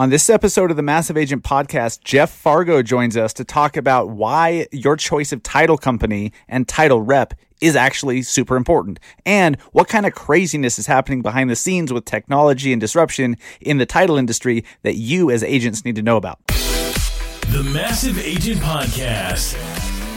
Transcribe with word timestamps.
On 0.00 0.08
this 0.08 0.30
episode 0.30 0.70
of 0.70 0.78
the 0.78 0.82
Massive 0.82 1.18
Agent 1.18 1.44
Podcast, 1.44 2.02
Jeff 2.04 2.30
Fargo 2.30 2.80
joins 2.80 3.18
us 3.18 3.34
to 3.34 3.44
talk 3.44 3.76
about 3.76 4.08
why 4.08 4.66
your 4.72 4.96
choice 4.96 5.30
of 5.30 5.42
title 5.42 5.76
company 5.76 6.32
and 6.48 6.66
title 6.66 7.02
rep 7.02 7.34
is 7.60 7.76
actually 7.76 8.22
super 8.22 8.56
important 8.56 8.98
and 9.26 9.60
what 9.72 9.88
kind 9.88 10.06
of 10.06 10.14
craziness 10.14 10.78
is 10.78 10.86
happening 10.86 11.20
behind 11.20 11.50
the 11.50 11.54
scenes 11.54 11.92
with 11.92 12.06
technology 12.06 12.72
and 12.72 12.80
disruption 12.80 13.36
in 13.60 13.76
the 13.76 13.84
title 13.84 14.16
industry 14.16 14.64
that 14.84 14.94
you 14.94 15.30
as 15.30 15.42
agents 15.42 15.84
need 15.84 15.96
to 15.96 16.02
know 16.02 16.16
about. 16.16 16.38
The 16.46 17.68
Massive 17.74 18.18
Agent 18.18 18.62
Podcast 18.62 19.79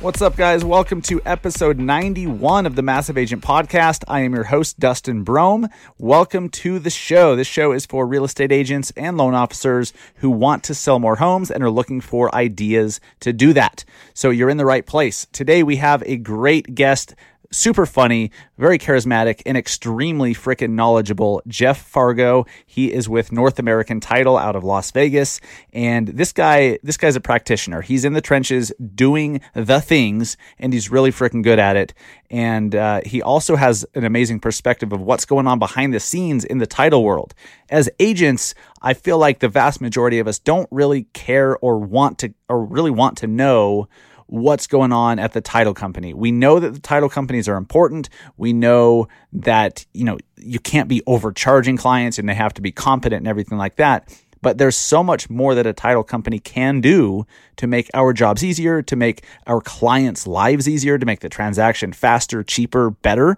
What's 0.00 0.22
up, 0.22 0.34
guys? 0.34 0.64
Welcome 0.64 1.02
to 1.02 1.20
episode 1.26 1.78
91 1.78 2.64
of 2.64 2.74
the 2.74 2.80
Massive 2.80 3.18
Agent 3.18 3.44
Podcast. 3.44 4.02
I 4.08 4.20
am 4.20 4.32
your 4.32 4.44
host, 4.44 4.80
Dustin 4.80 5.26
Brohm. 5.26 5.68
Welcome 5.98 6.48
to 6.48 6.78
the 6.78 6.88
show. 6.88 7.36
This 7.36 7.46
show 7.46 7.72
is 7.72 7.84
for 7.84 8.06
real 8.06 8.24
estate 8.24 8.50
agents 8.50 8.94
and 8.96 9.18
loan 9.18 9.34
officers 9.34 9.92
who 10.14 10.30
want 10.30 10.64
to 10.64 10.74
sell 10.74 10.98
more 10.98 11.16
homes 11.16 11.50
and 11.50 11.62
are 11.62 11.70
looking 11.70 12.00
for 12.00 12.34
ideas 12.34 12.98
to 13.20 13.34
do 13.34 13.52
that. 13.52 13.84
So 14.14 14.30
you're 14.30 14.48
in 14.48 14.56
the 14.56 14.64
right 14.64 14.86
place. 14.86 15.26
Today, 15.32 15.62
we 15.62 15.76
have 15.76 16.02
a 16.06 16.16
great 16.16 16.74
guest 16.74 17.14
super 17.52 17.84
funny, 17.86 18.30
very 18.58 18.78
charismatic, 18.78 19.42
and 19.44 19.56
extremely 19.56 20.34
freaking 20.34 20.70
knowledgeable 20.70 21.42
Jeff 21.48 21.82
Fargo. 21.82 22.46
He 22.66 22.92
is 22.92 23.08
with 23.08 23.32
North 23.32 23.58
American 23.58 24.00
Title 24.00 24.36
out 24.36 24.56
of 24.56 24.64
Las 24.64 24.90
Vegas, 24.92 25.40
and 25.72 26.08
this 26.08 26.32
guy, 26.32 26.78
this 26.82 26.96
guy's 26.96 27.16
a 27.16 27.20
practitioner. 27.20 27.80
He's 27.80 28.04
in 28.04 28.12
the 28.12 28.20
trenches 28.20 28.72
doing 28.94 29.40
the 29.54 29.80
things, 29.80 30.36
and 30.58 30.72
he's 30.72 30.90
really 30.90 31.10
freaking 31.10 31.42
good 31.42 31.58
at 31.58 31.76
it. 31.76 31.92
And 32.30 32.74
uh, 32.74 33.00
he 33.04 33.20
also 33.20 33.56
has 33.56 33.84
an 33.94 34.04
amazing 34.04 34.40
perspective 34.40 34.92
of 34.92 35.00
what's 35.00 35.24
going 35.24 35.46
on 35.46 35.58
behind 35.58 35.92
the 35.92 36.00
scenes 36.00 36.44
in 36.44 36.58
the 36.58 36.66
title 36.66 37.02
world. 37.02 37.34
As 37.68 37.90
agents, 37.98 38.54
I 38.82 38.94
feel 38.94 39.18
like 39.18 39.40
the 39.40 39.48
vast 39.48 39.80
majority 39.80 40.20
of 40.20 40.28
us 40.28 40.38
don't 40.38 40.68
really 40.70 41.04
care 41.12 41.56
or 41.58 41.78
want 41.78 42.18
to, 42.18 42.32
or 42.48 42.64
really 42.64 42.90
want 42.90 43.16
to 43.18 43.26
know 43.26 43.88
what's 44.30 44.68
going 44.68 44.92
on 44.92 45.18
at 45.18 45.32
the 45.32 45.40
title 45.40 45.74
company. 45.74 46.14
We 46.14 46.30
know 46.30 46.60
that 46.60 46.72
the 46.72 46.80
title 46.80 47.08
companies 47.08 47.48
are 47.48 47.56
important. 47.56 48.08
We 48.36 48.52
know 48.52 49.08
that, 49.32 49.84
you 49.92 50.04
know, 50.04 50.18
you 50.36 50.60
can't 50.60 50.88
be 50.88 51.02
overcharging 51.06 51.76
clients 51.76 52.16
and 52.16 52.28
they 52.28 52.34
have 52.34 52.54
to 52.54 52.62
be 52.62 52.70
competent 52.70 53.18
and 53.18 53.28
everything 53.28 53.58
like 53.58 53.76
that. 53.76 54.16
But 54.40 54.56
there's 54.56 54.76
so 54.76 55.02
much 55.02 55.28
more 55.28 55.54
that 55.56 55.66
a 55.66 55.72
title 55.72 56.04
company 56.04 56.38
can 56.38 56.80
do 56.80 57.26
to 57.56 57.66
make 57.66 57.90
our 57.92 58.12
jobs 58.12 58.42
easier, 58.42 58.82
to 58.82 58.96
make 58.96 59.24
our 59.48 59.60
clients' 59.60 60.26
lives 60.26 60.68
easier, 60.68 60.96
to 60.96 61.04
make 61.04 61.20
the 61.20 61.28
transaction 61.28 61.92
faster, 61.92 62.42
cheaper, 62.42 62.90
better. 62.90 63.36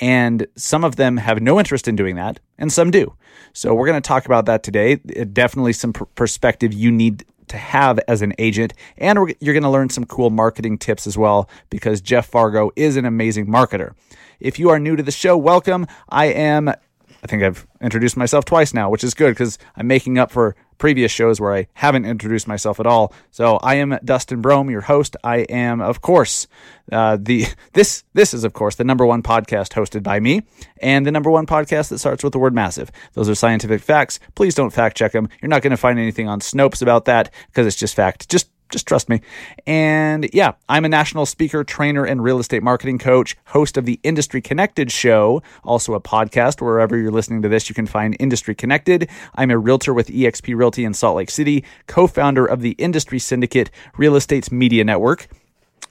And 0.00 0.46
some 0.56 0.82
of 0.84 0.96
them 0.96 1.18
have 1.18 1.40
no 1.40 1.58
interest 1.58 1.86
in 1.86 1.94
doing 1.94 2.16
that, 2.16 2.40
and 2.58 2.72
some 2.72 2.90
do. 2.90 3.14
So 3.52 3.74
we're 3.74 3.86
going 3.86 4.00
to 4.00 4.08
talk 4.08 4.26
about 4.26 4.46
that 4.46 4.62
today. 4.62 4.96
Definitely 4.96 5.74
some 5.74 5.92
pr- 5.92 6.04
perspective 6.14 6.72
you 6.72 6.90
need 6.90 7.24
to 7.50 7.58
have 7.58 8.00
as 8.08 8.22
an 8.22 8.32
agent. 8.38 8.74
And 8.98 9.18
you're 9.40 9.54
going 9.54 9.62
to 9.62 9.70
learn 9.70 9.90
some 9.90 10.04
cool 10.04 10.30
marketing 10.30 10.78
tips 10.78 11.06
as 11.06 11.16
well 11.16 11.48
because 11.68 12.00
Jeff 12.00 12.26
Fargo 12.26 12.70
is 12.74 12.96
an 12.96 13.04
amazing 13.04 13.46
marketer. 13.46 13.94
If 14.40 14.58
you 14.58 14.70
are 14.70 14.78
new 14.78 14.96
to 14.96 15.02
the 15.02 15.12
show, 15.12 15.36
welcome. 15.36 15.86
I 16.08 16.26
am 16.26 16.72
I 17.22 17.26
think 17.26 17.42
I've 17.42 17.66
introduced 17.80 18.16
myself 18.16 18.44
twice 18.44 18.72
now, 18.72 18.88
which 18.88 19.04
is 19.04 19.12
good 19.12 19.30
because 19.30 19.58
I'm 19.76 19.86
making 19.86 20.18
up 20.18 20.30
for 20.30 20.56
previous 20.80 21.12
shows 21.12 21.40
where 21.40 21.54
I 21.54 21.68
haven't 21.74 22.06
introduced 22.06 22.48
myself 22.48 22.80
at 22.80 22.86
all. 22.86 23.14
So 23.30 23.58
I 23.58 23.76
am 23.76 23.96
Dustin 24.04 24.42
Brohm, 24.42 24.68
your 24.68 24.80
host. 24.80 25.16
I 25.22 25.40
am, 25.42 25.80
of 25.80 26.00
course, 26.00 26.48
uh, 26.90 27.18
the 27.20 27.46
this 27.74 28.02
this 28.14 28.34
is 28.34 28.42
of 28.42 28.52
course 28.52 28.74
the 28.74 28.84
number 28.84 29.06
one 29.06 29.22
podcast 29.22 29.74
hosted 29.74 30.02
by 30.02 30.18
me, 30.18 30.42
and 30.82 31.06
the 31.06 31.12
number 31.12 31.30
one 31.30 31.46
podcast 31.46 31.90
that 31.90 31.98
starts 31.98 32.24
with 32.24 32.32
the 32.32 32.40
word 32.40 32.54
massive. 32.54 32.90
Those 33.12 33.28
are 33.28 33.36
scientific 33.36 33.80
facts. 33.82 34.18
Please 34.34 34.56
don't 34.56 34.70
fact 34.72 34.96
check 34.96 35.12
them. 35.12 35.28
You're 35.40 35.50
not 35.50 35.62
going 35.62 35.70
to 35.70 35.76
find 35.76 35.98
anything 35.98 36.28
on 36.28 36.40
Snopes 36.40 36.82
about 36.82 37.04
that 37.04 37.32
because 37.46 37.66
it's 37.66 37.76
just 37.76 37.94
fact. 37.94 38.28
Just 38.28 38.50
just 38.70 38.86
trust 38.86 39.08
me. 39.08 39.20
And 39.66 40.28
yeah, 40.32 40.52
I'm 40.68 40.84
a 40.84 40.88
national 40.88 41.26
speaker, 41.26 41.64
trainer, 41.64 42.04
and 42.04 42.22
real 42.22 42.38
estate 42.38 42.62
marketing 42.62 42.98
coach, 42.98 43.36
host 43.46 43.76
of 43.76 43.84
the 43.84 44.00
Industry 44.02 44.40
Connected 44.40 44.90
show, 44.90 45.42
also 45.64 45.94
a 45.94 46.00
podcast. 46.00 46.60
Wherever 46.60 46.96
you're 46.96 47.10
listening 47.10 47.42
to 47.42 47.48
this, 47.48 47.68
you 47.68 47.74
can 47.74 47.86
find 47.86 48.16
Industry 48.18 48.54
Connected. 48.54 49.08
I'm 49.34 49.50
a 49.50 49.58
realtor 49.58 49.92
with 49.92 50.08
eXp 50.08 50.56
Realty 50.56 50.84
in 50.84 50.94
Salt 50.94 51.16
Lake 51.16 51.30
City, 51.30 51.64
co 51.86 52.06
founder 52.06 52.46
of 52.46 52.60
the 52.60 52.72
Industry 52.72 53.18
Syndicate 53.18 53.70
Real 53.96 54.16
Estate's 54.16 54.50
Media 54.50 54.84
Network. 54.84 55.28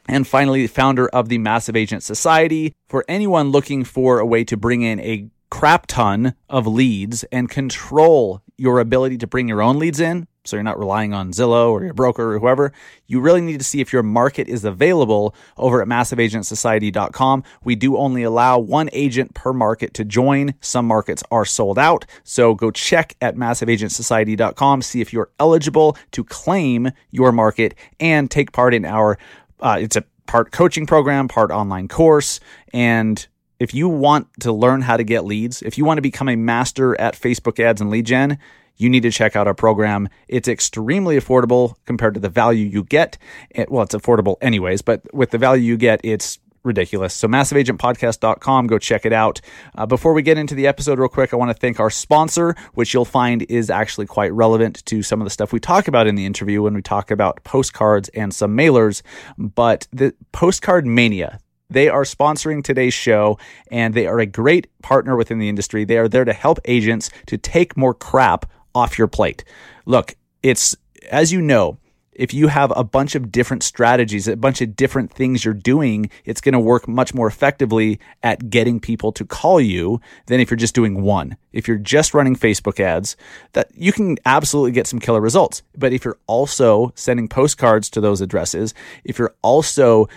And 0.07 0.27
finally, 0.27 0.65
founder 0.65 1.07
of 1.09 1.29
the 1.29 1.37
Massive 1.37 1.75
Agent 1.75 2.01
Society. 2.01 2.73
For 2.87 3.05
anyone 3.07 3.51
looking 3.51 3.83
for 3.83 4.19
a 4.19 4.25
way 4.25 4.43
to 4.45 4.57
bring 4.57 4.81
in 4.81 4.99
a 5.01 5.29
crap 5.51 5.87
ton 5.87 6.33
of 6.49 6.65
leads 6.65 7.23
and 7.25 7.49
control 7.49 8.41
your 8.57 8.79
ability 8.79 9.17
to 9.17 9.27
bring 9.27 9.47
your 9.47 9.61
own 9.61 9.79
leads 9.79 9.99
in, 9.99 10.27
so 10.49 10.57
you're 10.57 10.63
not 10.63 10.79
relying 10.79 11.13
on 11.13 11.31
Zillow 11.31 11.71
or 11.71 11.83
your 11.83 11.93
broker 11.93 12.33
or 12.33 12.39
whoever, 12.39 12.73
you 13.07 13.19
really 13.19 13.41
need 13.41 13.59
to 13.59 13.63
see 13.63 13.81
if 13.81 13.93
your 13.93 14.03
market 14.03 14.47
is 14.47 14.65
available 14.65 15.35
over 15.57 15.81
at 15.81 15.87
massiveagentsociety.com. 15.87 17.43
We 17.63 17.75
do 17.75 17.97
only 17.97 18.23
allow 18.23 18.59
one 18.59 18.89
agent 18.91 19.33
per 19.33 19.53
market 19.53 19.93
to 19.95 20.05
join. 20.05 20.55
Some 20.61 20.85
markets 20.85 21.23
are 21.31 21.45
sold 21.45 21.77
out. 21.77 22.05
So 22.23 22.55
go 22.55 22.71
check 22.71 23.15
at 23.21 23.35
massiveagentsociety.com, 23.35 24.81
see 24.81 25.01
if 25.01 25.13
you're 25.13 25.29
eligible 25.39 25.97
to 26.11 26.23
claim 26.23 26.91
your 27.11 27.31
market 27.31 27.75
and 27.99 28.29
take 28.29 28.51
part 28.51 28.73
in 28.73 28.85
our, 28.85 29.17
uh, 29.59 29.77
it's 29.79 29.95
a 29.95 30.03
part 30.25 30.51
coaching 30.51 30.85
program, 30.85 31.27
part 31.27 31.51
online 31.51 31.87
course, 31.87 32.39
and 32.73 33.27
if 33.59 33.73
you 33.73 33.89
want 33.89 34.27
to 34.39 34.53
learn 34.53 34.81
how 34.81 34.95
to 34.95 35.03
get 35.03 35.25
leads, 35.25 35.61
if 35.61 35.77
you 35.77 35.83
want 35.83 35.97
to 35.97 36.01
become 36.01 36.29
a 36.29 36.35
master 36.35 36.99
at 36.99 37.13
Facebook 37.13 37.59
ads 37.59 37.81
and 37.81 37.89
lead 37.89 38.05
gen, 38.05 38.39
you 38.79 38.89
need 38.89 39.03
to 39.03 39.11
check 39.11 39.35
out 39.35 39.45
our 39.45 39.53
program. 39.53 40.09
It's 40.27 40.47
extremely 40.47 41.17
affordable 41.17 41.75
compared 41.85 42.15
to 42.15 42.19
the 42.19 42.29
value 42.29 42.65
you 42.65 42.83
get. 42.83 43.17
It, 43.51 43.69
well, 43.69 43.83
it's 43.83 43.93
affordable 43.93 44.37
anyways, 44.41 44.81
but 44.81 45.01
with 45.13 45.29
the 45.29 45.37
value 45.37 45.63
you 45.63 45.77
get, 45.77 46.01
it's 46.03 46.39
ridiculous. 46.63 47.13
So 47.13 47.27
massiveagentpodcast.com, 47.27 48.67
go 48.67 48.77
check 48.79 49.05
it 49.05 49.13
out. 49.13 49.41
Uh, 49.75 49.85
before 49.85 50.13
we 50.13 50.21
get 50.21 50.37
into 50.37 50.55
the 50.55 50.67
episode 50.67 50.99
real 50.99 51.09
quick, 51.09 51.33
I 51.33 51.37
want 51.37 51.51
to 51.51 51.57
thank 51.57 51.79
our 51.79 51.89
sponsor, 51.89 52.55
which 52.73 52.93
you'll 52.93 53.05
find 53.05 53.43
is 53.43 53.69
actually 53.69 54.07
quite 54.07 54.33
relevant 54.33 54.85
to 54.85 55.01
some 55.03 55.21
of 55.21 55.25
the 55.25 55.29
stuff 55.29 55.53
we 55.53 55.59
talk 55.59 55.87
about 55.87 56.07
in 56.07 56.15
the 56.15 56.25
interview 56.25 56.61
when 56.61 56.73
we 56.73 56.81
talk 56.81 57.11
about 57.11 57.43
postcards 57.43 58.09
and 58.09 58.33
some 58.33 58.57
mailers. 58.57 59.01
But 59.37 59.87
the 59.91 60.13
Postcard 60.31 60.85
Mania, 60.85 61.39
they 61.69 61.87
are 61.87 62.03
sponsoring 62.03 62.63
today's 62.63 62.93
show 62.93 63.37
and 63.71 63.93
they 63.93 64.07
are 64.07 64.19
a 64.19 64.25
great 64.25 64.67
partner 64.81 65.15
within 65.15 65.39
the 65.39 65.49
industry. 65.49 65.85
They 65.85 65.97
are 65.97 66.07
there 66.07 66.25
to 66.25 66.33
help 66.33 66.59
agents 66.65 67.09
to 67.27 67.37
take 67.37 67.77
more 67.77 67.93
crap 67.93 68.45
off 68.79 68.97
your 68.97 69.07
plate. 69.07 69.43
Look, 69.85 70.15
it's 70.41 70.75
as 71.11 71.31
you 71.31 71.41
know, 71.41 71.77
if 72.19 72.33
you 72.33 72.49
have 72.49 72.73
a 72.75 72.83
bunch 72.83 73.15
of 73.15 73.31
different 73.31 73.63
strategies, 73.63 74.27
a 74.27 74.35
bunch 74.35 74.59
of 74.59 74.75
different 74.75 75.09
things 75.09 75.45
you're 75.45 75.53
doing, 75.53 76.09
it's 76.25 76.41
going 76.41 76.53
to 76.53 76.59
work 76.59 76.85
much 76.85 77.13
more 77.13 77.27
effectively 77.27 77.97
at 78.21 78.49
getting 78.49 78.81
people 78.81 79.13
to 79.13 79.23
call 79.23 79.61
you 79.61 80.01
than 80.25 80.41
if 80.41 80.51
you're 80.51 80.57
just 80.57 80.75
doing 80.75 81.01
one. 81.01 81.37
If 81.53 81.65
you're 81.65 81.77
just 81.77 82.13
running 82.13 82.35
Facebook 82.35 82.81
ads, 82.81 83.15
that 83.53 83.71
you 83.73 83.93
can 83.93 84.17
absolutely 84.25 84.73
get 84.73 84.85
some 84.85 84.99
killer 84.99 85.21
results. 85.21 85.63
But 85.77 85.93
if 85.93 86.03
you're 86.03 86.19
also 86.27 86.91
sending 86.93 87.29
postcards 87.29 87.89
to 87.91 88.01
those 88.01 88.19
addresses, 88.19 88.73
if 89.05 89.17
you're 89.17 89.35
also 89.41 90.09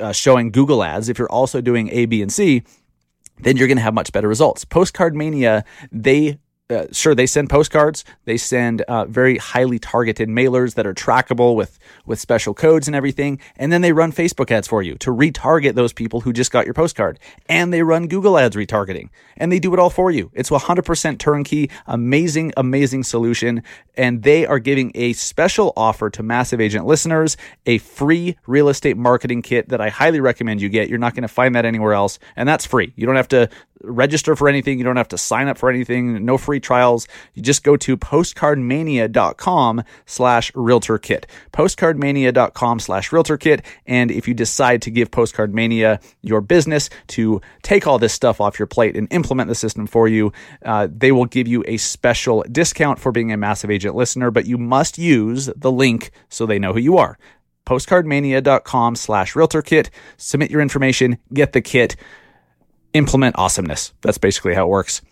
uh, 0.00 0.10
showing 0.10 0.50
Google 0.50 0.82
ads, 0.82 1.08
if 1.08 1.20
you're 1.20 1.30
also 1.30 1.60
doing 1.60 1.88
A, 1.90 2.06
B, 2.06 2.20
and 2.20 2.32
C, 2.32 2.64
then 3.38 3.56
you're 3.56 3.68
going 3.68 3.78
to 3.78 3.82
have 3.84 3.94
much 3.94 4.10
better 4.10 4.26
results. 4.26 4.64
Postcard 4.64 5.14
Mania, 5.14 5.64
they 5.92 6.40
uh, 6.70 6.86
sure 6.92 7.14
they 7.14 7.26
send 7.26 7.48
postcards. 7.48 8.04
They 8.24 8.36
send 8.36 8.82
uh, 8.82 9.06
very 9.06 9.38
highly 9.38 9.78
targeted 9.78 10.28
mailers 10.28 10.74
that 10.74 10.86
are 10.86 10.94
trackable 10.94 11.56
with 11.56 11.78
with 12.04 12.20
special 12.20 12.54
codes 12.54 12.86
and 12.86 12.94
everything. 12.94 13.40
And 13.56 13.72
then 13.72 13.80
they 13.80 13.92
run 13.92 14.12
facebook 14.12 14.50
ads 14.50 14.68
for 14.68 14.82
you 14.82 14.96
to 14.96 15.10
retarget 15.10 15.74
those 15.74 15.92
people 15.92 16.20
who 16.20 16.32
just 16.32 16.50
got 16.50 16.66
your 16.66 16.74
postcard. 16.74 17.18
And 17.48 17.72
they 17.72 17.82
run 17.82 18.06
google 18.06 18.38
ads 18.38 18.56
retargeting. 18.56 19.08
And 19.36 19.50
they 19.50 19.58
do 19.58 19.72
it 19.72 19.78
all 19.78 19.90
for 19.90 20.10
you. 20.10 20.30
It's 20.34 20.50
100% 20.50 21.18
turnkey 21.18 21.70
amazing 21.86 22.52
amazing 22.56 23.04
solution. 23.04 23.62
And 23.96 24.22
they 24.22 24.46
are 24.46 24.58
giving 24.58 24.92
a 24.94 25.14
special 25.14 25.72
offer 25.76 26.10
to 26.10 26.22
massive 26.22 26.60
agent 26.60 26.86
listeners 26.86 27.36
a 27.66 27.78
free 27.78 28.36
real 28.46 28.68
estate 28.68 28.96
marketing 28.96 29.42
kit 29.42 29.68
that 29.70 29.80
i 29.80 29.88
highly 29.88 30.20
recommend 30.20 30.60
you 30.60 30.68
get. 30.68 30.88
You're 30.88 30.98
not 30.98 31.14
going 31.14 31.22
to 31.22 31.28
find 31.28 31.54
that 31.54 31.64
anywhere 31.64 31.94
else. 31.94 32.18
And 32.36 32.48
that's 32.48 32.66
free. 32.66 32.92
You 32.96 33.06
don't 33.06 33.16
have 33.16 33.28
to 33.28 33.48
register 33.82 34.36
for 34.36 34.48
anything. 34.48 34.78
You 34.78 34.84
don't 34.84 34.96
have 34.96 35.08
to 35.08 35.18
sign 35.18 35.48
up 35.48 35.58
for 35.58 35.70
anything. 35.70 36.24
No 36.24 36.38
free 36.38 36.57
free 36.58 36.60
trials. 36.60 37.06
You 37.34 37.42
just 37.42 37.62
go 37.62 37.76
to 37.76 37.96
postcardmania.com 37.96 39.84
slash 40.06 40.52
realtor 40.54 40.98
kit. 40.98 41.26
Postcardmania.com 41.52 42.80
slash 42.80 43.12
realtor 43.12 43.36
kit. 43.36 43.64
And 43.86 44.10
if 44.10 44.26
you 44.26 44.34
decide 44.34 44.82
to 44.82 44.90
give 44.90 45.10
Postcard 45.10 45.54
Mania 45.54 46.00
your 46.22 46.40
business 46.40 46.90
to 47.08 47.40
take 47.62 47.86
all 47.86 47.98
this 47.98 48.12
stuff 48.12 48.40
off 48.40 48.58
your 48.58 48.66
plate 48.66 48.96
and 48.96 49.06
implement 49.12 49.48
the 49.48 49.54
system 49.54 49.86
for 49.86 50.08
you, 50.08 50.32
uh, 50.64 50.88
they 50.90 51.12
will 51.12 51.26
give 51.26 51.46
you 51.46 51.64
a 51.66 51.76
special 51.76 52.44
discount 52.50 52.98
for 52.98 53.12
being 53.12 53.32
a 53.32 53.36
massive 53.36 53.70
agent 53.70 53.94
listener, 53.94 54.30
but 54.30 54.46
you 54.46 54.58
must 54.58 54.98
use 54.98 55.50
the 55.56 55.70
link 55.70 56.10
so 56.28 56.46
they 56.46 56.58
know 56.58 56.72
who 56.72 56.80
you 56.80 56.98
are 56.98 57.18
postcardmania.com 57.66 58.96
slash 58.96 59.36
realtor 59.36 59.60
kit. 59.60 59.90
Submit 60.16 60.50
your 60.50 60.62
information, 60.62 61.18
get 61.34 61.52
the 61.52 61.60
kit, 61.60 61.96
implement 62.94 63.36
awesomeness. 63.36 63.92
That's 64.00 64.16
basically 64.16 64.54
how 64.54 64.64
it 64.64 64.70
works. 64.70 65.02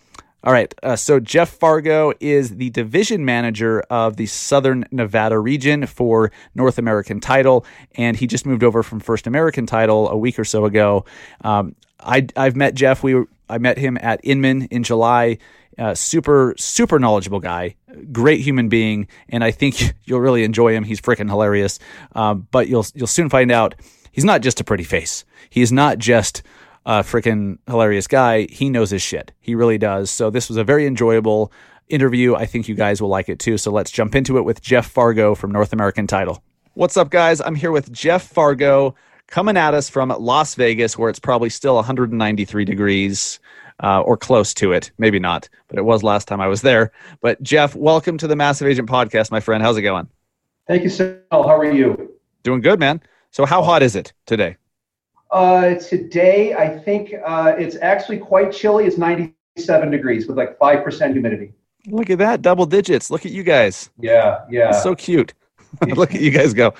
All 0.46 0.52
right. 0.52 0.72
Uh, 0.80 0.94
so 0.94 1.18
Jeff 1.18 1.50
Fargo 1.50 2.12
is 2.20 2.56
the 2.56 2.70
division 2.70 3.24
manager 3.24 3.80
of 3.90 4.16
the 4.16 4.26
Southern 4.26 4.86
Nevada 4.92 5.36
region 5.40 5.86
for 5.86 6.30
North 6.54 6.78
American 6.78 7.18
Title, 7.18 7.66
and 7.96 8.16
he 8.16 8.28
just 8.28 8.46
moved 8.46 8.62
over 8.62 8.84
from 8.84 9.00
First 9.00 9.26
American 9.26 9.66
Title 9.66 10.08
a 10.08 10.16
week 10.16 10.38
or 10.38 10.44
so 10.44 10.64
ago. 10.64 11.04
Um, 11.42 11.74
I, 11.98 12.28
I've 12.36 12.54
met 12.54 12.76
Jeff. 12.76 13.02
We 13.02 13.24
I 13.48 13.58
met 13.58 13.76
him 13.76 13.98
at 14.00 14.20
Inman 14.22 14.66
in 14.66 14.84
July. 14.84 15.38
Uh, 15.76 15.94
super, 15.94 16.54
super 16.56 17.00
knowledgeable 17.00 17.40
guy, 17.40 17.74
great 18.12 18.40
human 18.40 18.68
being, 18.68 19.08
and 19.28 19.42
I 19.42 19.50
think 19.50 19.94
you'll 20.04 20.20
really 20.20 20.44
enjoy 20.44 20.74
him. 20.74 20.84
He's 20.84 21.00
freaking 21.00 21.28
hilarious. 21.28 21.80
Um, 22.14 22.46
but 22.52 22.68
you'll 22.68 22.86
you'll 22.94 23.08
soon 23.08 23.30
find 23.30 23.50
out 23.50 23.74
he's 24.12 24.24
not 24.24 24.42
just 24.42 24.60
a 24.60 24.64
pretty 24.64 24.84
face. 24.84 25.24
He's 25.50 25.72
not 25.72 25.98
just 25.98 26.44
a 26.86 27.00
freaking 27.00 27.58
hilarious 27.66 28.06
guy. 28.06 28.46
He 28.50 28.70
knows 28.70 28.90
his 28.90 29.02
shit. 29.02 29.32
He 29.40 29.54
really 29.54 29.76
does. 29.76 30.10
So 30.10 30.30
this 30.30 30.48
was 30.48 30.56
a 30.56 30.64
very 30.64 30.86
enjoyable 30.86 31.52
interview. 31.88 32.36
I 32.36 32.46
think 32.46 32.68
you 32.68 32.76
guys 32.76 33.02
will 33.02 33.08
like 33.08 33.28
it 33.28 33.40
too. 33.40 33.58
So 33.58 33.72
let's 33.72 33.90
jump 33.90 34.14
into 34.14 34.38
it 34.38 34.42
with 34.42 34.62
Jeff 34.62 34.86
Fargo 34.86 35.34
from 35.34 35.50
North 35.50 35.72
American 35.72 36.06
Title. 36.06 36.42
What's 36.74 36.96
up, 36.96 37.10
guys? 37.10 37.40
I'm 37.40 37.56
here 37.56 37.72
with 37.72 37.92
Jeff 37.92 38.28
Fargo 38.28 38.94
coming 39.26 39.56
at 39.56 39.74
us 39.74 39.90
from 39.90 40.10
Las 40.10 40.54
Vegas, 40.54 40.96
where 40.96 41.10
it's 41.10 41.18
probably 41.18 41.50
still 41.50 41.74
193 41.74 42.64
degrees 42.64 43.40
uh, 43.82 44.02
or 44.02 44.16
close 44.16 44.54
to 44.54 44.72
it. 44.72 44.92
Maybe 44.96 45.18
not, 45.18 45.48
but 45.66 45.78
it 45.78 45.84
was 45.84 46.04
last 46.04 46.28
time 46.28 46.40
I 46.40 46.46
was 46.46 46.62
there. 46.62 46.92
But 47.20 47.42
Jeff, 47.42 47.74
welcome 47.74 48.16
to 48.18 48.28
the 48.28 48.36
Massive 48.36 48.68
Agent 48.68 48.88
Podcast, 48.88 49.32
my 49.32 49.40
friend. 49.40 49.62
How's 49.62 49.76
it 49.76 49.82
going? 49.82 50.08
Thank 50.68 50.84
you, 50.84 50.88
Sal. 50.88 51.18
How 51.32 51.56
are 51.56 51.72
you? 51.72 52.12
Doing 52.44 52.60
good, 52.60 52.78
man. 52.78 53.02
So, 53.32 53.44
how 53.44 53.62
hot 53.62 53.82
is 53.82 53.96
it 53.96 54.12
today? 54.26 54.56
Uh, 55.36 55.74
today, 55.74 56.54
I 56.54 56.66
think 56.66 57.12
uh, 57.22 57.52
it's 57.58 57.76
actually 57.82 58.16
quite 58.16 58.52
chilly. 58.52 58.86
It's 58.86 58.96
97 58.96 59.90
degrees 59.90 60.26
with 60.26 60.38
like 60.38 60.58
5% 60.58 61.12
humidity. 61.12 61.52
Look 61.88 62.08
at 62.08 62.16
that, 62.20 62.40
double 62.40 62.64
digits. 62.64 63.10
Look 63.10 63.26
at 63.26 63.32
you 63.32 63.42
guys. 63.42 63.90
Yeah, 64.00 64.46
yeah. 64.50 64.70
so 64.70 64.94
cute. 64.94 65.34
Look 65.88 66.14
at 66.14 66.22
you 66.22 66.30
guys 66.30 66.54
go. 66.54 66.72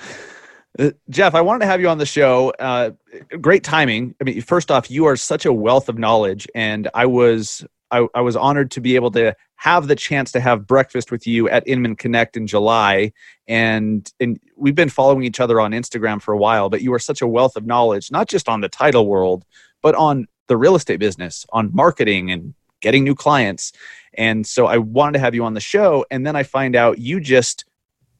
Uh, 0.79 0.89
Jeff, 1.11 1.35
I 1.35 1.41
wanted 1.41 1.59
to 1.59 1.65
have 1.67 1.79
you 1.79 1.87
on 1.87 1.99
the 1.99 2.07
show. 2.07 2.49
Uh, 2.57 2.91
great 3.39 3.63
timing. 3.63 4.15
I 4.19 4.23
mean, 4.23 4.41
first 4.41 4.71
off, 4.71 4.89
you 4.89 5.05
are 5.05 5.15
such 5.15 5.45
a 5.45 5.53
wealth 5.53 5.87
of 5.87 5.99
knowledge, 5.99 6.47
and 6.55 6.89
I 6.95 7.05
was 7.05 7.63
I, 7.91 8.07
I, 8.13 8.21
was 8.21 8.35
honored 8.35 8.71
to 8.71 8.81
be 8.81 8.95
able 8.95 9.11
to 9.11 9.35
have 9.55 9.87
the 9.87 9.95
chance 9.95 10.31
to 10.33 10.39
have 10.39 10.67
breakfast 10.67 11.11
with 11.11 11.25
you 11.25 11.49
at 11.49 11.67
Inman 11.67 11.95
Connect 11.95 12.35
in 12.37 12.47
July, 12.47 13.13
and 13.47 14.11
and 14.19 14.39
we've 14.55 14.75
been 14.75 14.89
following 14.89 15.23
each 15.23 15.39
other 15.39 15.59
on 15.59 15.71
Instagram 15.71 16.21
for 16.21 16.33
a 16.33 16.37
while. 16.37 16.69
But 16.69 16.81
you 16.81 16.93
are 16.93 16.99
such 16.99 17.21
a 17.21 17.27
wealth 17.27 17.55
of 17.55 17.65
knowledge, 17.65 18.11
not 18.11 18.27
just 18.27 18.49
on 18.49 18.61
the 18.61 18.69
title 18.69 19.07
world, 19.07 19.45
but 19.81 19.95
on 19.95 20.27
the 20.47 20.57
real 20.57 20.75
estate 20.75 20.99
business, 20.99 21.45
on 21.51 21.69
marketing 21.73 22.31
and 22.31 22.53
getting 22.81 23.03
new 23.03 23.15
clients. 23.15 23.71
And 24.13 24.45
so 24.45 24.67
I 24.67 24.77
wanted 24.77 25.13
to 25.13 25.19
have 25.19 25.35
you 25.35 25.43
on 25.45 25.53
the 25.53 25.59
show, 25.59 26.05
and 26.11 26.25
then 26.25 26.35
I 26.35 26.43
find 26.43 26.75
out 26.75 26.99
you 26.99 27.19
just 27.19 27.65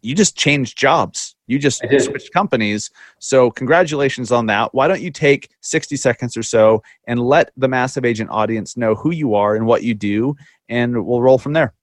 you 0.02 0.16
just 0.16 0.38
changed 0.38 0.78
jobs. 0.78 1.36
You 1.48 1.58
just 1.58 1.82
switched 2.00 2.32
companies. 2.34 2.92
So 3.20 3.50
congratulations 3.52 4.32
on 4.32 4.46
that. 4.48 4.74
Why 4.74 4.88
don't 4.88 5.02
you 5.02 5.12
take 5.12 5.50
60 5.62 5.96
seconds 5.96 6.38
or 6.38 6.44
so 6.44 6.84
and 7.08 7.20
let 7.20 7.52
the 7.58 7.68
massive 7.68 8.06
agent 8.06 8.30
audience 8.30 8.78
know 8.78 8.96
who 8.96 9.12
you 9.12 9.34
are 9.34 9.56
and 9.56 9.66
what 9.66 9.84
you 9.84 9.94
do, 9.94 10.36
and 10.70 11.06
we'll 11.06 11.22
roll 11.22 11.38
from 11.38 11.54
there. 11.54 11.74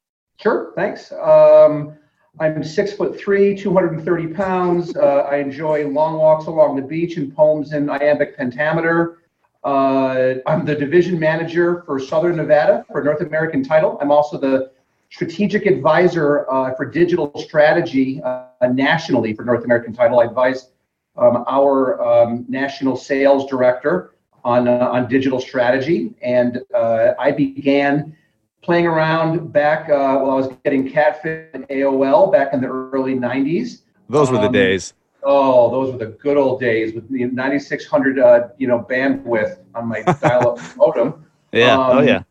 Sure. 0.40 0.72
Thanks. 0.76 1.12
Um, 1.12 1.96
I'm 2.40 2.64
six 2.64 2.92
foot 2.92 3.18
three, 3.18 3.56
230 3.56 4.34
pounds. 4.34 4.96
Uh, 4.96 5.28
I 5.30 5.36
enjoy 5.36 5.86
long 5.88 6.18
walks 6.18 6.46
along 6.46 6.76
the 6.76 6.82
beach 6.82 7.16
and 7.16 7.34
poems 7.34 7.72
in 7.72 7.88
iambic 7.88 8.36
pentameter. 8.36 9.18
Uh, 9.62 10.34
I'm 10.46 10.66
the 10.66 10.74
division 10.74 11.18
manager 11.18 11.84
for 11.86 11.98
Southern 11.98 12.36
Nevada 12.36 12.84
for 12.90 13.02
North 13.02 13.22
American 13.22 13.62
Title. 13.62 13.96
I'm 14.00 14.10
also 14.10 14.36
the 14.36 14.72
strategic 15.10 15.66
advisor 15.66 16.50
uh, 16.50 16.74
for 16.74 16.84
digital 16.84 17.30
strategy 17.36 18.20
uh, 18.22 18.46
nationally 18.72 19.34
for 19.34 19.44
North 19.44 19.64
American 19.64 19.92
Title. 19.92 20.20
I 20.20 20.24
advise 20.24 20.70
um, 21.16 21.44
our 21.46 22.02
um, 22.02 22.44
national 22.48 22.96
sales 22.96 23.48
director 23.48 24.14
on 24.44 24.68
uh, 24.68 24.88
on 24.92 25.08
digital 25.08 25.40
strategy, 25.40 26.14
and 26.22 26.62
uh, 26.74 27.12
I 27.18 27.30
began 27.30 28.16
playing 28.62 28.86
around 28.86 29.52
back 29.52 29.88
uh, 29.88 30.18
while 30.18 30.30
I 30.30 30.34
was 30.34 30.48
getting 30.64 30.88
catfit 30.90 31.48
and 31.54 31.66
AOL 31.68 32.32
back 32.32 32.52
in 32.52 32.60
the 32.60 32.68
early 32.68 33.14
'90s. 33.14 33.82
Those 34.08 34.30
were 34.30 34.38
the 34.38 34.46
um, 34.46 34.52
days. 34.52 34.94
Oh, 35.22 35.70
those 35.70 35.92
were 35.92 35.98
the 35.98 36.12
good 36.12 36.36
old 36.36 36.60
days 36.60 36.92
with 36.92 37.08
the 37.10 37.24
9600, 37.24 38.18
uh, 38.18 38.48
you 38.58 38.66
know, 38.66 38.80
bandwidth 38.90 39.58
on 39.74 39.88
my 39.88 40.02
dial-up 40.02 40.58
modem. 40.76 41.24
Yeah. 41.50 41.78
oh 41.78 41.98
um, 42.00 42.06
yeah 42.06 42.24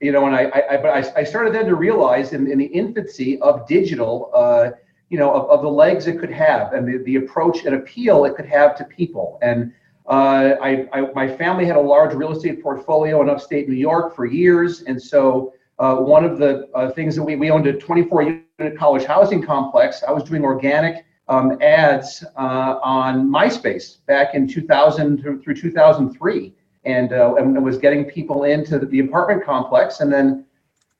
you 0.00 0.12
know, 0.12 0.26
and 0.26 0.36
I, 0.36 0.64
I, 0.70 0.76
but 0.76 0.90
I, 0.90 1.20
I 1.20 1.24
started 1.24 1.54
then 1.54 1.66
to 1.66 1.74
realize 1.74 2.32
in, 2.32 2.50
in 2.50 2.58
the 2.58 2.66
infancy 2.66 3.40
of 3.40 3.66
digital, 3.66 4.30
uh, 4.34 4.70
you 5.08 5.18
know, 5.18 5.32
of, 5.32 5.48
of 5.48 5.62
the 5.62 5.68
legs 5.68 6.06
it 6.06 6.18
could 6.18 6.32
have 6.32 6.72
and 6.72 6.86
the, 6.86 7.02
the 7.04 7.16
approach 7.16 7.64
and 7.64 7.74
appeal 7.74 8.24
it 8.24 8.36
could 8.36 8.46
have 8.46 8.76
to 8.76 8.84
people. 8.84 9.38
And 9.42 9.72
uh, 10.06 10.54
I, 10.60 10.86
I, 10.92 11.00
my 11.14 11.28
family 11.28 11.64
had 11.64 11.76
a 11.76 11.80
large 11.80 12.14
real 12.14 12.32
estate 12.32 12.62
portfolio 12.62 13.22
in 13.22 13.30
upstate 13.30 13.68
New 13.68 13.74
York 13.74 14.14
for 14.14 14.26
years. 14.26 14.82
And 14.82 15.00
so 15.00 15.54
uh, 15.78 15.96
one 15.96 16.24
of 16.24 16.38
the 16.38 16.68
uh, 16.74 16.90
things 16.90 17.16
that 17.16 17.22
we, 17.22 17.36
we 17.36 17.50
owned 17.50 17.66
a 17.66 17.72
24 17.72 18.22
unit 18.22 18.78
college 18.78 19.04
housing 19.04 19.42
complex. 19.42 20.02
I 20.06 20.12
was 20.12 20.24
doing 20.24 20.44
organic 20.44 21.04
um, 21.28 21.58
ads 21.60 22.24
uh, 22.36 22.78
on 22.82 23.28
MySpace 23.28 23.98
back 24.06 24.34
in 24.34 24.46
2000 24.46 25.22
through 25.22 25.54
2003 25.54 26.54
and, 26.86 27.12
uh, 27.12 27.34
and 27.34 27.62
was 27.62 27.78
getting 27.78 28.04
people 28.04 28.44
into 28.44 28.78
the, 28.78 29.00
apartment 29.00 29.44
complex. 29.44 30.00
And 30.00 30.10
then 30.10 30.46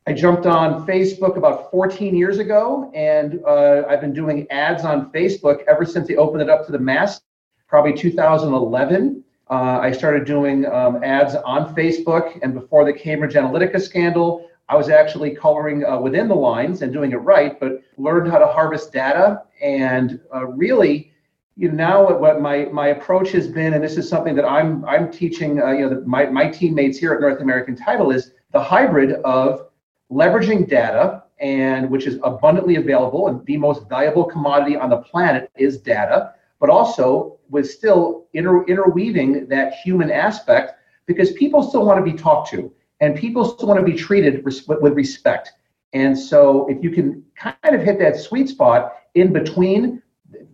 I 0.07 0.13
jumped 0.13 0.45
on 0.45 0.87
Facebook 0.87 1.37
about 1.37 1.71
14 1.71 2.15
years 2.15 2.39
ago, 2.39 2.91
and 2.95 3.41
uh, 3.47 3.85
I've 3.89 4.01
been 4.01 4.13
doing 4.13 4.47
ads 4.51 4.85
on 4.85 5.11
Facebook 5.13 5.65
ever 5.67 5.85
since 5.85 6.09
they 6.09 6.17
opened 6.17 6.43
it 6.43 6.51
up 6.51 6.67
to 6.67 6.73
the 6.73 6.79
mass, 6.79 7.21
probably 7.69 7.95
2011. 7.95 9.25
Uh, 9.49 9.55
I 9.55 9.93
started 9.93 10.25
doing 10.25 10.67
um, 10.67 11.03
ads 11.03 11.37
on 11.37 11.75
Facebook, 11.75 12.39
and 12.43 12.53
before 12.53 12.85
the 12.85 12.93
Cambridge 12.93 13.35
Analytica 13.35 13.81
scandal, 13.81 14.49
I 14.69 14.77
was 14.77 14.89
actually 14.89 15.35
coloring 15.35 15.85
uh, 15.85 16.01
within 16.01 16.27
the 16.27 16.35
lines 16.35 16.83
and 16.83 16.93
doing 16.93 17.13
it 17.13 17.17
right, 17.17 17.59
but 17.61 17.81
learned 17.97 18.31
how 18.31 18.39
to 18.39 18.47
harvest 18.47 18.93
data 18.93 19.43
and 19.63 20.21
uh, 20.35 20.47
really 20.47 21.13
you 21.57 21.69
know, 21.69 21.75
now 21.75 22.19
what 22.19 22.41
my 22.41 22.67
my 22.67 22.89
approach 22.89 23.31
has 23.33 23.49
been, 23.49 23.73
and 23.75 23.83
this 23.83 23.97
is 23.97 24.09
something 24.09 24.35
that 24.37 24.45
I'm 24.45 24.85
I'm 24.85 25.11
teaching, 25.11 25.61
uh, 25.61 25.73
you 25.73 25.89
know, 25.89 26.03
my 26.07 26.27
my 26.27 26.49
teammates 26.49 26.99
here 26.99 27.15
at 27.15 27.21
North 27.21 27.41
American 27.41 27.75
Title 27.75 28.11
is 28.11 28.33
the 28.53 28.63
hybrid 28.63 29.13
of 29.25 29.69
leveraging 30.11 30.69
data 30.69 31.25
and 31.41 31.91
which 31.91 32.07
is 32.07 32.19
abundantly 32.23 32.77
available 32.77 33.29
and 33.29 33.45
the 33.47 33.57
most 33.57 33.89
valuable 33.89 34.25
commodity 34.25 34.77
on 34.77 34.91
the 34.91 34.99
planet 34.99 35.51
is 35.57 35.79
data, 35.79 36.33
but 36.61 36.71
also 36.71 37.39
with 37.51 37.69
still 37.69 38.27
inter, 38.33 38.65
interweaving 38.65 39.47
that 39.49 39.75
human 39.75 40.11
aspect 40.11 40.75
because 41.07 41.33
people 41.33 41.63
still 41.63 41.85
want 41.85 42.05
to 42.05 42.11
be 42.11 42.17
talked 42.17 42.51
to 42.51 42.73
and 43.01 43.17
people 43.17 43.45
still 43.45 43.69
want 43.69 43.79
to 43.79 43.85
be 43.85 43.97
treated 43.97 44.45
res- 44.45 44.67
with 44.67 44.95
respect. 44.95 45.53
And 45.93 46.19
so 46.19 46.67
if 46.69 46.83
you 46.83 46.91
can 46.91 47.25
kind 47.37 47.75
of 47.75 47.83
hit 47.83 47.99
that 47.99 48.17
sweet 48.17 48.49
spot 48.49 48.95
in 49.15 49.33
between 49.33 50.03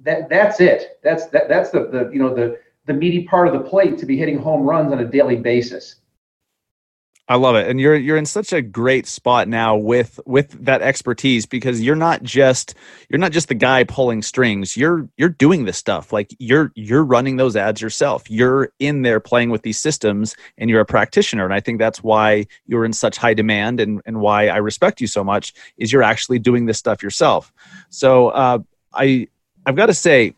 that 0.02 0.28
that's 0.28 0.60
it. 0.60 0.98
That's 1.02 1.26
that 1.26 1.48
that's 1.48 1.70
the 1.70 1.86
the 1.86 2.10
you 2.12 2.18
know 2.18 2.34
the 2.34 2.58
the 2.86 2.94
meaty 2.94 3.24
part 3.24 3.46
of 3.46 3.54
the 3.54 3.60
plate 3.60 3.98
to 3.98 4.06
be 4.06 4.16
hitting 4.16 4.38
home 4.38 4.62
runs 4.62 4.92
on 4.92 4.98
a 4.98 5.04
daily 5.04 5.36
basis. 5.36 5.96
I 7.28 7.36
love 7.36 7.54
it. 7.54 7.68
And 7.68 7.80
you're 7.80 7.94
you're 7.94 8.16
in 8.16 8.26
such 8.26 8.52
a 8.52 8.60
great 8.60 9.06
spot 9.06 9.46
now 9.46 9.76
with 9.76 10.18
with 10.26 10.50
that 10.64 10.82
expertise 10.82 11.46
because 11.46 11.80
you're 11.80 11.94
not 11.94 12.24
just 12.24 12.74
you're 13.08 13.20
not 13.20 13.30
just 13.30 13.46
the 13.46 13.54
guy 13.54 13.84
pulling 13.84 14.22
strings. 14.22 14.76
You're 14.76 15.08
you're 15.16 15.28
doing 15.28 15.64
this 15.64 15.78
stuff. 15.78 16.12
Like 16.12 16.34
you're 16.38 16.72
you're 16.74 17.04
running 17.04 17.36
those 17.36 17.56
ads 17.56 17.80
yourself. 17.80 18.28
You're 18.28 18.72
in 18.80 19.02
there 19.02 19.20
playing 19.20 19.50
with 19.50 19.62
these 19.62 19.80
systems 19.80 20.36
and 20.58 20.68
you're 20.68 20.80
a 20.80 20.84
practitioner. 20.84 21.44
And 21.44 21.54
I 21.54 21.60
think 21.60 21.78
that's 21.78 22.02
why 22.02 22.46
you're 22.66 22.84
in 22.84 22.92
such 22.92 23.16
high 23.16 23.34
demand 23.34 23.78
and, 23.78 24.02
and 24.04 24.20
why 24.20 24.48
I 24.48 24.56
respect 24.56 25.00
you 25.00 25.06
so 25.06 25.22
much 25.22 25.54
is 25.78 25.92
you're 25.92 26.02
actually 26.02 26.40
doing 26.40 26.66
this 26.66 26.78
stuff 26.78 27.04
yourself. 27.04 27.52
So 27.88 28.28
uh, 28.30 28.58
I 28.92 29.28
I've 29.66 29.76
got 29.76 29.86
to 29.86 29.94
say, 29.94 30.34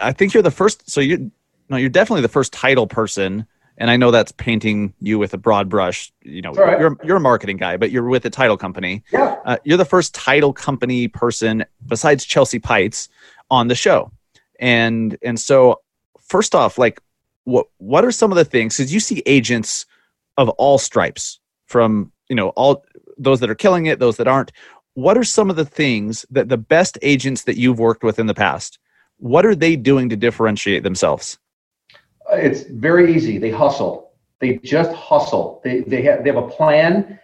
I 0.00 0.12
think 0.12 0.34
you're 0.34 0.42
the 0.42 0.50
first. 0.50 0.88
So 0.90 1.00
you 1.00 1.30
no, 1.68 1.76
you're 1.76 1.88
definitely 1.88 2.22
the 2.22 2.28
first 2.28 2.52
title 2.52 2.86
person 2.86 3.46
and 3.80 3.90
I 3.90 3.96
know 3.96 4.10
that's 4.10 4.30
painting 4.30 4.92
you 5.00 5.18
with 5.18 5.32
a 5.32 5.38
broad 5.38 5.70
brush. 5.70 6.12
You 6.22 6.42
know, 6.42 6.52
right. 6.52 6.78
you're 6.78 6.96
you're 7.02 7.16
a 7.16 7.20
marketing 7.20 7.56
guy, 7.56 7.78
but 7.78 7.90
you're 7.90 8.04
with 8.04 8.26
a 8.26 8.30
title 8.30 8.58
company. 8.58 9.02
Yeah. 9.10 9.36
Uh, 9.44 9.56
you're 9.64 9.78
the 9.78 9.86
first 9.86 10.14
title 10.14 10.52
company 10.52 11.08
person 11.08 11.64
besides 11.86 12.26
Chelsea 12.26 12.60
Pites 12.60 13.08
on 13.50 13.68
the 13.68 13.74
show, 13.74 14.12
and 14.60 15.16
and 15.22 15.40
so 15.40 15.80
first 16.20 16.54
off, 16.54 16.76
like 16.76 17.00
what 17.44 17.68
what 17.78 18.04
are 18.04 18.12
some 18.12 18.30
of 18.30 18.36
the 18.36 18.44
things? 18.44 18.76
Because 18.76 18.92
you 18.92 19.00
see 19.00 19.22
agents 19.24 19.86
of 20.36 20.50
all 20.50 20.76
stripes, 20.76 21.40
from 21.66 22.12
you 22.28 22.36
know 22.36 22.50
all 22.50 22.84
those 23.16 23.40
that 23.40 23.48
are 23.48 23.54
killing 23.54 23.86
it, 23.86 23.98
those 23.98 24.18
that 24.18 24.28
aren't. 24.28 24.52
What 24.94 25.16
are 25.16 25.24
some 25.24 25.50
of 25.50 25.56
the 25.56 25.64
things 25.64 26.26
that 26.30 26.48
the 26.48 26.56
best 26.56 26.98
agents 27.02 27.44
that 27.44 27.56
you've 27.56 27.78
worked 27.78 28.02
with 28.02 28.18
in 28.18 28.26
the 28.26 28.34
past? 28.34 28.78
What 29.18 29.46
are 29.46 29.54
they 29.54 29.76
doing 29.76 30.08
to 30.08 30.16
differentiate 30.16 30.82
themselves? 30.82 31.38
It's 32.32 32.62
very 32.62 33.14
easy. 33.14 33.38
They 33.38 33.50
hustle. 33.50 34.12
They 34.40 34.56
just 34.58 34.92
hustle. 34.92 35.60
They 35.62 35.80
they 35.80 36.02
have 36.02 36.24
they 36.24 36.30
have 36.30 36.42
a 36.42 36.48
plan, 36.48 37.18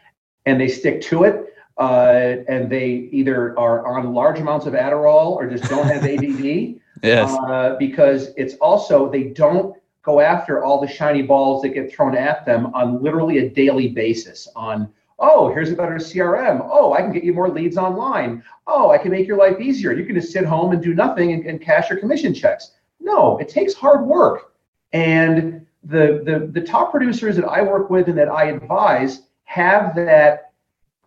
and 0.44 0.60
they 0.60 0.68
stick 0.68 1.00
to 1.02 1.24
it. 1.24 1.54
Uh, 1.78 2.36
and 2.48 2.70
they 2.70 3.08
either 3.12 3.58
are 3.58 3.86
on 3.86 4.14
large 4.14 4.40
amounts 4.40 4.64
of 4.64 4.72
Adderall 4.72 5.32
or 5.32 5.48
just 5.48 5.64
don't 5.64 5.86
have 5.86 6.04
ADD. 6.04 6.80
Yes. 7.02 7.30
Uh, 7.30 7.76
because 7.78 8.30
it's 8.38 8.54
also 8.54 9.12
they 9.12 9.24
don't 9.24 9.76
go 10.02 10.18
after 10.18 10.64
all 10.64 10.80
the 10.80 10.88
shiny 10.88 11.20
balls 11.20 11.60
that 11.60 11.68
get 11.68 11.92
thrown 11.92 12.16
at 12.16 12.46
them 12.46 12.74
on 12.74 13.02
literally 13.02 13.36
a 13.36 13.50
daily 13.50 13.88
basis. 13.88 14.48
On 14.56 14.90
oh, 15.18 15.52
here's 15.52 15.70
a 15.70 15.76
better 15.76 15.96
CRM. 15.96 16.66
Oh, 16.70 16.92
I 16.92 17.00
can 17.00 17.12
get 17.12 17.24
you 17.24 17.32
more 17.32 17.48
leads 17.48 17.76
online. 17.76 18.42
Oh, 18.66 18.90
I 18.90 18.98
can 18.98 19.10
make 19.10 19.26
your 19.26 19.38
life 19.38 19.60
easier. 19.60 19.92
You 19.92 20.04
can 20.04 20.14
just 20.14 20.32
sit 20.32 20.44
home 20.44 20.72
and 20.72 20.82
do 20.82 20.94
nothing 20.94 21.32
and, 21.32 21.46
and 21.46 21.60
cash 21.60 21.88
your 21.90 21.98
commission 21.98 22.34
checks. 22.34 22.72
No, 23.00 23.38
it 23.38 23.48
takes 23.48 23.74
hard 23.74 24.06
work. 24.06 24.52
And 24.92 25.66
the, 25.84 26.22
the 26.24 26.50
the 26.52 26.66
top 26.66 26.90
producers 26.90 27.36
that 27.36 27.44
I 27.44 27.62
work 27.62 27.90
with 27.90 28.08
and 28.08 28.18
that 28.18 28.28
I 28.28 28.46
advise 28.46 29.22
have 29.44 29.94
that 29.94 30.52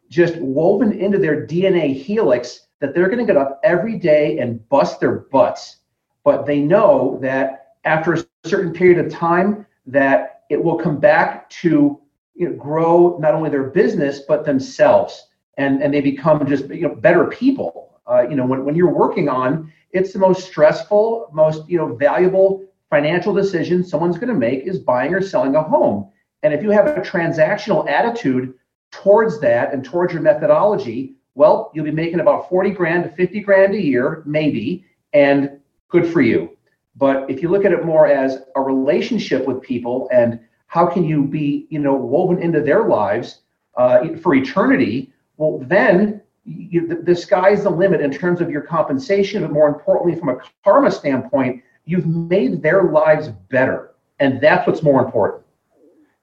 just 0.09 0.37
woven 0.37 0.93
into 0.93 1.17
their 1.17 1.45
DNA 1.45 1.93
helix 1.93 2.67
that 2.79 2.95
they're 2.95 3.07
going 3.07 3.19
to 3.19 3.25
get 3.25 3.37
up 3.37 3.59
every 3.63 3.97
day 3.97 4.39
and 4.39 4.67
bust 4.69 4.99
their 4.99 5.19
butts. 5.31 5.77
But 6.23 6.45
they 6.45 6.59
know 6.59 7.19
that 7.21 7.73
after 7.83 8.13
a 8.13 8.25
certain 8.45 8.73
period 8.73 9.05
of 9.05 9.11
time, 9.11 9.65
that 9.85 10.43
it 10.49 10.61
will 10.61 10.77
come 10.77 10.99
back 10.99 11.49
to 11.49 11.99
you 12.39 12.49
know, 12.49 12.55
grow 12.55 13.17
not 13.19 13.35
only 13.35 13.49
their 13.49 13.65
business 13.65 14.21
but 14.27 14.45
themselves, 14.45 15.27
and 15.57 15.83
and 15.83 15.93
they 15.93 16.01
become 16.01 16.47
just 16.47 16.69
you 16.69 16.87
know 16.87 16.95
better 16.95 17.25
people. 17.25 17.99
Uh, 18.09 18.21
you 18.27 18.35
know, 18.35 18.45
when 18.45 18.65
when 18.65 18.75
you're 18.75 18.93
working 18.93 19.29
on, 19.29 19.71
it's 19.91 20.13
the 20.13 20.19
most 20.19 20.47
stressful, 20.47 21.29
most 21.33 21.69
you 21.69 21.77
know 21.77 21.95
valuable 21.95 22.65
financial 22.89 23.33
decision 23.33 23.83
someone's 23.83 24.17
going 24.17 24.33
to 24.33 24.39
make 24.39 24.63
is 24.63 24.79
buying 24.79 25.13
or 25.13 25.21
selling 25.21 25.55
a 25.55 25.61
home. 25.61 26.09
And 26.41 26.53
if 26.53 26.63
you 26.63 26.71
have 26.71 26.87
a 26.87 27.01
transactional 27.01 27.87
attitude 27.87 28.53
towards 28.91 29.39
that 29.41 29.73
and 29.73 29.83
towards 29.83 30.13
your 30.13 30.21
methodology, 30.21 31.15
well, 31.35 31.71
you'll 31.73 31.85
be 31.85 31.91
making 31.91 32.21
about 32.21 32.49
40 32.49 32.71
grand 32.71 33.03
to 33.03 33.09
50 33.09 33.41
grand 33.41 33.75
a 33.75 33.81
year, 33.81 34.23
maybe, 34.25 34.85
and 35.13 35.59
good 35.89 36.11
for 36.11 36.21
you. 36.21 36.57
But 36.95 37.29
if 37.29 37.41
you 37.41 37.49
look 37.49 37.65
at 37.65 37.71
it 37.71 37.85
more 37.85 38.07
as 38.07 38.39
a 38.55 38.61
relationship 38.61 39.45
with 39.45 39.61
people 39.61 40.09
and 40.11 40.39
how 40.69 40.85
can 40.85 41.03
you 41.03 41.23
be, 41.23 41.67
you 41.69 41.79
know, 41.79 41.95
woven 41.95 42.41
into 42.41 42.61
their 42.61 42.85
lives 42.87 43.39
uh, 43.75 44.07
for 44.21 44.35
eternity, 44.35 45.11
well, 45.37 45.57
then 45.63 46.21
you, 46.45 46.87
the, 46.87 46.95
the 46.95 47.15
sky's 47.15 47.63
the 47.63 47.69
limit 47.69 48.01
in 48.01 48.11
terms 48.11 48.39
of 48.39 48.49
your 48.49 48.61
compensation, 48.61 49.41
but 49.41 49.51
more 49.51 49.67
importantly, 49.67 50.17
from 50.17 50.29
a 50.29 50.37
karma 50.63 50.91
standpoint, 50.91 51.63
you've 51.85 52.07
made 52.07 52.61
their 52.61 52.83
lives 52.83 53.29
better. 53.49 53.95
And 54.19 54.39
that's 54.39 54.67
what's 54.67 54.83
more 54.83 55.03
important. 55.03 55.43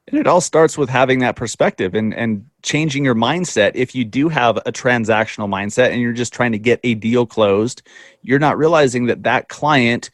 And 0.09 0.21
it 0.21 0.29
all 0.29 0.41
starts 0.41 0.79
with 0.79 0.89
having 0.89 1.19
that 1.21 1.35
perspective 1.35 1.97
and, 1.97 2.15
and 2.15 2.47
changing 2.63 3.05
your 3.05 3.17
mindset. 3.17 3.73
If 3.75 3.97
you 3.97 4.05
do 4.05 4.29
have 4.29 4.59
a 4.59 4.71
transactional 4.71 5.49
mindset 5.49 5.91
and 5.91 6.01
you're 6.01 6.13
just 6.13 6.33
trying 6.33 6.53
to 6.53 6.59
get 6.59 6.79
a 6.85 6.95
deal 6.95 7.27
closed, 7.27 7.83
you're 8.23 8.39
not 8.39 8.57
realizing 8.57 9.07
that 9.07 9.25
that 9.25 9.49
client, 9.49 10.11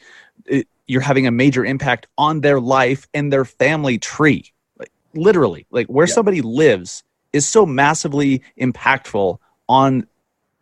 you're 0.87 1.01
having 1.01 1.27
a 1.27 1.31
major 1.31 1.65
impact 1.65 2.07
on 2.19 2.41
their 2.41 2.61
life 2.61 3.07
and 3.15 3.33
their 3.33 3.45
family 3.45 3.99
tree. 3.99 4.53
Like 4.79 4.91
literally, 5.15 5.67
like 5.71 5.87
where 5.87 6.07
yeah. 6.07 6.15
somebody 6.15 6.43
lives 6.43 7.05
is 7.33 7.49
so 7.49 7.65
massively 7.65 8.43
impactful 8.61 9.39
on 9.69 10.07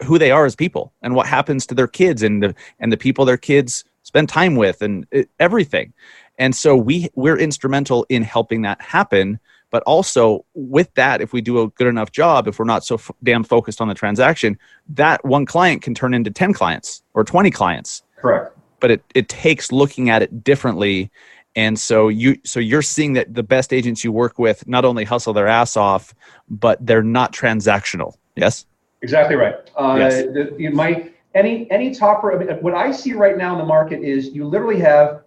who 0.04 0.18
they 0.18 0.30
are 0.30 0.46
as 0.46 0.56
people 0.56 0.92
and 1.02 1.14
what 1.14 1.26
happens 1.26 1.66
to 1.66 1.74
their 1.74 1.88
kids 1.88 2.22
and 2.22 2.42
the 2.42 2.54
and 2.78 2.92
the 2.92 2.96
people 2.96 3.24
their 3.24 3.36
kids 3.36 3.84
spend 4.02 4.28
time 4.28 4.56
with 4.56 4.82
and 4.82 5.06
it, 5.10 5.28
everything 5.38 5.92
and 6.38 6.54
so 6.54 6.74
we 6.74 7.08
we're 7.14 7.38
instrumental 7.38 8.06
in 8.08 8.22
helping 8.22 8.62
that 8.62 8.80
happen 8.80 9.38
but 9.70 9.82
also 9.84 10.44
with 10.54 10.92
that 10.94 11.20
if 11.20 11.32
we 11.32 11.40
do 11.40 11.60
a 11.60 11.68
good 11.68 11.86
enough 11.86 12.10
job 12.12 12.48
if 12.48 12.58
we're 12.58 12.64
not 12.64 12.84
so 12.84 12.94
f- 12.94 13.10
damn 13.22 13.44
focused 13.44 13.80
on 13.80 13.88
the 13.88 13.94
transaction 13.94 14.58
that 14.88 15.22
one 15.24 15.44
client 15.44 15.82
can 15.82 15.94
turn 15.94 16.14
into 16.14 16.30
10 16.30 16.52
clients 16.54 17.02
or 17.14 17.22
20 17.22 17.50
clients 17.50 18.02
correct 18.16 18.56
but 18.80 18.90
it, 18.90 19.02
it 19.14 19.28
takes 19.28 19.70
looking 19.72 20.10
at 20.10 20.22
it 20.22 20.42
differently 20.44 21.10
and 21.56 21.78
so 21.78 22.08
you 22.08 22.36
so 22.44 22.60
you're 22.60 22.82
seeing 22.82 23.12
that 23.14 23.34
the 23.34 23.42
best 23.42 23.72
agents 23.72 24.04
you 24.04 24.12
work 24.12 24.38
with 24.38 24.66
not 24.66 24.84
only 24.84 25.04
hustle 25.04 25.32
their 25.32 25.48
ass 25.48 25.76
off 25.76 26.14
but 26.48 26.84
they're 26.84 27.02
not 27.02 27.32
transactional 27.32 28.14
yes 28.36 28.66
exactly 29.02 29.36
right 29.36 29.54
uh, 29.76 29.96
yes. 29.98 30.22
the, 30.24 30.54
you 30.58 30.70
might 30.70 31.14
any 31.34 31.70
any 31.70 31.94
topper. 31.94 32.32
I 32.34 32.44
mean, 32.44 32.56
what 32.60 32.74
I 32.74 32.90
see 32.90 33.12
right 33.12 33.36
now 33.36 33.52
in 33.52 33.58
the 33.58 33.64
market 33.64 34.02
is 34.02 34.28
you 34.28 34.46
literally 34.46 34.80
have 34.80 35.22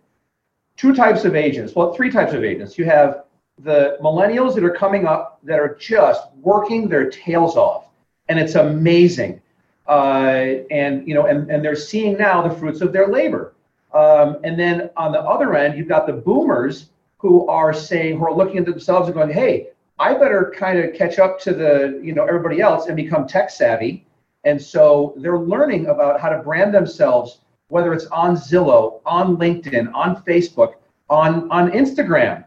two 0.75 0.93
types 0.93 1.25
of 1.25 1.35
agents. 1.35 1.75
Well, 1.75 1.93
three 1.93 2.11
types 2.11 2.33
of 2.33 2.43
agents. 2.43 2.77
You 2.77 2.85
have 2.85 3.23
the 3.59 3.97
millennials 4.01 4.55
that 4.55 4.63
are 4.63 4.73
coming 4.73 5.05
up 5.05 5.39
that 5.43 5.59
are 5.59 5.75
just 5.75 6.23
working 6.41 6.89
their 6.89 7.09
tails 7.09 7.55
off, 7.55 7.87
and 8.27 8.39
it's 8.39 8.55
amazing. 8.55 9.41
Uh, 9.87 10.63
and 10.71 11.07
you 11.07 11.13
know, 11.13 11.25
and, 11.25 11.49
and 11.49 11.63
they're 11.63 11.75
seeing 11.75 12.17
now 12.17 12.45
the 12.47 12.55
fruits 12.55 12.81
of 12.81 12.93
their 12.93 13.07
labor. 13.07 13.53
Um, 13.93 14.39
and 14.43 14.59
then 14.59 14.89
on 14.97 15.11
the 15.11 15.19
other 15.19 15.55
end, 15.55 15.77
you've 15.77 15.87
got 15.87 16.07
the 16.07 16.13
boomers 16.13 16.89
who 17.17 17.47
are 17.47 17.73
saying, 17.73 18.17
who 18.17 18.25
are 18.25 18.33
looking 18.33 18.57
at 18.57 18.65
themselves 18.65 19.07
and 19.07 19.15
going, 19.15 19.29
"Hey, 19.29 19.67
I 19.99 20.13
better 20.13 20.53
kind 20.57 20.79
of 20.79 20.93
catch 20.93 21.19
up 21.19 21.39
to 21.41 21.53
the 21.53 21.99
you 22.03 22.13
know 22.13 22.25
everybody 22.25 22.61
else 22.61 22.87
and 22.87 22.95
become 22.95 23.27
tech 23.27 23.49
savvy." 23.49 24.05
And 24.43 24.61
so 24.61 25.13
they're 25.17 25.39
learning 25.39 25.87
about 25.87 26.19
how 26.19 26.29
to 26.29 26.39
brand 26.39 26.73
themselves, 26.73 27.39
whether 27.69 27.93
it's 27.93 28.05
on 28.07 28.35
Zillow, 28.35 29.01
on 29.05 29.37
LinkedIn, 29.37 29.93
on 29.93 30.21
Facebook, 30.23 30.73
on, 31.09 31.49
on 31.49 31.71
Instagram, 31.71 32.43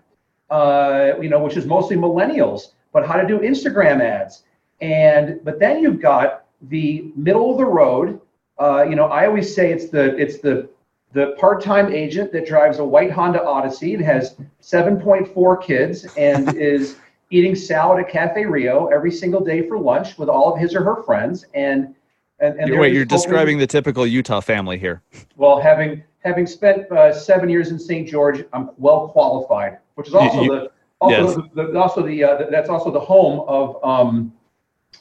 uh, 0.50 1.12
you 1.21 1.28
know, 1.28 1.43
which 1.43 1.57
is 1.57 1.64
mostly 1.64 1.97
millennials, 1.97 2.73
but 2.93 3.07
how 3.07 3.14
to 3.14 3.26
do 3.26 3.38
Instagram 3.38 4.00
ads. 4.00 4.43
And 4.81 5.40
but 5.43 5.59
then 5.59 5.81
you've 5.83 6.00
got 6.00 6.45
the 6.63 7.11
middle 7.17 7.51
of 7.51 7.59
the 7.59 7.65
road. 7.65 8.21
Uh, 8.59 8.85
you 8.89 8.97
know, 8.97 9.07
I 9.07 9.27
always 9.27 9.55
say 9.55 9.73
it's 9.73 9.91
the 9.91 10.17
it's 10.17 10.39
the 10.39 10.69
the 11.13 11.35
part-time 11.39 11.93
agent 11.93 12.33
that 12.33 12.47
drives 12.47 12.79
a 12.79 12.85
white 12.85 13.11
Honda 13.11 13.43
Odyssey 13.43 13.95
and 13.95 14.05
has 14.05 14.37
7.4 14.61 15.63
kids 15.63 16.07
and 16.17 16.55
is 16.57 16.97
eating 17.31 17.55
salad 17.55 18.05
at 18.05 18.11
Cafe 18.11 18.45
Rio 18.45 18.87
every 18.89 19.11
single 19.11 19.43
day 19.43 19.67
for 19.67 19.79
lunch 19.79 20.19
with 20.19 20.29
all 20.29 20.53
of 20.53 20.61
his 20.61 20.75
or 20.75 20.85
her 20.85 21.03
friends. 21.03 21.47
And 21.55 21.95
and, 22.39 22.59
and 22.61 22.79
wait, 22.79 22.93
you're 22.93 23.07
describing 23.07 23.57
the 23.59 23.67
typical 23.67 24.07
Utah 24.07 24.41
family 24.41 24.79
here. 24.79 25.03
Well, 25.37 25.59
having 25.61 26.03
having 26.23 26.47
spent 26.47 26.91
uh, 26.93 27.13
seven 27.13 27.49
years 27.49 27.71
in 27.71 27.79
St. 27.79 28.07
George, 28.07 28.45
I'm 28.53 28.71
well 28.77 29.09
qualified, 29.09 29.79
which 29.95 30.09
is 30.09 30.15
also 30.15 30.43
you, 30.43 30.51
the 30.51 30.71
also 31.01 31.41
yes. 31.41 31.49
the, 31.55 31.67
the, 31.73 31.79
also 31.79 32.07
the, 32.07 32.25
uh, 32.25 32.37
the, 32.37 32.47
that's 32.51 32.69
also 32.69 32.91
the 32.91 33.01
home 33.01 33.45
of 33.49 33.83
um, 33.83 34.33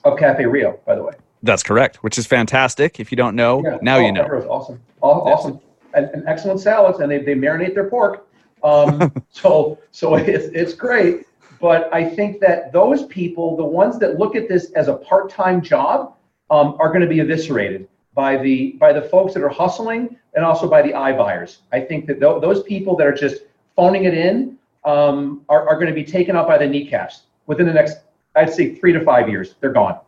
of 0.06 0.18
Cafe 0.18 0.46
Rio, 0.46 0.80
by 0.86 0.96
the 0.96 1.04
way. 1.04 1.14
That's 1.46 1.64
correct, 1.64 1.98
which 1.98 2.18
is 2.18 2.26
fantastic. 2.26 3.00
If 3.00 3.12
you 3.12 3.16
don't 3.16 3.36
know, 3.36 3.64
yeah. 3.64 3.78
now 3.82 3.98
oh, 3.98 4.00
you 4.00 4.12
know. 4.12 4.24
Awesome, 4.50 4.82
awesome, 5.02 5.60
and, 5.94 6.10
and, 6.10 6.28
excellent 6.28 6.60
salads, 6.60 7.00
and 7.00 7.12
they, 7.12 7.20
they 7.20 7.36
marinate 7.36 7.76
their 7.76 7.88
pork. 7.88 8.28
Um, 8.64 9.14
so 9.30 9.78
so 9.92 10.16
it's 10.16 10.48
it's 10.48 10.74
great. 10.74 11.28
But 11.62 11.94
I 11.94 12.04
think 12.04 12.42
that 12.42 12.74
those 12.74 13.06
people, 13.06 13.56
the 13.56 13.66
ones 13.66 14.00
that 14.00 14.18
look 14.18 14.36
at 14.36 14.50
this 14.50 14.72
as 14.72 14.88
a 14.88 14.96
part-time 14.96 15.62
job, 15.62 16.16
um, 16.50 16.76
are 16.80 16.90
going 16.90 17.02
to 17.02 17.08
be 17.08 17.20
eviscerated 17.20 17.88
by 18.16 18.38
the 18.38 18.72
by 18.74 18.92
the 18.92 19.04
folks 19.04 19.34
that 19.36 19.44
are 19.44 19.50
hustling 19.50 20.18
and 20.34 20.44
also 20.44 20.68
by 20.68 20.82
the 20.82 20.90
iBuyers. 20.90 21.58
I 21.72 21.80
think 21.80 22.08
that 22.08 22.20
th- 22.20 22.42
those 22.42 22.64
people 22.64 22.96
that 22.98 23.06
are 23.06 23.14
just 23.14 23.44
phoning 23.76 24.06
it 24.06 24.16
in 24.16 24.58
um, 24.84 25.44
are, 25.48 25.68
are 25.70 25.76
going 25.76 25.88
to 25.88 25.94
be 25.94 26.04
taken 26.04 26.36
out 26.36 26.48
by 26.48 26.58
the 26.58 26.68
kneecaps 26.68 27.24
within 27.46 27.68
the 27.68 27.74
next, 27.74 27.98
I'd 28.36 28.52
say, 28.52 28.76
three 28.76 28.94
to 28.94 29.04
five 29.04 29.30
years. 29.30 29.56
They're 29.60 29.72
gone. 29.72 30.00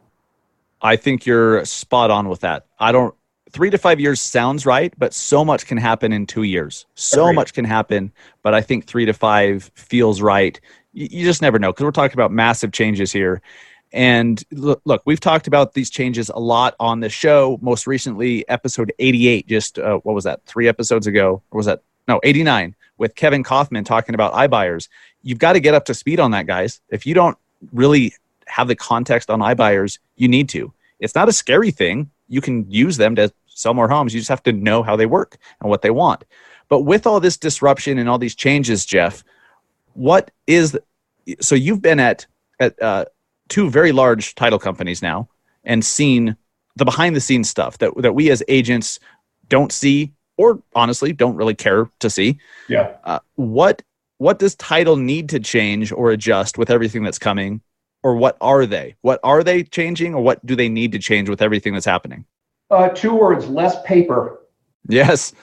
I 0.82 0.96
think 0.96 1.26
you're 1.26 1.66
spot 1.66 2.12
on 2.12 2.30
with 2.30 2.42
that. 2.42 2.66
I 2.80 2.92
don't. 2.92 3.14
Three 3.52 3.70
to 3.70 3.78
five 3.78 4.00
years 4.00 4.22
sounds 4.22 4.66
right, 4.66 4.94
but 4.98 5.14
so 5.14 5.44
much 5.44 5.66
can 5.66 5.78
happen 5.78 6.12
in 6.12 6.28
two 6.28 6.44
years. 6.44 6.86
So 6.96 7.24
Agreed. 7.24 7.36
much 7.36 7.54
can 7.54 7.66
happen, 7.66 8.12
but 8.44 8.54
I 8.54 8.62
think 8.62 8.86
three 8.86 9.06
to 9.06 9.14
five 9.14 9.72
feels 9.74 10.22
right 10.22 10.60
you 10.98 11.24
just 11.24 11.44
never 11.44 11.60
know 11.60 11.72
because 11.72 11.84
we're 11.84 11.92
talking 11.92 12.16
about 12.16 12.32
massive 12.32 12.72
changes 12.72 13.12
here. 13.12 13.42
And 13.94 14.44
look, 14.52 14.82
look, 14.84 15.04
we've 15.06 15.20
talked 15.20 15.48
about 15.48 15.74
these 15.74 15.90
changes 15.90 16.30
a 16.30 16.40
lot 16.40 16.76
on 16.80 17.00
the 17.00 17.10
show. 17.10 17.60
Most 17.62 17.86
recently, 17.86 18.48
episode 18.50 18.92
88, 18.98 19.48
just 19.48 19.80
uh, 19.80 20.00
what 20.00 20.14
was 20.14 20.24
that, 20.24 20.44
three 20.46 20.68
episodes 20.68 21.06
ago? 21.06 21.44
Or 21.52 21.58
was 21.58 21.68
that 21.68 21.82
no, 22.08 22.20
89 22.24 22.76
with 22.98 23.16
Kevin 23.16 23.44
Kaufman 23.44 23.84
talking 23.84 24.16
about 24.16 24.34
iBuyers. 24.34 24.90
You've 25.22 25.40
got 25.40 25.54
to 25.54 25.60
get 25.60 25.76
up 25.76 25.86
to 25.86 25.94
speed 25.94 26.20
on 26.20 26.32
that, 26.32 26.48
guys. 26.48 26.82
If 26.90 27.06
you 27.06 27.14
don't 27.14 27.38
really 27.72 28.14
have 28.48 28.68
the 28.68 28.76
context 28.76 29.30
on 29.30 29.40
iBuyers, 29.40 30.00
you 30.16 30.28
need 30.28 30.50
to. 30.50 30.74
It's 31.00 31.16
not 31.16 31.30
a 31.30 31.34
scary 31.34 31.72
thing. 31.72 32.10
You 32.28 32.42
can 32.42 32.70
use 32.70 32.98
them 32.98 33.16
to 33.16 33.32
sell 33.48 33.74
more 33.74 33.88
homes. 33.88 34.14
You 34.14 34.20
just 34.20 34.30
have 34.30 34.44
to 34.44 34.52
know 34.52 34.84
how 34.84 34.96
they 34.96 35.06
work 35.06 35.38
and 35.62 35.70
what 35.70 35.82
they 35.82 35.90
want. 35.90 36.26
But 36.70 36.82
with 36.82 37.08
all 37.08 37.20
this 37.20 37.38
disruption 37.38 37.98
and 37.98 38.10
all 38.10 38.18
these 38.18 38.36
changes, 38.36 38.86
Jeff, 38.86 39.24
what 39.94 40.32
is 40.46 40.78
so 41.40 41.56
you've 41.56 41.82
been 41.82 42.00
at 42.00 42.26
at 42.60 42.82
uh, 42.82 43.06
two 43.50 43.70
very 43.70 43.92
large 43.92 44.36
title 44.36 44.60
companies 44.60 45.02
now 45.02 45.28
and 45.64 45.84
seen 45.84 46.36
the 46.76 46.86
behind 46.86 47.16
the 47.16 47.22
scenes 47.22 47.50
stuff 47.50 47.78
that 47.80 47.92
that 47.98 48.14
we 48.14 48.30
as 48.30 48.44
agents 48.48 49.00
don't 49.50 49.72
see 49.72 50.14
or 50.38 50.62
honestly 50.76 51.14
don't 51.14 51.36
really 51.36 51.56
care 51.56 51.90
to 52.00 52.10
see. 52.10 52.40
Yeah. 52.68 52.96
Uh, 53.04 53.20
what 53.36 53.82
what 54.18 54.40
does 54.40 54.56
title 54.56 54.96
need 54.96 55.30
to 55.30 55.40
change 55.40 55.92
or 55.92 56.12
adjust 56.12 56.58
with 56.58 56.70
everything 56.70 57.04
that's 57.04 57.20
coming 57.20 57.62
or 58.04 58.16
what 58.16 58.38
are 58.42 58.66
they? 58.66 58.96
What 59.02 59.20
are 59.24 59.44
they 59.44 59.64
changing 59.64 60.14
or 60.14 60.22
what 60.22 60.46
do 60.46 60.56
they 60.56 60.70
need 60.70 60.92
to 60.94 61.00
change 61.00 61.30
with 61.30 61.42
everything 61.42 61.74
that's 61.74 61.86
happening? 61.86 62.26
Uh, 62.70 62.90
two 62.90 63.16
words 63.16 63.48
less 63.48 63.82
paper. 63.84 64.40
Yes. 64.88 65.34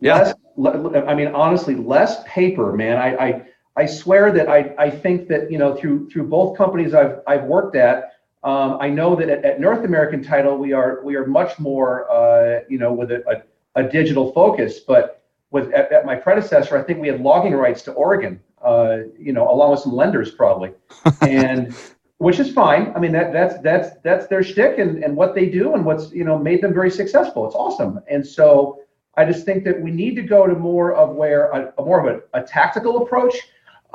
Yeah. 0.00 0.32
Less, 0.56 1.04
i 1.06 1.14
mean 1.14 1.28
honestly 1.28 1.76
less 1.76 2.22
paper 2.26 2.72
man. 2.72 2.96
I, 2.96 3.16
I 3.16 3.42
i 3.76 3.86
swear 3.86 4.32
that 4.32 4.48
i 4.48 4.74
i 4.76 4.90
think 4.90 5.28
that 5.28 5.52
you 5.52 5.58
know 5.58 5.76
through 5.76 6.10
through 6.10 6.26
both 6.26 6.58
companies 6.58 6.94
i've 6.94 7.20
i've 7.28 7.44
worked 7.44 7.76
at 7.76 8.14
um, 8.42 8.76
i 8.80 8.88
know 8.88 9.14
that 9.14 9.28
at, 9.28 9.44
at, 9.44 9.60
north 9.60 9.84
american 9.84 10.20
title 10.20 10.58
we 10.58 10.72
are 10.72 11.00
we 11.04 11.14
are 11.14 11.26
much 11.26 11.60
more 11.60 12.10
uh, 12.10 12.60
you 12.68 12.76
know 12.76 12.92
with 12.92 13.12
a, 13.12 13.22
a, 13.30 13.42
a 13.78 13.82
digital 13.88 14.32
focus. 14.32 14.80
But 14.80 15.22
with 15.50 15.72
at, 15.72 15.90
at, 15.92 16.04
my 16.04 16.14
predecessor, 16.14 16.76
I 16.76 16.82
think 16.82 17.00
we 17.00 17.08
had 17.08 17.20
logging 17.20 17.54
rights 17.54 17.82
to 17.82 17.92
Oregon, 17.92 18.40
uh, 18.68 19.04
you 19.18 19.32
know, 19.32 19.50
along 19.50 19.70
with 19.70 19.80
some 19.80 19.92
lenders 19.92 20.30
probably, 20.30 20.72
and 21.22 21.74
which 22.18 22.38
is 22.38 22.52
fine. 22.52 22.92
I 22.94 22.98
mean, 22.98 23.12
that 23.12 23.32
that's 23.32 23.58
that's 23.62 23.96
that's 24.04 24.26
their 24.26 24.42
shtick 24.42 24.78
and, 24.78 25.02
and 25.02 25.16
what 25.16 25.34
they 25.34 25.46
do 25.46 25.74
and 25.74 25.84
what's 25.84 26.12
you 26.12 26.24
know 26.24 26.38
made 26.38 26.62
them 26.62 26.74
very 26.74 26.90
successful. 26.90 27.46
It's 27.46 27.54
awesome. 27.54 28.00
And 28.10 28.26
so 28.26 28.80
I 29.16 29.24
just 29.24 29.46
think 29.46 29.64
that 29.64 29.80
we 29.80 29.90
need 29.90 30.16
to 30.16 30.22
go 30.22 30.46
to 30.46 30.54
more 30.54 30.94
of 30.94 31.16
where 31.16 31.50
a, 31.50 31.72
a 31.78 31.82
more 31.82 32.06
of 32.06 32.22
a, 32.34 32.40
a 32.40 32.42
tactical 32.42 33.02
approach. 33.02 33.34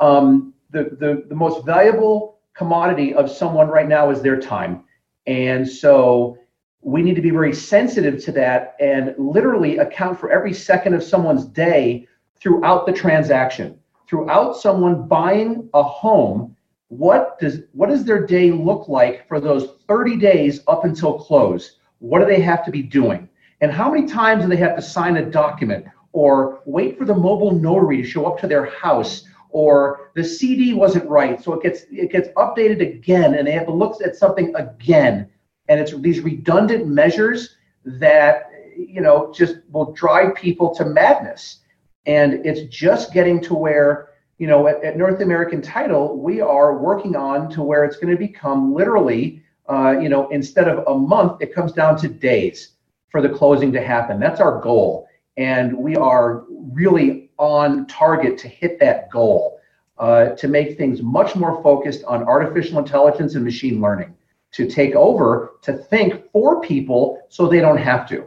Um, 0.00 0.54
the, 0.70 0.84
the 0.98 1.24
the 1.28 1.36
most 1.36 1.64
valuable 1.64 2.38
commodity 2.54 3.14
of 3.14 3.30
someone 3.30 3.68
right 3.68 3.88
now 3.88 4.10
is 4.10 4.22
their 4.22 4.40
time, 4.40 4.84
and 5.26 5.68
so 5.68 6.36
we 6.80 7.00
need 7.00 7.14
to 7.14 7.22
be 7.22 7.30
very 7.30 7.54
sensitive 7.54 8.22
to 8.24 8.32
that 8.32 8.76
and 8.80 9.14
literally 9.16 9.78
account 9.78 10.18
for 10.18 10.30
every 10.30 10.52
second 10.52 10.94
of 10.94 11.02
someone's 11.02 11.46
day 11.46 12.06
throughout 12.40 12.84
the 12.84 12.92
transaction 12.92 13.78
throughout 14.08 14.56
someone 14.56 15.08
buying 15.08 15.68
a 15.74 15.82
home 15.82 16.54
what 16.88 17.38
does 17.40 17.62
what 17.72 17.88
does 17.88 18.04
their 18.04 18.24
day 18.24 18.50
look 18.50 18.88
like 18.88 19.26
for 19.26 19.40
those 19.40 19.78
30 19.88 20.16
days 20.16 20.60
up 20.68 20.84
until 20.84 21.18
close? 21.18 21.78
What 21.98 22.20
do 22.20 22.26
they 22.26 22.40
have 22.40 22.64
to 22.66 22.70
be 22.70 22.82
doing? 22.82 23.28
And 23.60 23.72
how 23.72 23.90
many 23.90 24.06
times 24.06 24.42
do 24.42 24.48
they 24.48 24.56
have 24.56 24.76
to 24.76 24.82
sign 24.82 25.16
a 25.16 25.30
document 25.30 25.86
or 26.12 26.60
wait 26.66 26.98
for 26.98 27.04
the 27.04 27.14
mobile 27.14 27.52
notary 27.52 28.02
to 28.02 28.08
show 28.08 28.26
up 28.26 28.38
to 28.40 28.46
their 28.46 28.66
house 28.66 29.24
or 29.50 30.10
the 30.14 30.24
cd 30.24 30.74
wasn't 30.74 31.08
right 31.08 31.42
so 31.42 31.54
it 31.54 31.62
gets 31.62 31.82
it 31.90 32.10
gets 32.10 32.28
updated 32.30 32.80
again 32.80 33.34
and 33.34 33.46
they 33.46 33.52
have 33.52 33.66
to 33.66 33.72
look 33.72 34.00
at 34.02 34.16
something 34.16 34.54
again? 34.54 35.28
And 35.68 35.80
it's 35.80 35.96
these 35.98 36.20
redundant 36.20 36.86
measures 36.86 37.56
that 37.86 38.50
you 38.76 39.00
know 39.00 39.32
just 39.32 39.56
will 39.70 39.92
drive 39.92 40.34
people 40.34 40.74
to 40.74 40.84
madness 40.84 41.60
and 42.06 42.44
it's 42.46 42.62
just 42.74 43.12
getting 43.12 43.40
to 43.40 43.54
where 43.54 44.10
you 44.38 44.46
know 44.46 44.66
at, 44.66 44.82
at 44.84 44.96
north 44.96 45.20
american 45.20 45.62
title 45.62 46.18
we 46.18 46.40
are 46.40 46.78
working 46.78 47.16
on 47.16 47.48
to 47.50 47.62
where 47.62 47.84
it's 47.84 47.96
going 47.96 48.12
to 48.12 48.18
become 48.18 48.74
literally 48.74 49.42
uh, 49.68 49.96
you 50.00 50.08
know 50.08 50.28
instead 50.28 50.68
of 50.68 50.86
a 50.88 50.98
month 50.98 51.40
it 51.40 51.54
comes 51.54 51.72
down 51.72 51.96
to 51.96 52.08
days 52.08 52.72
for 53.08 53.22
the 53.22 53.28
closing 53.28 53.72
to 53.72 53.80
happen 53.80 54.20
that's 54.20 54.40
our 54.40 54.60
goal 54.60 55.08
and 55.36 55.76
we 55.76 55.96
are 55.96 56.44
really 56.72 57.30
on 57.38 57.86
target 57.86 58.38
to 58.38 58.48
hit 58.48 58.78
that 58.78 59.10
goal 59.10 59.58
uh, 59.98 60.30
to 60.30 60.48
make 60.48 60.76
things 60.76 61.02
much 61.02 61.36
more 61.36 61.62
focused 61.62 62.04
on 62.04 62.22
artificial 62.24 62.78
intelligence 62.78 63.34
and 63.34 63.44
machine 63.44 63.80
learning 63.80 64.14
to 64.52 64.68
take 64.68 64.94
over 64.94 65.54
to 65.62 65.72
think 65.72 66.30
for 66.32 66.60
people 66.60 67.20
so 67.28 67.48
they 67.48 67.60
don't 67.60 67.78
have 67.78 68.08
to. 68.08 68.26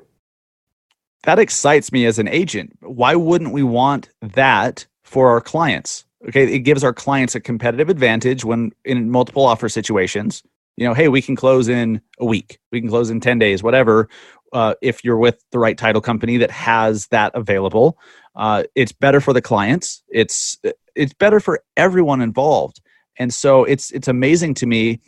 That 1.23 1.39
excites 1.39 1.91
me 1.91 2.05
as 2.05 2.19
an 2.19 2.27
agent. 2.27 2.77
Why 2.81 3.15
wouldn't 3.15 3.53
we 3.53 3.63
want 3.63 4.09
that 4.21 4.85
for 5.03 5.29
our 5.29 5.41
clients? 5.41 6.05
Okay, 6.27 6.51
it 6.53 6.59
gives 6.59 6.83
our 6.83 6.93
clients 6.93 7.35
a 7.35 7.39
competitive 7.39 7.89
advantage 7.89 8.43
when 8.43 8.71
in 8.85 9.09
multiple 9.09 9.45
offer 9.45 9.69
situations. 9.69 10.43
You 10.75 10.87
know, 10.87 10.93
hey, 10.93 11.07
we 11.07 11.21
can 11.21 11.35
close 11.35 11.67
in 11.67 12.01
a 12.19 12.25
week, 12.25 12.59
we 12.71 12.79
can 12.79 12.89
close 12.89 13.09
in 13.09 13.19
10 13.19 13.39
days, 13.39 13.63
whatever. 13.63 14.09
Uh, 14.53 14.75
if 14.81 15.03
you're 15.03 15.17
with 15.17 15.43
the 15.51 15.59
right 15.59 15.77
title 15.77 16.01
company 16.01 16.37
that 16.37 16.51
has 16.51 17.07
that 17.07 17.33
available, 17.35 17.97
uh, 18.35 18.63
it's 18.75 18.91
better 18.91 19.19
for 19.19 19.33
the 19.33 19.41
clients. 19.41 20.03
It's 20.09 20.57
it's 20.95 21.13
better 21.13 21.39
for 21.39 21.61
everyone 21.75 22.21
involved. 22.21 22.79
And 23.17 23.33
so 23.33 23.63
it's 23.63 23.91
it's 23.91 24.07
amazing 24.07 24.53
to 24.55 24.65
me 24.65 25.01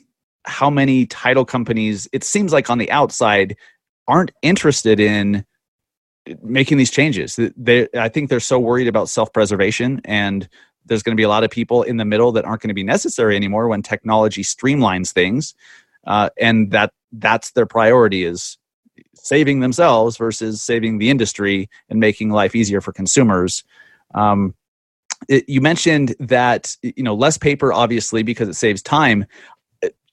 how 0.45 0.69
many 0.69 1.05
title 1.05 1.45
companies 1.45 2.07
it 2.11 2.23
seems 2.23 2.51
like 2.51 2.69
on 2.69 2.77
the 2.77 2.91
outside 2.91 3.55
aren't 4.07 4.31
interested 4.41 4.99
in 4.99 5.45
making 6.41 6.77
these 6.77 6.91
changes. 6.91 7.39
They 7.57 7.87
i 7.97 8.09
think 8.09 8.29
they're 8.29 8.39
so 8.39 8.59
worried 8.59 8.87
about 8.87 9.09
self-preservation 9.09 10.01
and 10.05 10.47
there's 10.85 11.03
going 11.03 11.15
to 11.15 11.19
be 11.19 11.23
a 11.23 11.29
lot 11.29 11.43
of 11.43 11.51
people 11.51 11.83
in 11.83 11.97
the 11.97 12.05
middle 12.05 12.31
that 12.31 12.45
aren't 12.45 12.61
going 12.61 12.69
to 12.69 12.73
be 12.73 12.83
necessary 12.83 13.35
anymore 13.35 13.67
when 13.67 13.83
technology 13.83 14.43
streamlines 14.43 15.11
things 15.11 15.53
uh, 16.07 16.29
and 16.39 16.71
that 16.71 16.91
that's 17.11 17.51
their 17.51 17.65
priority 17.65 18.23
is 18.23 18.57
saving 19.15 19.59
themselves 19.59 20.17
versus 20.17 20.61
saving 20.61 20.97
the 20.97 21.09
industry 21.09 21.69
and 21.89 21.99
making 21.99 22.29
life 22.29 22.55
easier 22.55 22.81
for 22.81 22.91
consumers. 22.93 23.63
Um, 24.13 24.55
it, 25.27 25.47
you 25.47 25.61
mentioned 25.61 26.15
that 26.19 26.75
you 26.81 27.03
know 27.03 27.13
less 27.13 27.37
paper 27.37 27.73
obviously 27.73 28.23
because 28.23 28.47
it 28.47 28.55
saves 28.55 28.81
time. 28.81 29.25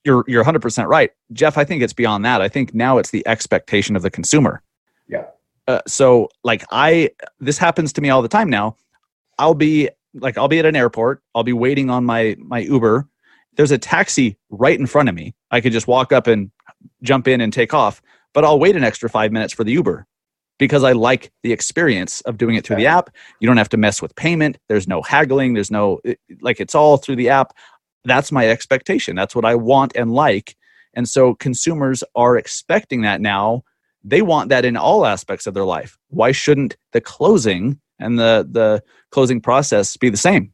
You're 0.05 0.25
you're 0.29 0.45
100% 0.45 0.87
right. 0.87 1.11
Jeff 1.33 1.59
i 1.59 1.65
think 1.65 1.83
it's 1.83 1.93
beyond 1.93 2.25
that. 2.25 2.41
I 2.41 2.49
think 2.49 2.75
now 2.75 2.99
it's 2.99 3.11
the 3.11 3.27
expectation 3.27 3.97
of 3.97 4.03
the 4.03 4.11
consumer. 4.11 4.63
Yeah 5.09 5.25
uh, 5.69 5.81
so 5.87 6.29
like 6.45 6.65
i 6.71 7.11
this 7.41 7.59
happens 7.59 7.93
to 7.95 8.01
me 8.01 8.11
all 8.11 8.23
the 8.23 8.29
time 8.29 8.51
now. 8.51 8.77
I'll 9.39 9.55
be 9.55 9.89
like 10.15 10.39
i'll 10.39 10.49
be 10.49 10.59
at 10.59 10.67
an 10.67 10.77
airport. 10.77 11.23
I'll 11.35 11.45
be 11.45 11.53
waiting 11.53 11.91
on 11.91 12.05
my 12.05 12.37
my 12.39 12.61
uber. 12.61 13.09
There's 13.57 13.71
a 13.71 13.79
taxi 13.79 14.37
right 14.51 14.79
in 14.79 14.87
front 14.87 15.09
of 15.09 15.15
me. 15.15 15.35
I 15.51 15.61
could 15.61 15.73
just 15.73 15.87
walk 15.87 16.13
up 16.13 16.27
and 16.27 16.51
jump 17.03 17.27
in 17.27 17.41
and 17.41 17.53
take 17.53 17.75
off 17.75 18.01
but 18.37 18.45
i'll 18.45 18.61
wait 18.61 18.77
an 18.77 18.85
extra 18.85 19.09
five 19.09 19.33
minutes 19.33 19.53
for 19.53 19.65
the 19.65 19.73
uber 19.73 20.07
because 20.59 20.85
i 20.85 20.93
like 20.93 21.33
the 21.43 21.53
experience 21.53 22.21
of 22.23 22.37
doing 22.37 22.55
it 22.55 22.65
through 22.65 22.77
the 22.77 22.87
app. 22.87 23.11
You 23.41 23.49
don't 23.49 23.57
have 23.57 23.69
to 23.71 23.77
mess 23.77 24.01
with 24.01 24.15
payment. 24.15 24.59
There's 24.69 24.87
no 24.87 25.03
haggling. 25.03 25.55
There's 25.55 25.71
no 25.71 26.01
like 26.41 26.61
it's 26.61 26.75
all 26.75 26.97
through 26.99 27.17
the 27.17 27.31
app. 27.31 27.55
That's 28.05 28.31
my 28.31 28.49
expectation. 28.49 29.17
That's 29.17 29.35
what 29.35 29.45
I 29.45 29.55
want 29.55 29.97
and 29.97 30.13
like. 30.13 30.55
And 30.95 31.09
so 31.09 31.35
consumers 31.35 32.05
are 32.15 32.37
expecting 32.37 33.03
that 33.03 33.21
now. 33.21 33.65
They 34.07 34.23
want 34.23 34.51
that 34.51 34.65
in 34.65 34.77
all 34.77 35.05
aspects 35.05 35.49
of 35.49 35.55
their 35.55 35.65
life. 35.65 35.99
Why 36.09 36.31
shouldn't 36.31 36.77
the 36.93 37.01
closing 37.01 37.81
and 37.99 38.19
the, 38.19 38.47
the 38.49 38.83
closing 39.11 39.41
process 39.41 39.97
be 39.97 40.11
the 40.11 40.17
same? 40.17 40.53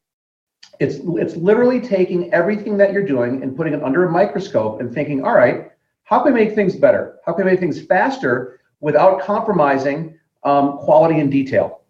It's, 0.81 0.97
it's 1.05 1.37
literally 1.37 1.79
taking 1.79 2.33
everything 2.33 2.79
that 2.79 2.95
you're 2.95 3.05
doing 3.05 3.43
and 3.43 3.55
putting 3.55 3.75
it 3.75 3.83
under 3.83 4.07
a 4.07 4.11
microscope 4.11 4.81
and 4.81 4.93
thinking, 4.93 5.23
all 5.23 5.35
right, 5.35 5.71
how 6.05 6.23
can 6.23 6.33
we 6.33 6.45
make 6.45 6.55
things 6.55 6.75
better? 6.77 7.19
How 7.27 7.35
can 7.35 7.45
we 7.45 7.51
make 7.51 7.61
things 7.61 7.81
faster 7.81 8.61
without 8.81 9.21
compromising 9.21 10.19
um, 10.45 10.79
quality 10.79 11.21
and 11.21 11.31
detail? 11.31 11.83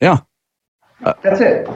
Yeah. 0.00 0.18
Uh, 1.02 1.14
That's 1.22 1.40
it 1.40 1.68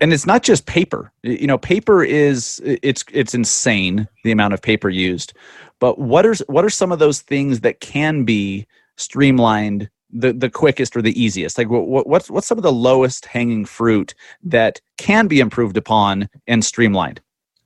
and 0.00 0.12
it's 0.12 0.26
not 0.26 0.42
just 0.42 0.66
paper 0.66 1.12
you 1.22 1.46
know 1.46 1.58
paper 1.58 2.02
is 2.02 2.60
it's 2.64 3.04
it's 3.12 3.34
insane 3.34 4.06
the 4.24 4.30
amount 4.30 4.54
of 4.54 4.62
paper 4.62 4.88
used 4.88 5.32
but 5.80 5.98
what 5.98 6.24
are 6.26 6.34
what 6.46 6.64
are 6.64 6.70
some 6.70 6.92
of 6.92 6.98
those 6.98 7.20
things 7.20 7.60
that 7.60 7.80
can 7.80 8.24
be 8.24 8.66
streamlined 8.96 9.90
the 10.10 10.32
the 10.32 10.50
quickest 10.50 10.96
or 10.96 11.02
the 11.02 11.20
easiest? 11.20 11.58
Like 11.58 11.68
what, 11.68 12.06
what's 12.06 12.30
what's 12.30 12.46
some 12.46 12.58
of 12.58 12.62
the 12.62 12.72
lowest 12.72 13.26
hanging 13.26 13.64
fruit 13.64 14.14
that 14.42 14.80
can 14.98 15.26
be 15.26 15.40
improved 15.40 15.76
upon 15.76 16.28
and 16.46 16.64
streamlined? 16.64 17.20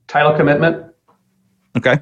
Title 0.09 0.35
commitment. 0.35 0.87
Okay. 1.77 1.99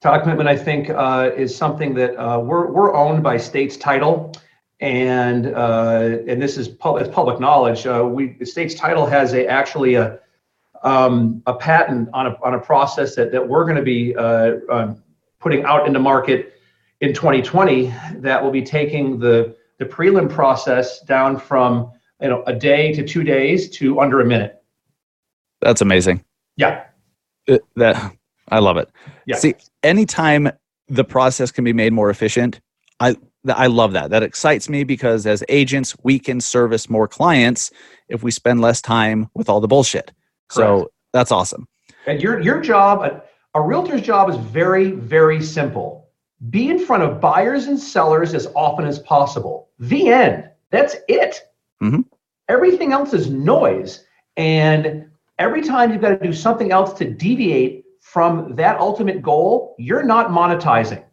Title 0.00 0.20
commitment 0.22 0.48
i 0.48 0.56
think 0.56 0.88
uh, 0.88 1.30
is 1.36 1.54
something 1.54 1.92
that 1.94 2.16
uh, 2.16 2.38
we're 2.40 2.70
we're 2.70 2.94
owned 2.94 3.22
by 3.22 3.36
states 3.36 3.76
title. 3.76 4.32
And 4.80 5.48
uh, 5.48 6.20
and 6.26 6.40
this 6.40 6.56
is 6.56 6.68
it's 6.68 7.14
public 7.14 7.38
knowledge. 7.38 7.86
Uh, 7.86 8.02
we 8.10 8.34
the 8.38 8.46
state's 8.46 8.74
title 8.74 9.04
has 9.04 9.34
a 9.34 9.46
actually 9.46 9.96
a 9.96 10.18
um, 10.82 11.42
a 11.46 11.52
patent 11.52 12.08
on 12.14 12.28
a 12.28 12.38
on 12.42 12.54
a 12.54 12.58
process 12.58 13.14
that 13.16 13.30
that 13.32 13.46
we're 13.46 13.64
going 13.64 13.76
to 13.76 13.82
be 13.82 14.16
uh, 14.16 14.52
um, 14.70 15.02
putting 15.40 15.64
out 15.64 15.86
into 15.86 15.98
market 15.98 16.54
in 17.00 17.14
2020 17.14 17.92
that 18.16 18.42
will 18.42 18.50
be 18.50 18.62
taking 18.62 19.18
the 19.18 19.56
the 19.78 19.86
prelim 19.86 20.30
process 20.30 21.00
down 21.00 21.38
from 21.38 21.90
you 22.20 22.28
know 22.28 22.44
a 22.46 22.54
day 22.54 22.92
to 22.92 23.02
two 23.02 23.24
days 23.24 23.68
to 23.70 24.00
under 24.00 24.20
a 24.20 24.26
minute. 24.26 24.62
That's 25.60 25.80
amazing. 25.80 26.24
Yeah. 26.56 26.84
Uh, 27.48 27.58
that 27.76 28.12
I 28.48 28.58
love 28.58 28.76
it. 28.76 28.90
Yeah. 29.26 29.36
See, 29.36 29.54
anytime 29.82 30.50
the 30.88 31.04
process 31.04 31.50
can 31.50 31.64
be 31.64 31.72
made 31.72 31.92
more 31.92 32.10
efficient, 32.10 32.60
I 33.00 33.16
I 33.48 33.68
love 33.68 33.92
that. 33.94 34.10
That 34.10 34.22
excites 34.22 34.68
me 34.68 34.84
because 34.84 35.26
as 35.26 35.42
agents, 35.48 35.96
we 36.02 36.18
can 36.18 36.40
service 36.40 36.90
more 36.90 37.08
clients 37.08 37.70
if 38.08 38.22
we 38.22 38.30
spend 38.30 38.60
less 38.60 38.82
time 38.82 39.30
with 39.34 39.48
all 39.48 39.60
the 39.60 39.68
bullshit. 39.68 40.12
So 40.50 40.90
that's 41.12 41.32
awesome. 41.32 41.66
And 42.06 42.20
your 42.20 42.40
your 42.40 42.60
job, 42.60 43.22
a, 43.54 43.60
realtor's 43.60 44.02
job 44.02 44.30
is 44.30 44.36
very 44.36 44.92
very 44.92 45.42
simple. 45.42 46.08
Be 46.48 46.70
in 46.70 46.78
front 46.78 47.02
of 47.02 47.20
buyers 47.20 47.66
and 47.66 47.78
sellers 47.78 48.34
as 48.34 48.46
often 48.54 48.86
as 48.86 48.98
possible. 49.00 49.68
The 49.78 50.08
end. 50.08 50.48
That's 50.70 50.96
it. 51.08 51.40
Mhm. 51.82 52.04
Everything 52.48 52.92
else 52.92 53.12
is 53.12 53.30
noise. 53.30 54.04
And 54.36 55.10
every 55.38 55.62
time 55.62 55.92
you've 55.92 56.00
got 56.00 56.10
to 56.10 56.18
do 56.18 56.32
something 56.32 56.72
else 56.72 56.92
to 56.94 57.10
deviate 57.10 57.84
from 58.00 58.54
that 58.56 58.78
ultimate 58.78 59.22
goal, 59.22 59.74
you're 59.78 60.02
not 60.02 60.28
monetizing. 60.28 61.04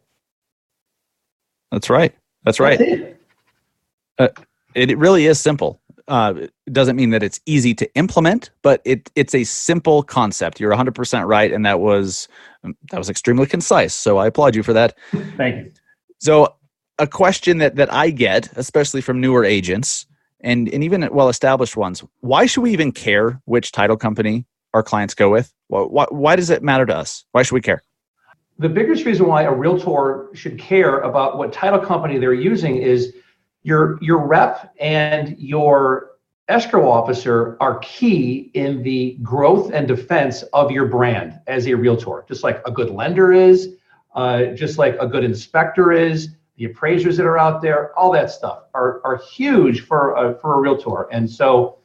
That's 1.71 1.89
right. 1.89 2.15
That's 2.43 2.59
right. 2.59 2.79
That's 2.79 2.91
it. 2.91 4.47
It, 4.75 4.91
it 4.91 4.97
really 4.97 5.25
is 5.25 5.39
simple. 5.39 5.81
Uh, 6.07 6.33
it 6.37 6.73
doesn't 6.73 6.95
mean 6.95 7.09
that 7.09 7.21
it's 7.21 7.39
easy 7.45 7.73
to 7.73 7.95
implement, 7.95 8.49
but 8.61 8.81
it 8.85 9.11
it's 9.15 9.35
a 9.35 9.43
simple 9.43 10.03
concept. 10.03 10.59
You're 10.59 10.73
100% 10.73 11.27
right, 11.27 11.51
and 11.51 11.65
that 11.65 11.79
was 11.79 12.27
that 12.63 12.97
was 12.97 13.09
extremely 13.09 13.45
concise. 13.45 13.93
So 13.93 14.17
I 14.17 14.27
applaud 14.27 14.55
you 14.55 14.63
for 14.63 14.73
that. 14.73 14.97
Thank 15.35 15.65
you. 15.65 15.71
So 16.19 16.55
a 16.97 17.07
question 17.07 17.57
that 17.57 17.75
that 17.75 17.91
I 17.93 18.09
get, 18.09 18.49
especially 18.55 19.01
from 19.01 19.19
newer 19.19 19.43
agents 19.43 20.05
and 20.41 20.69
and 20.69 20.83
even 20.83 21.07
well 21.11 21.29
established 21.29 21.75
ones, 21.75 22.03
why 22.21 22.45
should 22.45 22.61
we 22.61 22.71
even 22.71 22.91
care 22.91 23.41
which 23.45 23.71
title 23.71 23.97
company 23.97 24.45
our 24.73 24.83
clients 24.83 25.13
go 25.13 25.29
with? 25.29 25.53
Why, 25.67 25.81
why, 25.81 26.05
why 26.09 26.35
does 26.35 26.49
it 26.49 26.63
matter 26.63 26.85
to 26.85 26.95
us? 26.95 27.25
Why 27.31 27.43
should 27.43 27.55
we 27.55 27.61
care? 27.61 27.83
The 28.59 28.69
biggest 28.69 29.05
reason 29.05 29.27
why 29.27 29.43
a 29.43 29.53
realtor 29.53 30.29
should 30.33 30.57
care 30.57 30.99
about 30.99 31.37
what 31.37 31.53
title 31.53 31.79
company 31.79 32.17
they're 32.17 32.33
using 32.33 32.77
is 32.77 33.13
your 33.63 33.97
your 34.01 34.25
rep 34.25 34.73
and 34.79 35.37
your 35.37 36.11
escrow 36.47 36.89
officer 36.89 37.57
are 37.59 37.79
key 37.79 38.51
in 38.53 38.81
the 38.81 39.17
growth 39.21 39.71
and 39.73 39.87
defense 39.87 40.43
of 40.53 40.71
your 40.71 40.85
brand 40.85 41.39
as 41.47 41.67
a 41.67 41.73
realtor, 41.73 42.23
just 42.27 42.43
like 42.43 42.61
a 42.65 42.71
good 42.71 42.89
lender 42.89 43.33
is, 43.33 43.75
uh, 44.15 44.45
just 44.47 44.77
like 44.77 44.95
a 44.99 45.07
good 45.07 45.23
inspector 45.23 45.91
is. 45.91 46.29
The 46.55 46.65
appraisers 46.65 47.17
that 47.17 47.25
are 47.25 47.37
out 47.37 47.61
there, 47.61 47.97
all 47.99 48.11
that 48.13 48.31
stuff 48.31 48.63
are, 48.73 49.01
are 49.03 49.17
huge 49.17 49.81
for 49.81 50.15
a, 50.15 50.39
for 50.39 50.55
a 50.55 50.59
realtor. 50.59 51.03
And 51.11 51.29
so 51.29 51.77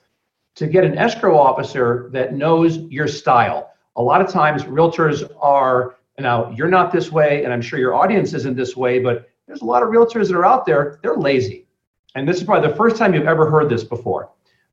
to 0.55 0.67
get 0.67 0.85
an 0.85 0.97
escrow 0.97 1.37
officer 1.37 2.09
that 2.13 2.35
knows 2.35 2.79
your 2.79 3.07
style, 3.07 3.71
a 3.97 4.03
lot 4.03 4.23
of 4.23 4.31
times 4.31 4.65
realtors 4.65 5.31
are 5.41 5.97
now 6.19 6.51
you're 6.51 6.69
not 6.69 6.93
this 6.93 7.11
way, 7.11 7.45
and 7.45 7.53
I'm 7.53 7.61
sure 7.61 7.79
your 7.79 7.95
audience 7.95 8.33
isn't 8.33 8.57
this 8.57 8.77
way, 8.77 8.99
but 8.99 9.29
there's 9.53 9.61
a 9.61 9.67
lot 9.67 9.83
of 9.83 9.91
realtors 9.91 10.29
that 10.29 10.35
are 10.35 10.47
out 10.47 10.65
there, 10.65 10.99
they're 11.03 11.15
lazy. 11.15 11.67
And 12.15 12.27
this 12.27 12.39
is 12.39 12.45
probably 12.45 12.71
the 12.71 12.75
first 12.75 12.97
time 12.97 13.13
you've 13.13 13.27
ever 13.27 13.51
heard 13.51 13.69
this 13.69 13.85
before. 13.85 14.31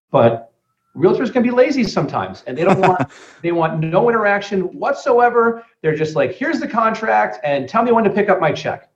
But 0.10 0.54
realtors 0.96 1.34
can 1.34 1.44
be 1.44 1.52
lazy 1.52 1.84
sometimes 1.84 2.46
and 2.48 2.58
they 2.58 2.64
don't 2.64 2.80
want 2.80 3.12
they 3.42 3.52
want 3.52 3.82
no 3.82 4.10
interaction 4.10 4.62
whatsoever. 4.80 5.66
They're 5.82 5.98
just 5.98 6.16
like, 6.16 6.34
here's 6.34 6.62
the 6.62 6.68
contract 6.68 7.40
and 7.44 7.68
tell 7.68 7.84
me 7.84 7.92
when 7.92 8.06
to 8.06 8.10
pick 8.10 8.30
up 8.30 8.40
my 8.40 8.54
check. 8.54 8.90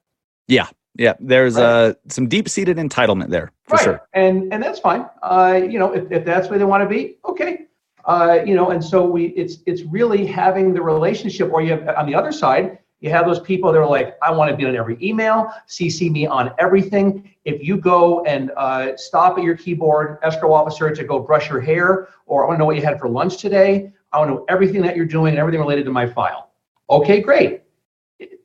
Yeah, 0.47 0.67
yeah. 0.95 1.15
There's 1.19 1.55
Right. 1.55 1.63
uh, 1.63 1.93
some 2.07 2.29
deep 2.29 2.47
seated 2.47 2.77
entitlement 2.77 3.29
there 3.29 3.51
for 3.65 3.75
right. 3.75 3.83
sure. 3.83 4.07
And 4.13 4.53
and 4.53 4.63
that's 4.63 4.79
fine. 4.79 5.05
Uh, 5.21 5.59
you 5.69 5.79
know, 5.79 5.91
if, 5.93 6.09
if 6.13 6.23
that's 6.23 6.49
where 6.49 6.57
they 6.57 6.65
want 6.65 6.81
to 6.81 6.87
be, 6.87 7.17
okay. 7.25 7.65
Uh, 8.05 8.39
you 8.45 8.55
know, 8.55 8.69
and 8.69 8.83
so 8.83 9.05
we 9.05 9.27
it's 9.27 9.57
it's 9.65 9.81
really 9.83 10.25
having 10.25 10.73
the 10.73 10.81
relationship 10.81 11.49
where 11.49 11.61
you 11.61 11.71
have 11.71 11.89
on 11.89 12.05
the 12.05 12.15
other 12.15 12.31
side, 12.31 12.79
you 13.03 13.09
have 13.09 13.25
those 13.25 13.41
people 13.41 13.71
that 13.73 13.77
are 13.77 13.85
like, 13.87 14.17
I 14.21 14.31
want 14.31 14.49
to 14.49 14.55
be 14.55 14.65
on 14.65 14.77
every 14.77 14.97
email, 15.01 15.53
CC 15.67 16.09
me 16.09 16.25
on 16.25 16.51
everything. 16.57 17.29
If 17.43 17.61
you 17.61 17.75
go 17.75 18.23
and 18.23 18.51
uh, 18.55 18.95
stop 18.95 19.37
at 19.37 19.43
your 19.43 19.57
keyboard, 19.57 20.19
escrow 20.23 20.53
officer, 20.53 20.89
to 20.95 21.03
go 21.03 21.19
brush 21.19 21.49
your 21.49 21.59
hair, 21.59 22.07
or 22.27 22.45
I 22.45 22.47
want 22.47 22.55
to 22.55 22.59
know 22.59 22.65
what 22.65 22.77
you 22.77 22.81
had 22.81 22.97
for 23.01 23.09
lunch 23.09 23.37
today. 23.37 23.91
I 24.13 24.19
want 24.19 24.29
to 24.29 24.35
know 24.35 24.45
everything 24.47 24.81
that 24.83 24.95
you're 24.95 25.05
doing 25.05 25.31
and 25.31 25.39
everything 25.39 25.59
related 25.59 25.83
to 25.83 25.91
my 25.91 26.07
file. 26.07 26.51
Okay, 26.89 27.19
great. 27.21 27.63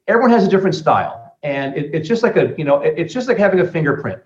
Everyone 0.09 0.31
has 0.33 0.44
a 0.44 0.49
different 0.51 0.75
style, 0.75 1.37
and 1.44 1.77
it, 1.77 1.94
it's 1.94 2.09
just 2.09 2.25
like 2.25 2.37
a 2.37 2.53
you 2.59 2.64
know, 2.64 2.81
it- 2.81 2.94
it's 2.97 3.14
just 3.14 3.29
like 3.29 3.38
having 3.38 3.61
a 3.61 3.66
fingerprint. 3.66 4.21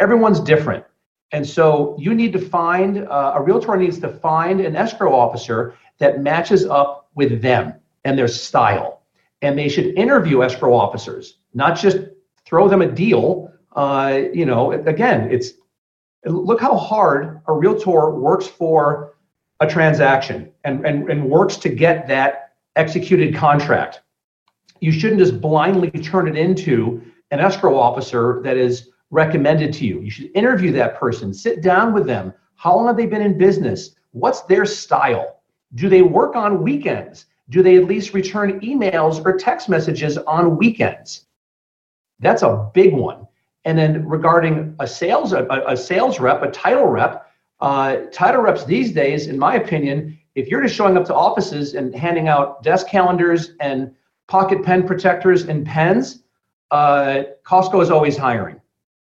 Everyone's 0.00 0.40
different. 0.40 0.84
And 1.30 1.46
so 1.46 1.94
you 1.98 2.12
need 2.12 2.32
to 2.32 2.40
find, 2.40 3.06
uh, 3.06 3.34
a 3.36 3.42
realtor 3.42 3.76
needs 3.76 3.98
to 4.00 4.08
find 4.08 4.60
an 4.60 4.74
escrow 4.74 5.14
officer 5.14 5.74
that 5.98 6.22
matches 6.22 6.66
up 6.66 7.08
with 7.14 7.40
them 7.40 7.74
and 8.04 8.18
their 8.18 8.28
style. 8.28 8.95
And 9.46 9.56
they 9.56 9.68
should 9.68 9.96
interview 9.96 10.42
escrow 10.42 10.74
officers, 10.74 11.38
not 11.54 11.78
just 11.78 11.98
throw 12.44 12.68
them 12.68 12.82
a 12.82 12.90
deal. 12.90 13.52
Uh, 13.76 14.22
you 14.32 14.44
know, 14.44 14.72
again, 14.72 15.30
it's 15.30 15.52
look 16.24 16.60
how 16.60 16.76
hard 16.76 17.40
a 17.46 17.52
realtor 17.52 18.10
works 18.10 18.48
for 18.48 19.14
a 19.60 19.66
transaction 19.68 20.50
and, 20.64 20.84
and, 20.84 21.08
and 21.08 21.30
works 21.30 21.56
to 21.58 21.68
get 21.68 22.08
that 22.08 22.54
executed 22.74 23.36
contract. 23.36 24.00
You 24.80 24.90
shouldn't 24.90 25.20
just 25.20 25.40
blindly 25.40 25.92
turn 25.92 26.26
it 26.26 26.36
into 26.36 27.00
an 27.30 27.38
escrow 27.38 27.78
officer 27.78 28.40
that 28.42 28.56
is 28.56 28.90
recommended 29.10 29.72
to 29.74 29.86
you. 29.86 30.00
You 30.00 30.10
should 30.10 30.30
interview 30.34 30.72
that 30.72 30.98
person, 30.98 31.32
sit 31.32 31.62
down 31.62 31.94
with 31.94 32.06
them. 32.06 32.34
How 32.56 32.74
long 32.74 32.88
have 32.88 32.96
they 32.96 33.06
been 33.06 33.22
in 33.22 33.38
business? 33.38 33.94
What's 34.10 34.42
their 34.42 34.66
style? 34.66 35.40
Do 35.76 35.88
they 35.88 36.02
work 36.02 36.34
on 36.34 36.64
weekends? 36.64 37.26
Do 37.48 37.62
they 37.62 37.76
at 37.76 37.84
least 37.84 38.12
return 38.12 38.60
emails 38.60 39.24
or 39.24 39.36
text 39.36 39.68
messages 39.68 40.18
on 40.18 40.56
weekends? 40.56 41.26
That's 42.18 42.42
a 42.42 42.70
big 42.74 42.92
one. 42.92 43.26
And 43.64 43.78
then 43.78 44.06
regarding 44.06 44.74
a 44.78 44.86
sales 44.86 45.32
a, 45.32 45.46
a 45.66 45.76
sales 45.76 46.18
rep, 46.20 46.42
a 46.42 46.50
title 46.50 46.86
rep, 46.86 47.30
uh, 47.60 47.96
title 48.12 48.42
reps 48.42 48.64
these 48.64 48.92
days, 48.92 49.26
in 49.26 49.38
my 49.38 49.56
opinion, 49.56 50.18
if 50.34 50.48
you're 50.48 50.62
just 50.62 50.74
showing 50.74 50.96
up 50.96 51.04
to 51.06 51.14
offices 51.14 51.74
and 51.74 51.94
handing 51.94 52.28
out 52.28 52.62
desk 52.62 52.88
calendars 52.88 53.52
and 53.60 53.92
pocket 54.28 54.62
pen 54.62 54.86
protectors 54.86 55.44
and 55.44 55.64
pens, 55.66 56.22
uh, 56.70 57.22
Costco 57.44 57.80
is 57.82 57.90
always 57.90 58.16
hiring, 58.16 58.60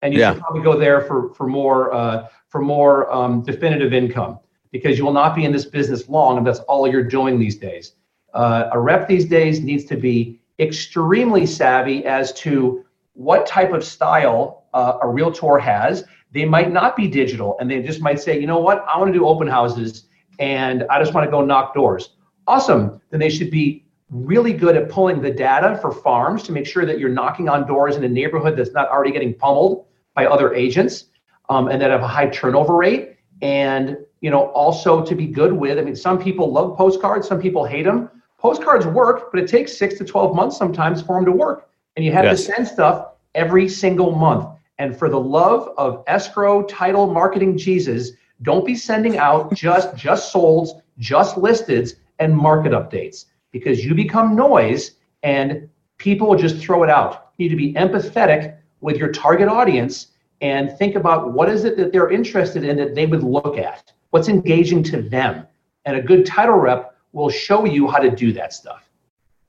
and 0.02 0.14
you 0.14 0.20
Yeah. 0.20 0.34
should 0.34 0.42
probably 0.42 0.64
go 0.64 0.78
there 0.78 1.02
for 1.02 1.34
for 1.34 1.48
more 1.48 1.94
uh, 1.94 2.28
for 2.48 2.62
more 2.62 3.12
um, 3.12 3.42
definitive 3.44 3.94
income 3.94 4.40
because 4.72 4.98
you 4.98 5.06
will 5.06 5.14
not 5.14 5.36
be 5.36 5.44
in 5.46 5.52
this 5.52 5.66
business 5.66 6.08
long 6.10 6.38
if 6.38 6.44
that's 6.44 6.60
all 6.62 6.88
you're 6.88 7.04
doing 7.04 7.38
these 7.38 7.58
days. 7.58 7.96
Uh, 8.34 8.70
a 8.72 8.80
rep 8.80 9.08
these 9.08 9.26
days 9.26 9.62
needs 9.62 9.86
to 9.86 9.98
be 9.98 10.40
extremely 10.60 11.46
savvy 11.46 12.06
as 12.06 12.32
to 12.34 12.86
what 13.14 13.46
type 13.46 13.74
of 13.74 13.84
style 13.84 14.66
uh, 14.74 14.98
a 15.02 15.08
realtor 15.08 15.58
has. 15.58 16.04
They 16.32 16.46
might 16.46 16.72
not 16.72 16.96
be 16.96 17.08
digital 17.08 17.58
and 17.60 17.70
they 17.70 17.82
just 17.82 18.02
might 18.02 18.20
say, 18.20 18.40
you 18.40 18.48
know 18.48 18.60
what, 18.60 18.86
I 18.88 18.98
want 18.98 19.12
to 19.12 19.18
do 19.18 19.26
open 19.26 19.48
houses 19.48 20.06
and 20.40 20.86
I 20.90 21.00
just 21.00 21.14
want 21.14 21.26
to 21.26 21.32
go 21.32 21.44
knock 21.44 21.74
doors. 21.74 22.16
Awesome. 22.48 23.02
Then 23.10 23.20
they 23.20 23.30
should 23.30 23.52
be 23.52 23.86
really 24.10 24.54
good 24.54 24.76
at 24.76 24.90
pulling 24.90 25.22
the 25.22 25.32
data 25.32 25.78
for 25.82 25.92
farms 25.92 26.44
to 26.44 26.52
make 26.52 26.66
sure 26.66 26.86
that 26.86 27.00
you're 27.00 27.10
knocking 27.10 27.50
on 27.50 27.68
doors 27.68 27.96
in 27.96 28.04
a 28.04 28.10
neighborhood 28.10 28.58
that's 28.58 28.72
not 28.72 28.90
already 28.90 29.12
getting 29.12 29.34
pummeled 29.34 29.86
by 30.16 30.26
other 30.26 30.54
agents 30.54 31.06
um, 31.50 31.68
and 31.68 31.82
that 31.82 31.92
have 31.92 32.02
a 32.02 32.08
high 32.08 32.28
turnover 32.28 32.76
rate. 32.76 33.18
And 33.42 33.98
you 34.22 34.30
know, 34.30 34.48
also 34.52 35.04
to 35.04 35.16
be 35.16 35.26
good 35.26 35.52
with. 35.52 35.78
I 35.80 35.82
mean, 35.82 35.96
some 35.96 36.22
people 36.22 36.52
love 36.52 36.78
postcards, 36.78 37.28
some 37.28 37.42
people 37.42 37.66
hate 37.66 37.84
them. 37.84 38.10
Postcards 38.42 38.88
work, 38.88 39.32
but 39.32 39.40
it 39.40 39.48
takes 39.48 39.78
six 39.78 40.00
to 40.00 40.04
12 40.04 40.36
months 40.36 40.58
sometimes 40.58 41.00
for 41.00 41.16
them 41.16 41.26
to 41.26 41.32
work. 41.32 41.70
And 41.96 42.04
you 42.04 42.12
have 42.12 42.26
Yes. 42.26 42.46
to 42.46 42.54
send 42.54 42.68
stuff 42.68 43.10
every 43.36 43.70
single 43.70 44.14
month. 44.14 44.48
And 44.80 44.98
for 44.98 45.10
the 45.10 45.20
love 45.20 45.70
of 45.78 46.04
escrow, 46.08 46.64
title, 46.64 47.06
marketing, 47.06 47.56
Jesus, 47.56 48.14
don't 48.42 48.66
be 48.66 48.74
sending 48.74 49.20
out 49.20 49.54
just 49.66 49.96
just 49.96 50.34
solds, 50.34 50.82
just 50.98 51.36
listeds, 51.36 51.94
and 52.18 52.36
market 52.36 52.72
updates 52.72 53.26
because 53.52 53.86
you 53.86 53.94
become 53.94 54.36
noise 54.36 54.92
and 55.22 55.70
people 56.00 56.28
will 56.28 56.38
just 56.38 56.58
throw 56.58 56.82
it 56.84 56.90
out. 56.90 57.28
You 57.38 57.46
need 57.46 57.50
to 57.50 57.56
be 57.56 57.74
empathetic 57.74 58.58
with 58.80 58.98
your 58.98 59.12
target 59.12 59.50
audience 59.50 60.08
and 60.42 60.76
think 60.80 60.96
about 60.96 61.34
what 61.34 61.48
is 61.48 61.64
it 61.64 61.78
that 61.78 61.92
they're 61.92 62.10
interested 62.10 62.64
in 62.64 62.76
that 62.78 62.96
they 62.96 63.06
would 63.06 63.22
look 63.22 63.60
at. 63.60 63.94
What's 64.10 64.30
engaging 64.30 64.82
to 64.86 65.04
them? 65.04 65.46
And 65.86 65.96
a 65.96 66.02
good 66.02 66.26
title 66.26 66.56
rep 66.56 66.91
will 67.14 67.30
show 67.30 67.66
you 67.66 67.88
how 67.88 68.00
to 68.00 68.10
do 68.10 68.32
that 68.34 68.54
stuff. 68.54 68.90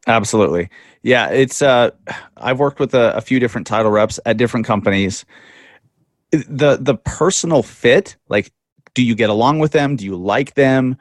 Absolutely. 0.06 0.68
Yeah, 1.02 1.28
it's 1.28 1.62
uh 1.62 1.90
I've 2.36 2.58
worked 2.58 2.80
with 2.80 2.94
a, 2.94 3.16
a 3.16 3.20
few 3.20 3.38
different 3.38 3.66
title 3.66 3.90
reps 3.90 4.18
at 4.26 4.36
different 4.36 4.66
companies. 4.66 5.24
The 6.30 6.78
the 6.80 6.96
personal 6.96 7.62
fit, 7.62 8.16
like 8.28 8.52
do 8.94 9.02
you 9.02 9.14
get 9.14 9.30
along 9.30 9.60
with 9.60 9.72
them? 9.72 9.96
Do 9.96 10.04
you 10.04 10.16
like 10.16 10.54
them? 10.54 10.96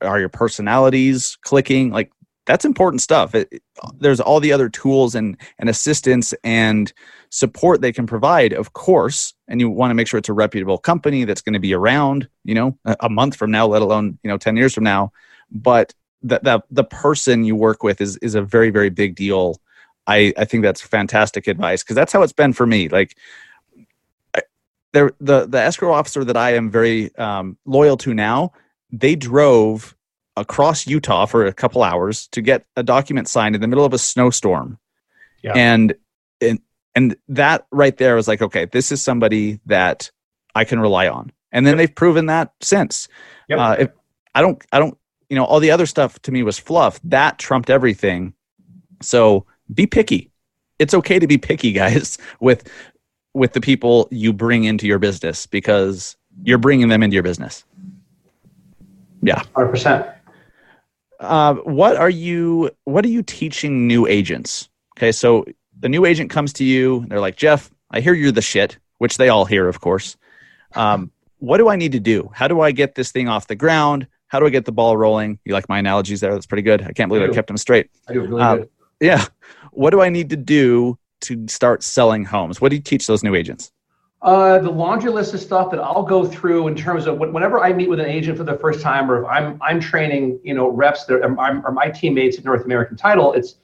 Are 0.00 0.18
your 0.18 0.28
personalities 0.28 1.38
clicking? 1.42 1.90
Like 1.90 2.10
that's 2.46 2.64
important 2.64 3.00
stuff. 3.00 3.34
It, 3.34 3.48
it, 3.52 3.62
there's 3.98 4.20
all 4.20 4.40
the 4.40 4.52
other 4.52 4.68
tools 4.68 5.14
and 5.14 5.36
and 5.58 5.68
assistance 5.68 6.34
and 6.42 6.92
support 7.30 7.80
they 7.80 7.92
can 7.92 8.06
provide, 8.06 8.52
of 8.52 8.72
course, 8.72 9.34
and 9.48 9.60
you 9.60 9.70
want 9.70 9.90
to 9.90 9.94
make 9.94 10.08
sure 10.08 10.18
it's 10.18 10.28
a 10.28 10.32
reputable 10.34 10.78
company 10.78 11.24
that's 11.24 11.40
going 11.40 11.54
to 11.54 11.60
be 11.60 11.72
around, 11.72 12.28
you 12.44 12.54
know, 12.54 12.76
a, 12.84 12.96
a 13.00 13.08
month 13.08 13.36
from 13.36 13.50
now, 13.50 13.66
let 13.66 13.82
alone 13.82 14.18
you 14.22 14.28
know 14.28 14.36
ten 14.36 14.56
years 14.56 14.74
from 14.74 14.84
now. 14.84 15.12
But 15.52 15.94
that 16.22 16.44
the, 16.44 16.62
the 16.70 16.84
person 16.84 17.44
you 17.44 17.54
work 17.54 17.82
with 17.82 18.00
is 18.00 18.16
is 18.18 18.34
a 18.34 18.42
very 18.42 18.70
very 18.70 18.90
big 18.90 19.14
deal. 19.14 19.60
I 20.06 20.32
I 20.36 20.44
think 20.44 20.62
that's 20.62 20.80
fantastic 20.80 21.46
advice 21.46 21.82
because 21.82 21.96
that's 21.96 22.12
how 22.12 22.22
it's 22.22 22.32
been 22.32 22.52
for 22.52 22.66
me. 22.66 22.88
Like 22.88 23.16
there 24.92 25.12
the 25.20 25.46
the 25.46 25.58
escrow 25.58 25.92
officer 25.92 26.24
that 26.24 26.36
I 26.36 26.54
am 26.54 26.70
very 26.70 27.14
um, 27.16 27.56
loyal 27.64 27.96
to 27.98 28.14
now, 28.14 28.52
they 28.90 29.16
drove 29.16 29.96
across 30.36 30.86
Utah 30.86 31.26
for 31.26 31.46
a 31.46 31.52
couple 31.52 31.82
hours 31.82 32.28
to 32.28 32.40
get 32.40 32.64
a 32.76 32.82
document 32.82 33.28
signed 33.28 33.54
in 33.54 33.60
the 33.60 33.68
middle 33.68 33.84
of 33.84 33.92
a 33.92 33.98
snowstorm. 33.98 34.78
Yeah. 35.42 35.52
And 35.54 35.94
and 36.40 36.60
and 36.94 37.16
that 37.28 37.66
right 37.70 37.96
there 37.96 38.16
was 38.16 38.28
like, 38.28 38.42
okay, 38.42 38.66
this 38.66 38.92
is 38.92 39.02
somebody 39.02 39.60
that 39.66 40.10
I 40.54 40.64
can 40.64 40.78
rely 40.78 41.08
on. 41.08 41.32
And 41.50 41.66
then 41.66 41.72
yep. 41.72 41.78
they've 41.78 41.94
proven 41.94 42.26
that 42.26 42.52
since. 42.60 43.08
Yep. 43.48 43.58
Uh, 43.58 43.76
if 43.80 43.90
I 44.34 44.42
don't 44.42 44.62
I 44.72 44.78
don't 44.78 44.98
you 45.32 45.36
know 45.36 45.46
all 45.46 45.60
the 45.60 45.70
other 45.70 45.86
stuff 45.86 46.20
to 46.20 46.30
me 46.30 46.42
was 46.42 46.58
fluff. 46.58 47.00
That 47.04 47.38
trumped 47.38 47.70
everything. 47.70 48.34
So 49.00 49.46
be 49.72 49.86
picky. 49.86 50.30
It's 50.78 50.92
okay 50.92 51.18
to 51.18 51.26
be 51.26 51.38
picky, 51.38 51.72
guys, 51.72 52.18
with 52.40 52.70
with 53.32 53.54
the 53.54 53.60
people 53.62 54.08
you 54.10 54.34
bring 54.34 54.64
into 54.64 54.86
your 54.86 54.98
business 54.98 55.46
because 55.46 56.18
you're 56.42 56.58
bringing 56.58 56.88
them 56.88 57.02
into 57.02 57.14
your 57.14 57.22
business. 57.22 57.64
Yeah, 59.22 59.42
hundred 59.56 59.70
percent. 59.70 60.06
Uh, 61.18 61.54
what 61.54 61.96
are 61.96 62.10
you 62.10 62.70
What 62.84 63.02
are 63.06 63.08
you 63.08 63.22
teaching 63.22 63.86
new 63.86 64.06
agents? 64.06 64.68
Okay, 64.98 65.12
so 65.12 65.46
the 65.80 65.88
new 65.88 66.04
agent 66.04 66.28
comes 66.28 66.52
to 66.54 66.64
you. 66.64 67.06
They're 67.08 67.20
like, 67.20 67.36
Jeff, 67.36 67.70
I 67.90 68.00
hear 68.00 68.12
you're 68.12 68.32
the 68.32 68.42
shit, 68.42 68.76
which 68.98 69.16
they 69.16 69.30
all 69.30 69.46
hear, 69.46 69.66
of 69.66 69.80
course. 69.80 70.18
Um, 70.74 71.10
what 71.38 71.56
do 71.56 71.70
I 71.70 71.76
need 71.76 71.92
to 71.92 72.00
do? 72.00 72.30
How 72.34 72.48
do 72.48 72.60
I 72.60 72.70
get 72.70 72.96
this 72.96 73.12
thing 73.12 73.28
off 73.28 73.46
the 73.46 73.56
ground? 73.56 74.08
How 74.32 74.40
do 74.40 74.46
I 74.46 74.48
get 74.48 74.64
the 74.64 74.72
ball 74.72 74.96
rolling? 74.96 75.38
You 75.44 75.52
like 75.52 75.68
my 75.68 75.78
analogies 75.78 76.20
there? 76.20 76.32
That's 76.32 76.46
pretty 76.46 76.62
good. 76.62 76.80
I 76.80 76.92
can't 76.92 77.10
believe 77.10 77.28
I, 77.28 77.30
I 77.30 77.34
kept 77.34 77.48
them 77.48 77.58
straight. 77.58 77.90
I 78.08 78.14
do 78.14 78.22
really 78.22 78.40
um, 78.40 78.58
good. 78.60 78.70
Yeah. 78.98 79.26
What 79.72 79.90
do 79.90 80.00
I 80.00 80.08
need 80.08 80.30
to 80.30 80.38
do 80.38 80.98
to 81.22 81.46
start 81.48 81.82
selling 81.82 82.24
homes? 82.24 82.58
What 82.58 82.70
do 82.70 82.76
you 82.76 82.80
teach 82.80 83.06
those 83.06 83.22
new 83.22 83.34
agents? 83.34 83.72
Uh, 84.22 84.58
the 84.60 84.70
laundry 84.70 85.10
list 85.10 85.34
of 85.34 85.40
stuff 85.40 85.70
that 85.72 85.80
I'll 85.80 86.02
go 86.02 86.24
through 86.24 86.68
in 86.68 86.74
terms 86.74 87.06
of 87.06 87.18
whenever 87.18 87.60
I 87.60 87.74
meet 87.74 87.90
with 87.90 88.00
an 88.00 88.06
agent 88.06 88.38
for 88.38 88.44
the 88.44 88.56
first 88.56 88.80
time, 88.80 89.10
or 89.10 89.22
if 89.22 89.28
I'm 89.28 89.60
I'm 89.60 89.80
training, 89.80 90.40
you 90.42 90.54
know, 90.54 90.70
reps 90.70 91.04
that 91.04 91.16
are, 91.16 91.38
are 91.38 91.72
my 91.72 91.90
teammates 91.90 92.38
at 92.38 92.44
North 92.46 92.64
American 92.64 92.96
Title, 92.96 93.34
it's 93.34 93.56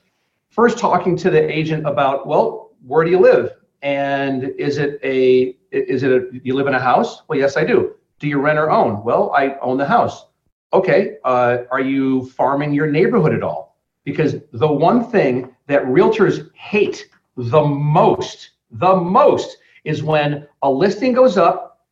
first 0.50 0.76
talking 0.76 1.16
to 1.16 1.30
the 1.30 1.50
agent 1.50 1.86
about, 1.86 2.26
well, 2.26 2.72
where 2.86 3.04
do 3.06 3.10
you 3.10 3.20
live, 3.20 3.52
and 3.80 4.44
is 4.58 4.76
it 4.76 5.00
a 5.02 5.56
is 5.72 6.02
it 6.02 6.10
a 6.10 6.28
you 6.42 6.54
live 6.54 6.66
in 6.66 6.74
a 6.74 6.80
house? 6.80 7.22
Well, 7.26 7.38
yes, 7.38 7.56
I 7.56 7.64
do. 7.64 7.94
Do 8.18 8.28
you 8.28 8.38
rent 8.38 8.58
or 8.58 8.70
own? 8.70 9.02
Well, 9.02 9.32
I 9.34 9.56
own 9.62 9.78
the 9.78 9.86
house. 9.86 10.26
Okay. 10.72 11.16
Uh, 11.24 11.58
are 11.70 11.80
you 11.80 12.26
farming 12.30 12.72
your 12.72 12.86
neighborhood 12.86 13.34
at 13.34 13.42
all? 13.42 13.76
Because 14.04 14.36
the 14.52 14.70
one 14.70 15.10
thing 15.10 15.54
that 15.66 15.84
realtors 15.84 16.50
hate 16.54 17.08
the 17.36 17.62
most, 17.62 18.50
the 18.70 18.96
most, 18.96 19.58
is 19.84 20.02
when 20.02 20.46
a 20.62 20.70
listing 20.70 21.12
goes 21.12 21.36
up 21.36 21.86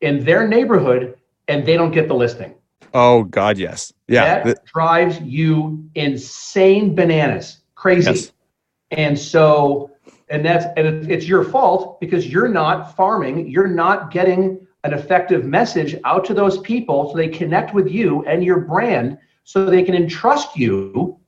in 0.00 0.24
their 0.24 0.46
neighborhood 0.46 1.18
and 1.48 1.64
they 1.66 1.76
don't 1.76 1.90
get 1.90 2.08
the 2.08 2.14
listing. 2.14 2.54
Oh 2.92 3.24
God, 3.24 3.58
yes, 3.58 3.92
yeah. 4.06 4.44
That 4.44 4.64
drives 4.66 5.20
you 5.20 5.84
insane 5.96 6.94
bananas, 6.94 7.58
crazy. 7.74 8.10
Yes. 8.12 8.32
And 8.92 9.18
so, 9.18 9.90
and 10.28 10.44
that's 10.44 10.66
and 10.76 11.10
it's 11.10 11.26
your 11.26 11.42
fault 11.42 12.00
because 12.00 12.28
you're 12.28 12.48
not 12.48 12.94
farming. 12.94 13.48
You're 13.48 13.66
not 13.66 14.12
getting 14.12 14.64
an 14.84 14.92
effective 14.92 15.44
message 15.44 15.96
out 16.04 16.24
to 16.26 16.34
those 16.34 16.58
people 16.58 17.10
so 17.10 17.16
they 17.16 17.28
connect 17.28 17.74
with 17.74 17.88
you 17.88 18.22
and 18.26 18.44
your 18.44 18.60
brand 18.60 19.18
so 19.42 19.64
they 19.64 19.82
can 19.82 19.94
entrust 19.94 20.56
you 20.56 21.18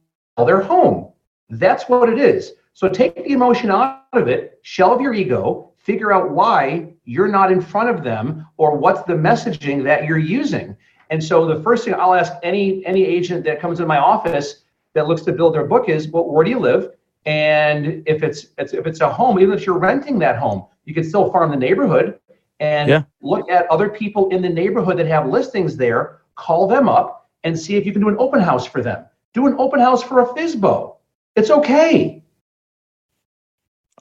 their 0.47 0.61
home. 0.61 1.11
That's 1.49 1.89
what 1.89 2.11
it 2.11 2.19
is. 2.19 2.53
So 2.75 2.89
take 2.89 3.15
the 3.15 3.33
emotion 3.33 3.71
out 3.71 4.05
of 4.13 4.29
it, 4.29 4.59
shelve 4.61 5.01
your 5.01 5.15
ego, 5.15 5.73
figure 5.79 6.13
out 6.13 6.31
why 6.31 6.93
you're 7.05 7.29
not 7.29 7.51
in 7.51 7.63
front 7.63 7.89
of 7.89 8.05
them 8.05 8.47
or 8.59 8.77
what's 8.77 9.03
the 9.05 9.15
messaging 9.15 9.83
that 9.85 10.05
you're 10.05 10.19
using. 10.19 10.77
And 11.09 11.23
so 11.23 11.47
the 11.47 11.63
first 11.63 11.85
thing 11.85 11.95
I'll 11.95 12.13
ask 12.13 12.35
any 12.43 12.85
any 12.85 13.05
agent 13.05 13.45
that 13.45 13.61
comes 13.61 13.81
in 13.81 13.87
my 13.87 13.99
office 13.99 14.65
that 14.93 15.07
looks 15.07 15.23
to 15.23 15.33
build 15.33 15.55
their 15.55 15.65
book 15.65 15.89
is, 15.89 16.09
well, 16.09 16.27
where 16.27 16.45
do 16.45 16.51
you 16.51 16.59
live? 16.59 16.91
And 17.25 18.03
if 18.07 18.23
it's, 18.23 18.49
it's 18.59 18.75
if 18.75 18.87
it's 18.87 19.01
a 19.01 19.11
home, 19.11 19.41
even 19.41 19.55
if 19.55 19.65
you're 19.65 19.79
renting 19.79 20.19
that 20.19 20.37
home, 20.37 20.67
you 20.85 20.93
can 20.93 21.05
still 21.05 21.31
farm 21.33 21.51
the 21.51 21.57
neighborhood 21.57 22.19
and 22.61 22.89
yeah. 22.89 23.03
look 23.21 23.51
at 23.51 23.67
other 23.71 23.89
people 23.89 24.29
in 24.31 24.43
the 24.43 24.49
neighborhood 24.49 24.99
that 24.99 25.07
have 25.07 25.29
listings 25.29 25.77
there, 25.77 26.21
call 26.37 26.67
them 26.67 26.89
up 26.89 27.29
and 27.45 27.59
see 27.59 27.77
if 27.77 27.87
you 27.87 27.93
can 27.93 28.01
do 28.01 28.09
an 28.09 28.17
open 28.19 28.41
house 28.41 28.67
for 28.67 28.83
them. 28.83 29.05
Do 29.35 29.47
an 29.47 29.55
open 29.59 29.81
house 29.81 30.03
for 30.03 30.21
a 30.21 30.27
FSBO. 30.27 30.97
It's 31.37 31.51
okay. 31.51 32.23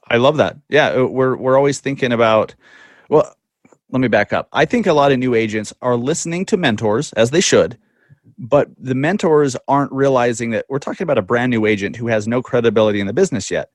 I 0.08 0.16
love 0.16 0.36
that. 0.38 0.56
Yeah, 0.68 0.88
uh, 0.88 1.04
we're 1.06 1.36
we're 1.36 1.56
always 1.56 1.80
thinking 1.80 2.12
about. 2.12 2.54
Well, 3.08 3.34
let 3.90 4.00
me 4.00 4.08
back 4.08 4.32
up. 4.32 4.48
I 4.52 4.64
think 4.64 4.86
a 4.86 4.92
lot 4.92 5.12
of 5.12 5.18
new 5.18 5.34
agents 5.34 5.72
are 5.82 5.96
listening 5.96 6.44
to 6.46 6.56
mentors 6.56 7.12
as 7.12 7.30
they 7.30 7.40
should, 7.40 7.78
but 8.38 8.68
the 8.78 8.94
mentors 8.94 9.56
aren't 9.68 9.92
realizing 9.92 10.50
that 10.50 10.66
we're 10.68 10.78
talking 10.78 11.04
about 11.04 11.18
a 11.18 11.22
brand 11.22 11.50
new 11.50 11.66
agent 11.66 11.96
who 11.96 12.06
has 12.06 12.26
no 12.26 12.42
credibility 12.42 13.00
in 13.00 13.06
the 13.06 13.12
business 13.12 13.50
yet, 13.50 13.70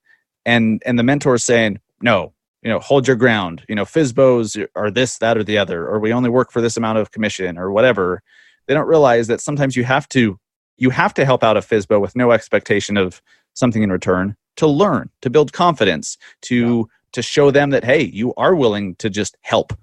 and 0.45 0.81
and 0.85 0.97
the 0.97 1.03
mentor 1.03 1.35
is 1.35 1.43
saying, 1.43 1.79
"No, 2.01 2.33
you 2.61 2.69
know, 2.69 2.79
hold 2.79 3.07
your 3.07 3.15
ground. 3.15 3.63
You 3.67 3.75
know, 3.75 3.85
FSBOs 3.85 4.67
are 4.75 4.91
this, 4.91 5.17
that, 5.17 5.37
or 5.37 5.43
the 5.43 5.57
other, 5.57 5.87
or 5.87 5.99
we 5.99 6.13
only 6.13 6.29
work 6.29 6.51
for 6.51 6.61
this 6.61 6.77
amount 6.77 6.97
of 6.97 7.11
commission, 7.11 7.57
or 7.57 7.71
whatever." 7.71 8.21
They 8.67 8.73
don't 8.73 8.87
realize 8.87 9.27
that 9.27 9.41
sometimes 9.41 9.75
you 9.75 9.83
have 9.83 10.07
to 10.09 10.39
you 10.77 10.89
have 10.89 11.13
to 11.13 11.25
help 11.25 11.43
out 11.43 11.57
a 11.57 11.61
FSBO 11.61 12.01
with 12.01 12.15
no 12.15 12.31
expectation 12.31 12.97
of 12.97 13.21
something 13.53 13.83
in 13.83 13.91
return 13.91 14.35
to 14.57 14.67
learn, 14.67 15.09
to 15.21 15.29
build 15.29 15.53
confidence, 15.53 16.17
to 16.41 16.55
yeah. 16.55 16.83
to 17.13 17.21
show 17.21 17.51
them 17.51 17.69
that 17.71 17.83
hey, 17.83 18.03
you 18.03 18.33
are 18.35 18.55
willing 18.55 18.95
to 18.95 19.09
just 19.09 19.37
help. 19.41 19.73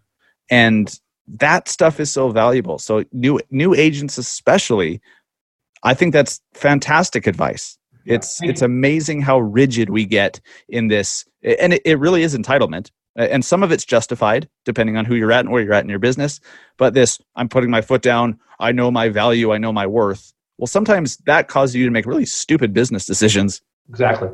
And 0.50 0.98
that 1.26 1.68
stuff 1.68 2.00
is 2.00 2.10
so 2.10 2.30
valuable. 2.30 2.78
So 2.78 3.04
new 3.12 3.40
new 3.50 3.74
agents 3.74 4.18
especially, 4.18 5.00
I 5.82 5.94
think 5.94 6.12
that's 6.12 6.40
fantastic 6.54 7.26
advice. 7.26 7.77
It's 8.08 8.42
it's 8.42 8.62
amazing 8.62 9.20
how 9.20 9.38
rigid 9.38 9.90
we 9.90 10.04
get 10.04 10.40
in 10.68 10.88
this 10.88 11.24
and 11.42 11.74
it, 11.74 11.82
it 11.84 11.98
really 11.98 12.22
is 12.22 12.36
entitlement 12.36 12.90
and 13.16 13.44
some 13.44 13.62
of 13.62 13.72
it's 13.72 13.84
justified 13.84 14.48
depending 14.64 14.96
on 14.96 15.04
who 15.04 15.14
you're 15.14 15.32
at 15.32 15.40
and 15.40 15.50
where 15.50 15.62
you're 15.62 15.72
at 15.72 15.84
in 15.84 15.90
your 15.90 15.98
business 15.98 16.40
but 16.76 16.94
this 16.94 17.20
i'm 17.36 17.48
putting 17.48 17.70
my 17.70 17.80
foot 17.80 18.02
down. 18.02 18.38
I 18.60 18.72
know 18.72 18.90
my 18.90 19.08
value. 19.08 19.52
I 19.52 19.58
know 19.58 19.72
my 19.72 19.86
worth. 19.86 20.32
Well 20.58 20.66
sometimes 20.66 21.18
that 21.26 21.48
causes 21.48 21.76
you 21.76 21.84
to 21.84 21.90
make 21.90 22.06
really 22.06 22.26
stupid 22.26 22.72
business 22.72 23.06
decisions. 23.06 23.62
Exactly. 23.88 24.30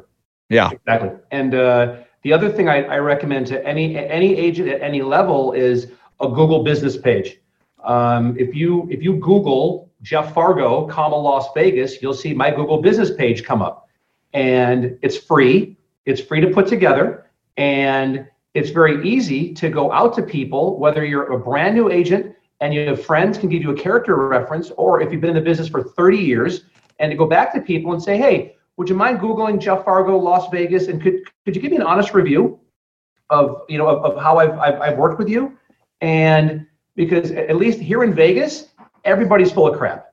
Yeah, 0.49 0.71
exactly. 0.71 1.11
And 1.31 1.55
uh, 1.55 1.97
the 2.23 2.33
other 2.33 2.51
thing 2.51 2.69
I, 2.69 2.83
I, 2.85 2.99
recommend 2.99 3.47
to 3.49 3.67
any 3.67 3.97
any 3.97 4.37
agent 4.37 4.69
at 4.69 4.83
any 4.83 5.03
level 5.03 5.53
is 5.53 5.89
a 6.21 6.29
Google 6.29 6.63
business 6.63 6.97
page. 6.97 7.41
Um, 7.85 8.37
if 8.39 8.55
you 8.55 8.89
if 8.91 9.03
you 9.03 9.15
Google 9.15 9.91
Jeff 10.05 10.35
Fargo, 10.35 10.87
comma 10.87 11.17
Las 11.17 11.49
Vegas, 11.55 12.03
you'll 12.03 12.13
see 12.13 12.35
my 12.35 12.51
Google 12.51 12.83
business 12.83 13.11
page 13.11 13.43
come 13.43 13.63
up, 13.63 13.89
and 14.35 14.99
it's 15.01 15.17
free. 15.17 15.79
It's 16.05 16.21
free 16.21 16.43
to 16.43 16.51
put 16.51 16.67
together, 16.67 17.31
and 17.57 18.27
it's 18.53 18.69
very 18.69 19.03
easy 19.03 19.55
to 19.55 19.71
go 19.71 19.91
out 19.91 20.15
to 20.17 20.23
people, 20.23 20.79
whether 20.79 21.07
you're 21.07 21.33
a 21.33 21.39
brand 21.39 21.75
new 21.75 21.91
agent 21.91 22.37
and 22.61 22.75
you 22.75 22.87
have 22.87 23.03
friends 23.05 23.39
can 23.39 23.49
give 23.49 23.63
you 23.63 23.71
a 23.71 23.75
character 23.75 24.29
reference, 24.29 24.71
or 24.77 25.01
if 25.01 25.11
you've 25.11 25.23
been 25.23 25.31
in 25.31 25.37
the 25.37 25.43
business 25.43 25.69
for 25.69 25.83
30 25.83 26.19
years, 26.19 26.65
and 26.99 27.11
to 27.11 27.17
go 27.17 27.27
back 27.27 27.53
to 27.55 27.61
people 27.61 27.95
and 27.95 28.03
say, 28.03 28.19
hey, 28.19 28.57
would 28.77 28.89
you 28.89 28.95
mind 28.95 29.21
googling 29.21 29.59
Jeff 29.59 29.85
Fargo 29.85 30.19
Las 30.19 30.49
Vegas 30.51 30.89
and 30.89 31.03
could 31.03 31.15
could 31.45 31.57
you 31.57 31.63
give 31.63 31.71
me 31.71 31.79
an 31.79 31.83
honest 31.83 32.13
review 32.13 32.61
of 33.31 33.63
you 33.69 33.79
know 33.79 33.89
of, 33.89 34.05
of 34.05 34.23
how 34.23 34.39
I've, 34.39 34.59
I've 34.59 34.81
I've 34.81 34.99
worked 34.99 35.19
with 35.19 35.29
you? 35.29 35.57
And 36.01 36.67
because 36.95 37.31
at 37.33 37.57
least 37.57 37.81
here 37.81 38.05
in 38.05 38.15
Vegas 38.15 38.69
everybody's 39.05 39.53
full 39.53 39.67
of 39.67 39.79
crap. 39.79 40.13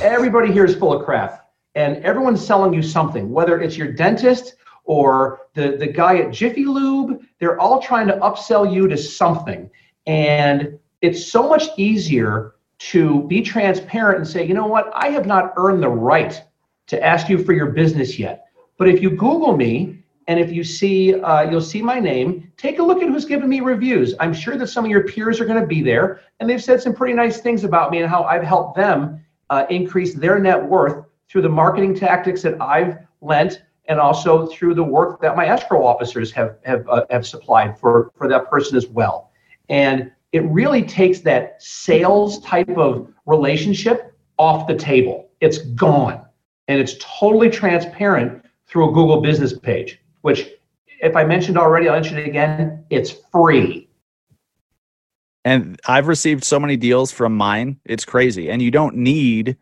Everybody 0.00 0.52
here 0.52 0.64
is 0.64 0.74
full 0.74 0.92
of 0.92 1.04
crap. 1.04 1.50
And 1.74 1.96
everyone's 1.98 2.44
selling 2.44 2.74
you 2.74 2.82
something 2.82 3.30
whether 3.30 3.60
it's 3.60 3.76
your 3.76 3.92
dentist 3.92 4.56
or 4.84 5.40
the 5.54 5.76
the 5.78 5.86
guy 5.86 6.18
at 6.18 6.30
Jiffy 6.30 6.64
Lube 6.64 7.22
they're 7.38 7.58
all 7.58 7.80
trying 7.80 8.06
to 8.08 8.14
upsell 8.14 8.70
you 8.70 8.88
to 8.88 8.96
something. 8.96 9.70
And 10.06 10.78
it's 11.00 11.30
so 11.30 11.48
much 11.48 11.64
easier 11.78 12.54
to 12.78 13.22
be 13.28 13.40
transparent 13.40 14.18
and 14.18 14.28
say 14.28 14.46
you 14.46 14.54
know 14.54 14.66
what? 14.66 14.90
I 14.94 15.08
have 15.08 15.26
not 15.26 15.54
earned 15.56 15.82
the 15.82 15.88
right 15.88 16.40
to 16.88 17.02
ask 17.02 17.28
you 17.28 17.42
for 17.42 17.52
your 17.52 17.70
business 17.70 18.18
yet. 18.18 18.46
But 18.76 18.88
if 18.88 19.00
you 19.00 19.10
Google 19.10 19.56
me 19.56 20.01
and 20.28 20.38
if 20.38 20.52
you 20.52 20.62
see, 20.62 21.14
uh, 21.20 21.42
you'll 21.50 21.60
see 21.60 21.82
my 21.82 21.98
name, 21.98 22.52
take 22.56 22.78
a 22.78 22.82
look 22.82 23.02
at 23.02 23.08
who's 23.08 23.24
given 23.24 23.48
me 23.48 23.60
reviews. 23.60 24.14
I'm 24.20 24.32
sure 24.32 24.56
that 24.56 24.68
some 24.68 24.84
of 24.84 24.90
your 24.90 25.04
peers 25.04 25.40
are 25.40 25.44
going 25.44 25.60
to 25.60 25.66
be 25.66 25.82
there 25.82 26.20
and 26.38 26.48
they've 26.48 26.62
said 26.62 26.80
some 26.80 26.94
pretty 26.94 27.14
nice 27.14 27.40
things 27.40 27.64
about 27.64 27.90
me 27.90 27.98
and 27.98 28.08
how 28.08 28.24
I've 28.24 28.42
helped 28.42 28.76
them 28.76 29.24
uh, 29.50 29.66
increase 29.68 30.14
their 30.14 30.38
net 30.38 30.62
worth 30.62 31.04
through 31.28 31.42
the 31.42 31.48
marketing 31.48 31.94
tactics 31.94 32.42
that 32.42 32.60
I've 32.60 32.98
lent 33.20 33.62
and 33.86 33.98
also 33.98 34.46
through 34.46 34.74
the 34.74 34.84
work 34.84 35.20
that 35.20 35.36
my 35.36 35.46
escrow 35.46 35.84
officers 35.84 36.30
have 36.32 36.56
have 36.64 36.88
uh, 36.88 37.04
have 37.10 37.26
supplied 37.26 37.78
for 37.78 38.12
for 38.16 38.28
that 38.28 38.48
person 38.48 38.76
as 38.76 38.86
well. 38.86 39.30
And 39.68 40.12
it 40.32 40.44
really 40.44 40.82
takes 40.82 41.20
that 41.20 41.62
sales 41.62 42.40
type 42.40 42.70
of 42.70 43.12
relationship 43.26 44.16
off 44.38 44.66
the 44.66 44.74
table. 44.74 45.30
It's 45.40 45.58
gone, 45.58 46.24
and 46.68 46.80
it's 46.80 46.94
totally 47.00 47.50
transparent 47.50 48.44
through 48.66 48.90
a 48.90 48.92
Google 48.92 49.20
Business 49.20 49.58
page. 49.58 50.01
Which, 50.22 50.48
if 51.00 51.14
I 51.16 51.24
mentioned 51.24 51.58
already, 51.58 51.88
I'll 51.88 51.94
mention 51.94 52.18
it 52.18 52.26
again. 52.26 52.84
It's 52.90 53.10
free. 53.30 53.88
And 55.44 55.80
I've 55.86 56.06
received 56.06 56.44
so 56.44 56.58
many 56.60 56.76
deals 56.76 57.10
from 57.10 57.36
mine. 57.36 57.78
It's 57.84 58.04
crazy. 58.04 58.50
And 58.50 58.62
you 58.62 58.70
don't 58.70 58.96
need 58.96 59.56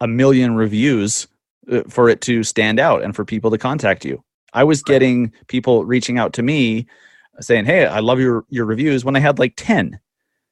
a 0.00 0.08
million 0.08 0.54
reviews 0.54 1.28
uh, 1.70 1.82
for 1.88 2.08
it 2.08 2.20
to 2.22 2.42
stand 2.42 2.80
out 2.80 3.02
and 3.02 3.14
for 3.14 3.24
people 3.24 3.50
to 3.50 3.58
contact 3.58 4.04
you. 4.04 4.22
I 4.52 4.64
was 4.64 4.82
getting 4.82 5.32
people 5.48 5.84
reaching 5.84 6.18
out 6.18 6.32
to 6.34 6.42
me 6.42 6.86
saying, 7.40 7.66
"Hey, 7.66 7.86
I 7.86 8.00
love 8.00 8.18
your 8.18 8.44
your 8.48 8.64
reviews." 8.64 9.04
When 9.04 9.16
I 9.16 9.20
had 9.20 9.38
like 9.38 9.54
ten, 9.56 9.98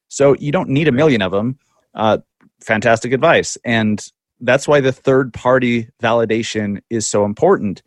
so 0.09 0.35
you 0.35 0.53
don't 0.53 0.69
need 0.69 0.89
a 0.89 0.93
million 0.93 1.23
of 1.23 1.33
them. 1.33 1.59
Uh, 1.95 2.19
fantastic 2.61 3.13
advice, 3.13 3.57
and 3.65 4.07
that's 4.41 4.69
why 4.69 4.81
the 4.81 4.93
third 4.93 5.33
party 5.33 5.89
validation 6.03 6.83
is 6.91 7.07
so 7.07 7.25
important. 7.25 7.83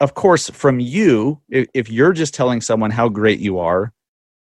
Of 0.00 0.14
course, 0.14 0.48
from 0.50 0.78
you, 0.80 1.40
if, 1.48 1.68
if 1.74 1.90
you're 1.90 2.12
just 2.12 2.34
telling 2.34 2.60
someone 2.60 2.90
how 2.90 3.08
great 3.08 3.40
you 3.40 3.58
are, 3.58 3.92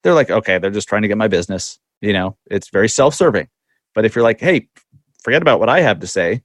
they're 0.02 0.14
like, 0.14 0.30
"Okay, 0.30 0.58
they're 0.58 0.70
just 0.70 0.88
trying 0.88 1.02
to 1.02 1.08
get 1.08 1.18
my 1.18 1.28
business." 1.28 1.78
You 2.00 2.12
know, 2.12 2.37
it's 2.50 2.68
very 2.68 2.88
self 2.88 3.14
serving. 3.14 3.48
But 3.94 4.04
if 4.04 4.14
you're 4.14 4.24
like, 4.24 4.40
"Hey, 4.40 4.68
forget 5.22 5.42
about 5.42 5.58
what 5.58 5.68
I 5.68 5.80
have 5.80 6.00
to 6.00 6.06
say," 6.06 6.42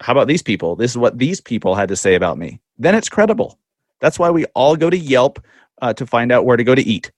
how 0.00 0.12
about 0.12 0.28
these 0.28 0.42
people? 0.42 0.76
This 0.76 0.92
is 0.92 0.98
what 0.98 1.18
these 1.18 1.40
people 1.40 1.74
had 1.74 1.88
to 1.88 1.96
say 1.96 2.14
about 2.14 2.38
me. 2.38 2.60
Then 2.78 2.94
it's 2.94 3.08
credible. 3.08 3.58
That's 4.00 4.18
why 4.18 4.30
we 4.30 4.44
all 4.46 4.76
go 4.76 4.90
to 4.90 4.96
Yelp 4.96 5.44
uh, 5.82 5.92
to 5.94 6.06
find 6.06 6.30
out 6.30 6.44
where 6.44 6.56
to 6.56 6.64
go 6.64 6.74
to 6.74 6.82
eat. 6.82 7.10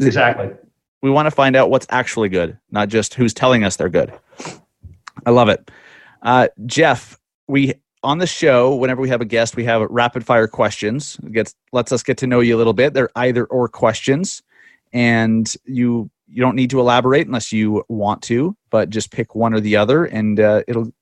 Exactly. 0.00 0.50
We 1.02 1.10
want 1.10 1.26
to 1.26 1.30
find 1.30 1.54
out 1.54 1.70
what's 1.70 1.86
actually 1.90 2.30
good, 2.30 2.58
not 2.70 2.88
just 2.88 3.14
who's 3.14 3.34
telling 3.34 3.62
us 3.62 3.76
they're 3.76 3.90
good. 3.90 4.12
I 5.26 5.30
love 5.30 5.48
it. 5.48 5.70
Uh, 6.22 6.48
Jeff, 6.64 7.18
we 7.46 7.74
on 8.04 8.18
the 8.18 8.26
show, 8.26 8.74
whenever 8.74 9.00
we 9.00 9.08
have 9.08 9.20
a 9.20 9.24
guest, 9.24 9.56
we 9.56 9.64
have 9.64 9.80
rapid 9.90 10.24
fire 10.24 10.46
questions. 10.46 11.18
It 11.24 11.32
gets 11.32 11.54
lets 11.72 11.90
us 11.90 12.02
get 12.02 12.18
to 12.18 12.26
know 12.26 12.40
you 12.40 12.54
a 12.54 12.58
little 12.58 12.72
bit. 12.72 12.94
They're 12.94 13.10
either 13.16 13.44
or 13.46 13.68
questions, 13.68 14.42
and 14.92 15.52
you 15.64 16.10
you 16.28 16.40
don't 16.40 16.54
need 16.54 16.70
to 16.70 16.80
elaborate 16.80 17.26
unless 17.26 17.52
you 17.52 17.84
want 17.88 18.22
to, 18.22 18.56
but 18.70 18.90
just 18.90 19.10
pick 19.10 19.34
one 19.34 19.54
or 19.54 19.60
the 19.60 19.76
other, 19.76 20.04
and 20.04 20.38
uh, 20.38 20.62
it'll 20.68 20.92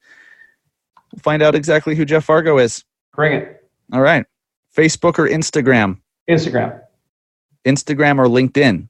find 1.18 1.42
out 1.42 1.54
exactly 1.54 1.94
who 1.94 2.04
Jeff 2.04 2.24
Fargo 2.24 2.58
is. 2.58 2.84
Bring 3.14 3.34
it. 3.34 3.68
All 3.92 4.00
right. 4.00 4.24
Facebook 4.74 5.18
or 5.18 5.28
Instagram? 5.28 5.98
Instagram. 6.30 6.80
Instagram 7.66 8.18
or 8.18 8.26
LinkedIn? 8.26 8.88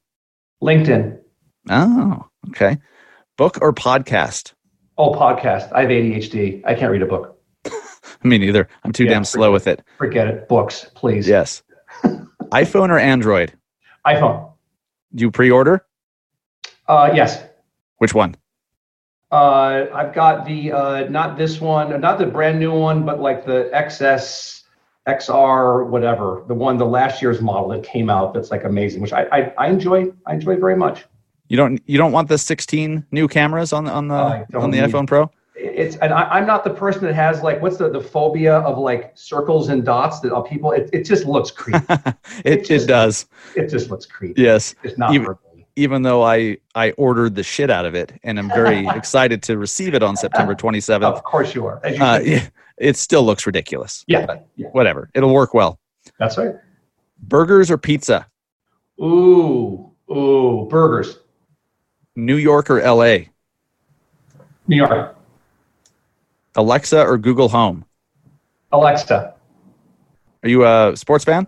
LinkedIn. 0.61 1.19
Oh, 1.69 2.25
okay. 2.49 2.77
Book 3.37 3.57
or 3.61 3.73
podcast? 3.73 4.53
Oh, 4.97 5.11
podcast. 5.11 5.71
I 5.73 5.81
have 5.81 5.89
ADHD. 5.89 6.61
I 6.65 6.73
can't 6.75 6.91
read 6.91 7.01
a 7.01 7.05
book. 7.05 7.32
Me 8.25 8.37
neither. 8.37 8.67
I'm 8.83 8.91
too 8.91 9.03
Yeah, 9.05 9.11
damn 9.11 9.25
slow 9.25 9.51
with 9.51 9.67
it. 9.67 9.81
Forget 9.97 10.27
it. 10.27 10.47
Books, 10.47 10.89
please. 10.95 11.27
Yes. 11.27 11.63
iPhone 12.51 12.89
or 12.89 12.97
Android? 12.97 13.53
iPhone. 14.05 14.51
Do 15.15 15.21
you 15.21 15.31
pre-order? 15.31 15.85
Uh, 16.87 17.11
yes. 17.13 17.43
Which 17.97 18.13
one? 18.13 18.35
Uh, 19.31 19.87
I've 19.93 20.13
got 20.13 20.45
the 20.45 20.71
uh, 20.71 21.09
not 21.09 21.37
this 21.37 21.59
one, 21.59 21.99
not 21.99 22.19
the 22.19 22.25
brand 22.25 22.59
new 22.59 22.71
one, 22.71 23.03
but 23.03 23.19
like 23.19 23.45
the 23.45 23.69
XS, 23.73 24.63
XR, 25.07 25.87
whatever, 25.87 26.43
the 26.47 26.53
one, 26.53 26.77
the 26.77 26.85
last 26.85 27.21
year's 27.21 27.41
model 27.41 27.69
that 27.69 27.83
came 27.83 28.11
out. 28.11 28.33
That's 28.35 28.51
like 28.51 28.63
amazing, 28.63 29.01
which 29.01 29.11
I 29.13 29.23
I, 29.31 29.53
I 29.57 29.67
enjoy. 29.69 30.11
I 30.27 30.35
enjoy 30.35 30.57
very 30.57 30.75
much. 30.75 31.05
You 31.47 31.57
don't 31.57 31.81
you 31.87 31.97
don't 31.97 32.11
want 32.11 32.27
the 32.27 32.37
16 32.37 33.07
new 33.11 33.27
cameras 33.27 33.73
on 33.73 33.85
the 33.85 33.91
on 33.91 34.07
the 34.07 34.45
on 34.55 34.69
the 34.69 34.77
iPhone 34.79 35.07
Pro? 35.07 35.31
It's 35.55 35.95
and 35.97 36.11
I, 36.13 36.23
I'm 36.23 36.47
not 36.47 36.63
the 36.63 36.71
person 36.71 37.03
that 37.05 37.13
has 37.13 37.43
like 37.43 37.61
what's 37.61 37.77
the 37.77 37.89
the 37.89 38.01
phobia 38.01 38.57
of 38.59 38.77
like 38.77 39.11
circles 39.15 39.69
and 39.69 39.85
dots 39.85 40.19
that 40.21 40.31
all 40.31 40.41
people. 40.43 40.71
It, 40.71 40.89
it 40.93 41.03
just 41.03 41.25
looks 41.25 41.51
creepy. 41.51 41.85
it 42.43 42.65
just- 42.65 42.85
it 42.85 42.87
does. 42.87 43.25
it 43.55 43.67
just 43.69 43.89
looks 43.89 44.05
creepy. 44.05 44.41
Yes. 44.41 44.73
It's 44.83 44.97
not 44.97 45.13
Even- 45.13 45.35
Even 45.75 46.01
though 46.01 46.23
I 46.23 46.57
I 46.75 46.91
ordered 46.91 47.35
the 47.35 47.43
shit 47.43 47.69
out 47.69 47.85
of 47.85 47.93
it 47.95 48.13
and 48.23 48.39
I'm 48.39 48.49
very 48.49 48.87
excited 48.95 49.43
to 49.43 49.57
receive 49.57 49.93
it 49.93 50.01
on 50.03 50.15
September 50.15 50.55
27th. 50.55 51.03
Of 51.03 51.23
course 51.23 51.53
you 51.55 51.65
are. 51.67 51.79
You 51.87 52.03
Uh, 52.03 52.19
yeah, 52.19 52.47
it 52.77 52.95
still 52.97 53.23
looks 53.23 53.45
ridiculous. 53.45 54.03
yeah, 54.07 54.25
yeah, 54.55 54.67
whatever. 54.69 55.09
It'll 55.13 55.33
work 55.33 55.53
well. 55.53 55.79
that's 56.19 56.37
right. 56.37 56.55
Burgers 57.19 57.69
or 57.71 57.77
pizza? 57.77 58.27
Ooh, 59.01 59.91
ooh, 60.11 60.67
burgers. 60.69 61.19
New 62.15 62.35
York 62.37 62.69
or 62.69 62.79
LA? 62.81 63.29
New 64.67 64.77
York. 64.77 65.15
Alexa 66.55 67.03
or 67.05 67.17
Google 67.17 67.49
Home? 67.49 67.85
Alexa. 68.71 69.33
Are 70.43 70.49
you 70.49 70.65
a 70.65 70.95
sports 70.95 71.23
fan? 71.23 71.47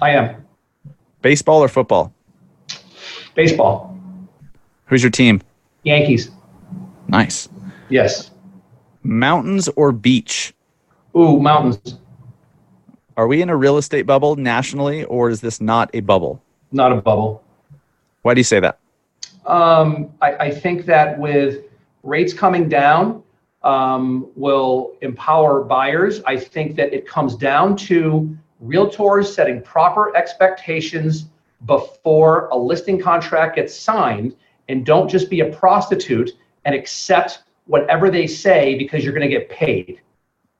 I 0.00 0.10
am. 0.10 0.44
Baseball 1.22 1.62
or 1.62 1.68
football? 1.68 2.12
Baseball. 3.34 3.96
Who's 4.86 5.02
your 5.02 5.10
team? 5.10 5.40
Yankees. 5.84 6.30
Nice. 7.08 7.48
Yes. 7.88 8.30
Mountains 9.02 9.68
or 9.76 9.92
beach? 9.92 10.54
Ooh, 11.16 11.40
mountains. 11.40 11.98
Are 13.16 13.26
we 13.26 13.42
in 13.42 13.50
a 13.50 13.56
real 13.56 13.78
estate 13.78 14.02
bubble 14.02 14.36
nationally 14.36 15.04
or 15.04 15.30
is 15.30 15.40
this 15.40 15.60
not 15.60 15.90
a 15.94 16.00
bubble? 16.00 16.42
Not 16.72 16.92
a 16.92 16.96
bubble. 16.96 17.42
Why 18.22 18.34
do 18.34 18.40
you 18.40 18.44
say 18.44 18.60
that? 18.60 18.78
Um, 19.46 20.12
I, 20.20 20.34
I 20.36 20.50
think 20.50 20.86
that 20.86 21.18
with 21.18 21.64
rates 22.02 22.32
coming 22.32 22.68
down, 22.68 23.22
um, 23.64 24.28
will 24.34 24.96
empower 25.02 25.62
buyers. 25.62 26.22
I 26.26 26.36
think 26.36 26.76
that 26.76 26.92
it 26.92 27.06
comes 27.06 27.36
down 27.36 27.76
to 27.88 28.36
realtors 28.64 29.26
setting 29.26 29.60
proper 29.62 30.14
expectations 30.16 31.26
before 31.66 32.46
a 32.48 32.56
listing 32.56 33.00
contract 33.00 33.56
gets 33.56 33.74
signed 33.74 34.34
and 34.68 34.84
don't 34.84 35.08
just 35.08 35.30
be 35.30 35.40
a 35.40 35.46
prostitute 35.52 36.30
and 36.64 36.74
accept 36.74 37.42
whatever 37.66 38.10
they 38.10 38.26
say 38.26 38.76
because 38.76 39.04
you're 39.04 39.12
going 39.12 39.28
to 39.28 39.34
get 39.34 39.48
paid. 39.48 40.00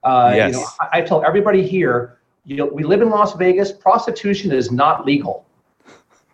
Uh, 0.05 0.33
Yes. 0.35 0.53
you 0.55 0.61
know, 0.61 0.67
I, 0.81 0.99
I 0.99 1.01
tell 1.03 1.25
everybody 1.25 1.67
here, 1.67 2.19
you 2.45 2.57
know, 2.57 2.67
we 2.67 2.83
live 2.83 3.03
in 3.03 3.11
Las 3.11 3.35
Vegas. 3.35 3.73
Prostitution 3.73 4.53
is 4.53 4.71
not 4.71 5.05
legal. 5.07 5.47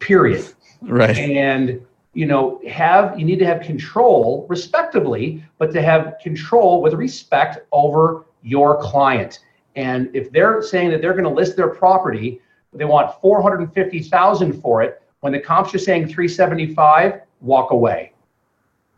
Period 0.00 0.46
Right. 0.82 1.16
and 1.18 1.84
you 2.18 2.26
know 2.26 2.60
have 2.68 3.16
you 3.16 3.24
need 3.24 3.38
to 3.38 3.46
have 3.46 3.60
control 3.60 4.44
respectively 4.48 5.40
but 5.58 5.70
to 5.72 5.80
have 5.80 6.16
control 6.20 6.82
with 6.82 6.92
respect 6.94 7.58
over 7.70 8.26
your 8.42 8.76
client 8.82 9.38
and 9.76 10.10
if 10.14 10.32
they're 10.32 10.60
saying 10.60 10.90
that 10.90 11.00
they're 11.00 11.12
going 11.12 11.22
to 11.22 11.30
list 11.30 11.54
their 11.56 11.68
property 11.68 12.40
they 12.72 12.84
want 12.84 13.08
450000 13.20 14.60
for 14.60 14.82
it 14.82 15.00
when 15.20 15.32
the 15.32 15.38
comps 15.38 15.72
are 15.76 15.78
saying 15.78 16.06
375 16.08 17.20
walk 17.40 17.70
away 17.70 18.12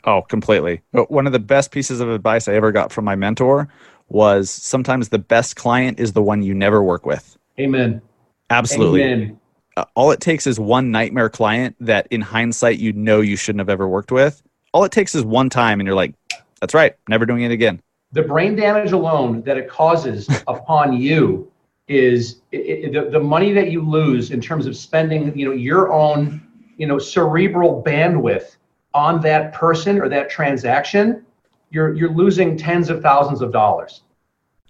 Oh, 0.04 0.22
completely. 0.22 0.80
One 0.92 1.26
of 1.26 1.34
the 1.34 1.38
best 1.38 1.72
pieces 1.72 2.00
of 2.00 2.08
advice 2.08 2.48
I 2.48 2.54
ever 2.54 2.72
got 2.72 2.90
from 2.90 3.04
my 3.04 3.16
mentor 3.16 3.68
was 4.08 4.48
sometimes 4.48 5.10
the 5.10 5.18
best 5.18 5.56
client 5.56 6.00
is 6.00 6.14
the 6.14 6.22
one 6.22 6.42
you 6.42 6.54
never 6.54 6.82
work 6.82 7.04
with. 7.04 7.36
amen 7.58 8.00
Absolutely. 8.48 9.02
amen 9.02 9.39
Uh, 9.76 9.84
all 9.94 10.10
it 10.10 10.20
takes 10.20 10.46
is 10.46 10.58
one 10.58 10.90
nightmare 10.90 11.28
client 11.28 11.76
that 11.80 12.06
in 12.10 12.20
hindsight 12.20 12.78
you 12.78 12.92
know 12.92 13.20
you 13.20 13.36
shouldn't 13.36 13.60
have 13.60 13.68
ever 13.68 13.86
worked 13.88 14.10
with. 14.12 14.42
All 14.72 14.84
it 14.84 14.92
takes 14.92 15.14
is 15.14 15.24
one 15.24 15.48
time 15.50 15.80
and 15.80 15.86
you're 15.86 15.96
like, 15.96 16.14
that's 16.60 16.74
right, 16.74 16.94
never 17.08 17.24
doing 17.26 17.42
it 17.42 17.50
again. 17.52 17.80
the 18.12 18.22
brain 18.22 18.56
damage 18.56 18.92
alone 18.92 19.42
that 19.42 19.56
it 19.56 19.68
causes 19.68 20.28
upon 20.48 20.92
you 20.92 21.50
is 21.88 22.40
i 22.52 22.56
i 22.56 22.90
the, 22.92 23.08
the 23.10 23.20
money 23.20 23.52
that 23.52 23.70
you 23.70 23.80
lose 23.82 24.30
in 24.30 24.40
terms 24.40 24.66
of 24.66 24.76
spending 24.76 25.36
you 25.36 25.44
know 25.44 25.52
your 25.52 25.92
own 25.92 26.40
you 26.76 26.86
know 26.86 26.98
cerebral 26.98 27.82
bandwidth 27.84 28.56
on 28.94 29.20
that 29.22 29.52
person 29.52 30.00
or 30.00 30.08
that 30.08 30.28
transaction 30.30 31.24
you're 31.70 31.94
you're 31.94 32.12
losing 32.14 32.56
tens 32.56 32.90
of 32.90 33.00
thousands 33.02 33.40
of 33.42 33.52
dollars 33.52 34.02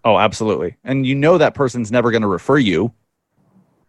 Oh, 0.02 0.18
absolutely. 0.18 0.76
And 0.82 1.06
you 1.06 1.14
know 1.14 1.36
that 1.36 1.54
person's 1.54 1.92
never 1.92 2.10
going 2.10 2.22
to 2.22 2.28
refer 2.28 2.56
you. 2.56 2.90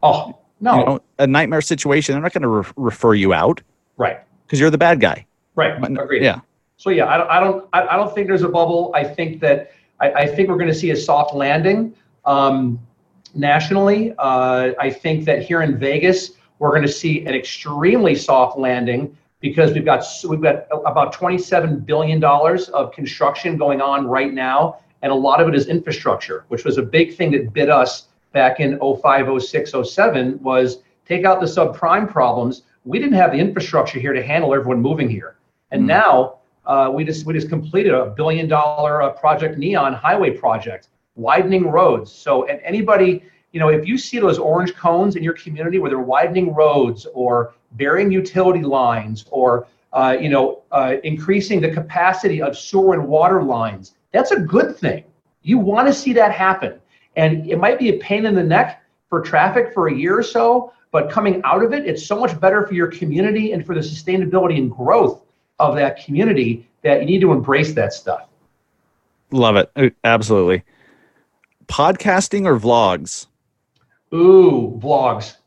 oh 0.03 0.37
no 0.61 0.79
You 0.79 0.85
know, 0.85 0.99
a 1.19 1.27
nightmare 1.27 1.61
situation, 1.61 2.13
they're 2.13 2.21
not 2.21 2.33
going 2.33 2.43
to 2.43 2.47
re- 2.47 2.73
refer 2.75 3.13
you 3.13 3.33
out 3.33 3.61
right 3.97 4.19
because 4.45 4.59
you're 4.59 4.69
the 4.69 4.77
bad 4.77 4.99
guy. 4.99 5.25
right 5.55 5.81
agreed 5.83 6.23
Yeah. 6.23 6.41
So 6.77 6.89
yeah, 6.89 7.07
I 7.07 7.17
don't, 7.17 7.29
I 7.29 7.39
don't, 7.39 7.69
I 7.73 7.87
I 7.89 7.95
don't 7.95 8.13
think 8.15 8.27
there's 8.27 8.41
a 8.41 8.49
bubble. 8.49 8.91
I 8.95 9.03
think 9.03 9.39
that 9.41 9.71
I, 9.99 10.11
I 10.11 10.27
think 10.27 10.49
we're 10.49 10.57
going 10.57 10.71
to 10.71 10.75
see 10.75 10.91
a 10.91 10.95
soft 10.95 11.35
landing 11.35 11.93
um, 12.25 12.79
nationally. 13.35 14.13
Uh, 14.17 14.71
I 14.79 14.89
think 14.89 15.25
that 15.25 15.43
here 15.43 15.61
in 15.61 15.77
Vegas, 15.77 16.31
we're 16.59 16.71
going 16.71 16.81
to 16.81 16.87
see 16.87 17.25
an 17.25 17.35
extremely 17.35 18.15
soft 18.15 18.57
landing 18.57 19.15
because 19.41 19.73
we've 19.73 19.85
got 19.85 20.03
we've 20.27 20.41
got 20.41 20.67
about 20.71 21.13
27 21.13 21.79
billion 21.81 22.19
dollars 22.19 22.69
of 22.69 22.91
construction 22.91 23.57
going 23.57 23.81
on 23.81 24.07
right 24.07 24.33
now, 24.33 24.79
and 25.01 25.11
a 25.11 25.15
lot 25.15 25.41
of 25.41 25.47
it 25.47 25.55
is 25.55 25.67
infrastructure, 25.67 26.45
which 26.47 26.63
was 26.63 26.77
a 26.77 26.83
big 26.83 27.15
thing 27.15 27.31
that 27.31 27.53
bit 27.53 27.69
us 27.69 28.07
back 28.33 28.59
in 28.59 28.79
05, 28.79 29.41
06, 29.41 29.73
07 29.83 30.39
was 30.41 30.79
take 31.05 31.25
out 31.25 31.39
the 31.39 31.45
subprime 31.45 32.09
problems. 32.09 32.63
We 32.85 32.99
didn't 32.99 33.15
have 33.15 33.31
the 33.31 33.37
infrastructure 33.37 33.99
here 33.99 34.13
to 34.13 34.23
handle 34.23 34.53
everyone 34.53 34.81
moving 34.81 35.09
here, 35.09 35.37
and 35.71 35.83
mm. 35.83 35.87
now 35.87 36.39
uh, 36.65 36.91
we 36.93 37.03
just 37.03 37.25
we 37.25 37.33
just 37.33 37.49
completed 37.49 37.93
a 37.93 38.07
billion 38.07 38.47
dollar 38.47 39.01
uh, 39.01 39.09
project 39.11 39.57
Neon 39.57 39.93
Highway 39.93 40.31
project, 40.31 40.87
widening 41.15 41.67
roads. 41.67 42.11
So 42.11 42.47
and 42.47 42.59
anybody 42.63 43.23
you 43.51 43.59
know, 43.59 43.69
if 43.69 43.87
you 43.87 43.97
see 43.97 44.19
those 44.19 44.39
orange 44.39 44.75
cones 44.75 45.15
in 45.15 45.23
your 45.23 45.33
community 45.33 45.77
where 45.77 45.89
they're 45.89 45.99
widening 45.99 46.53
roads 46.53 47.05
or 47.13 47.53
burying 47.73 48.11
utility 48.11 48.61
lines 48.61 49.25
or, 49.29 49.67
uh, 49.93 50.15
you 50.19 50.29
know, 50.29 50.63
uh, 50.71 50.95
increasing 51.03 51.59
the 51.59 51.69
capacity 51.69 52.41
of 52.41 52.57
sewer 52.57 52.93
and 52.93 53.07
water 53.07 53.43
lines, 53.43 53.95
that's 54.11 54.31
a 54.31 54.39
good 54.39 54.77
thing. 54.77 55.03
You 55.41 55.57
want 55.57 55.87
to 55.87 55.93
see 55.93 56.13
that 56.13 56.31
happen. 56.31 56.79
And 57.15 57.49
it 57.49 57.57
might 57.57 57.79
be 57.79 57.89
a 57.89 57.97
pain 57.99 58.25
in 58.25 58.35
the 58.35 58.43
neck 58.43 58.83
for 59.09 59.21
traffic 59.21 59.73
for 59.73 59.87
a 59.87 59.93
year 59.93 60.17
or 60.17 60.23
so, 60.23 60.73
but 60.91 61.09
coming 61.09 61.41
out 61.43 61.63
of 61.63 61.73
it, 61.73 61.85
it's 61.85 62.05
so 62.05 62.19
much 62.19 62.39
better 62.39 62.65
for 62.65 62.73
your 62.73 62.87
community 62.87 63.51
and 63.51 63.65
for 63.65 63.75
the 63.75 63.81
sustainability 63.81 64.57
and 64.57 64.71
growth 64.71 65.21
of 65.59 65.75
that 65.75 66.03
community 66.03 66.67
that 66.81 67.01
you 67.01 67.05
need 67.05 67.21
to 67.21 67.31
embrace 67.31 67.73
that 67.73 67.93
stuff. 67.93 68.27
Love 69.31 69.55
it. 69.55 69.71
Uh, 69.75 69.89
absolutely. 70.03 70.63
Podcasting 71.67 72.45
or 72.45 72.59
vlogs? 72.59 73.27
Ooh, 74.13 74.79
vlogs. 74.81 75.37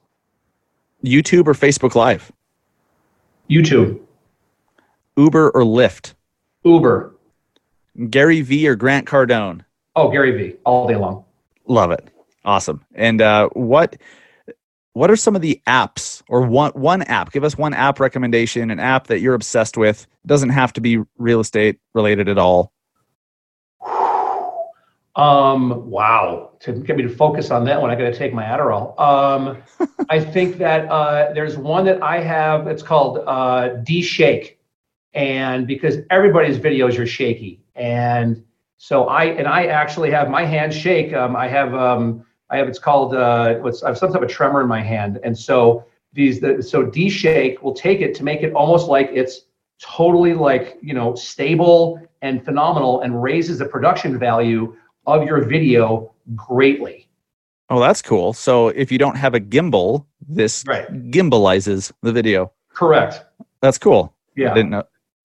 YouTube 1.04 1.46
or 1.46 1.52
Facebook 1.52 1.94
Live? 1.94 2.32
YouTube. 3.50 4.00
Uber 5.16 5.50
or 5.50 5.62
Lyft? 5.62 6.14
Uber. 6.64 7.14
Gary 8.08 8.40
V 8.40 8.66
or 8.66 8.74
Grant 8.74 9.06
Cardone? 9.06 9.64
Oh, 9.94 10.10
Gary 10.10 10.32
V. 10.32 10.56
All 10.64 10.88
day 10.88 10.96
long. 10.96 11.24
Love 11.66 11.90
it. 11.90 12.08
Awesome. 12.44 12.84
And 12.94 13.22
uh, 13.22 13.48
what 13.52 13.96
what 14.92 15.10
are 15.10 15.16
some 15.16 15.34
of 15.34 15.42
the 15.42 15.60
apps 15.66 16.22
or 16.28 16.42
one 16.42 16.72
one 16.72 17.02
app? 17.02 17.32
Give 17.32 17.44
us 17.44 17.58
one 17.58 17.74
app 17.74 18.00
recommendation, 18.00 18.70
an 18.70 18.80
app 18.80 19.08
that 19.08 19.20
you're 19.20 19.34
obsessed 19.34 19.76
with. 19.76 20.02
It 20.24 20.28
doesn't 20.28 20.50
have 20.50 20.72
to 20.74 20.80
be 20.80 21.00
real 21.18 21.40
estate 21.40 21.78
related 21.94 22.28
at 22.28 22.38
all. 22.38 22.72
Um, 25.16 25.88
wow. 25.88 26.50
To 26.60 26.72
get 26.72 26.96
me 26.96 27.02
to 27.04 27.08
focus 27.08 27.50
on 27.50 27.64
that 27.66 27.80
one, 27.80 27.90
I 27.90 27.94
got 27.94 28.04
to 28.04 28.14
take 28.14 28.34
my 28.34 28.42
Adderall. 28.42 28.98
Um, 28.98 29.62
I 30.10 30.18
think 30.18 30.58
that 30.58 30.88
uh, 30.88 31.32
there's 31.32 31.56
one 31.56 31.84
that 31.84 32.02
I 32.02 32.20
have. 32.20 32.66
It's 32.66 32.82
called 32.82 33.18
uh, 33.26 33.76
D 33.84 34.02
Shake, 34.02 34.58
and 35.12 35.66
because 35.66 35.98
everybody's 36.10 36.58
videos 36.58 36.98
are 36.98 37.06
shaky, 37.06 37.62
and 37.76 38.44
so 38.84 39.04
I 39.06 39.24
and 39.24 39.48
I 39.48 39.64
actually 39.68 40.10
have 40.10 40.28
my 40.28 40.44
hand 40.44 40.74
shake. 40.74 41.14
Um, 41.14 41.34
I 41.36 41.48
have 41.48 41.74
um, 41.74 42.22
I 42.50 42.58
have 42.58 42.68
it's 42.68 42.78
called 42.78 43.14
uh, 43.14 43.54
what's 43.54 43.82
I 43.82 43.88
have 43.88 43.96
some 43.96 44.12
type 44.12 44.20
of 44.20 44.28
tremor 44.28 44.60
in 44.60 44.68
my 44.68 44.82
hand, 44.82 45.20
and 45.24 45.36
so 45.38 45.86
these 46.12 46.38
the, 46.38 46.62
so 46.62 46.82
D 46.82 47.08
Shake 47.08 47.62
will 47.62 47.72
take 47.72 48.02
it 48.02 48.14
to 48.16 48.22
make 48.22 48.42
it 48.42 48.52
almost 48.52 48.88
like 48.88 49.08
it's 49.10 49.46
totally 49.80 50.34
like 50.34 50.76
you 50.82 50.92
know 50.92 51.14
stable 51.14 51.98
and 52.20 52.44
phenomenal, 52.44 53.00
and 53.00 53.22
raises 53.22 53.58
the 53.60 53.64
production 53.64 54.18
value 54.18 54.76
of 55.06 55.24
your 55.24 55.42
video 55.42 56.12
greatly. 56.34 57.08
Oh, 57.70 57.80
that's 57.80 58.02
cool. 58.02 58.34
So 58.34 58.68
if 58.68 58.92
you 58.92 58.98
don't 58.98 59.16
have 59.16 59.32
a 59.32 59.40
gimbal, 59.40 60.04
this 60.28 60.62
right. 60.66 60.86
gimbalizes 61.10 61.90
the 62.02 62.12
video. 62.12 62.52
Correct. 62.68 63.24
That's 63.62 63.78
cool. 63.78 64.12
Yeah. 64.36 64.50
I 64.50 64.54
didn't 64.54 64.70
know. 64.72 64.84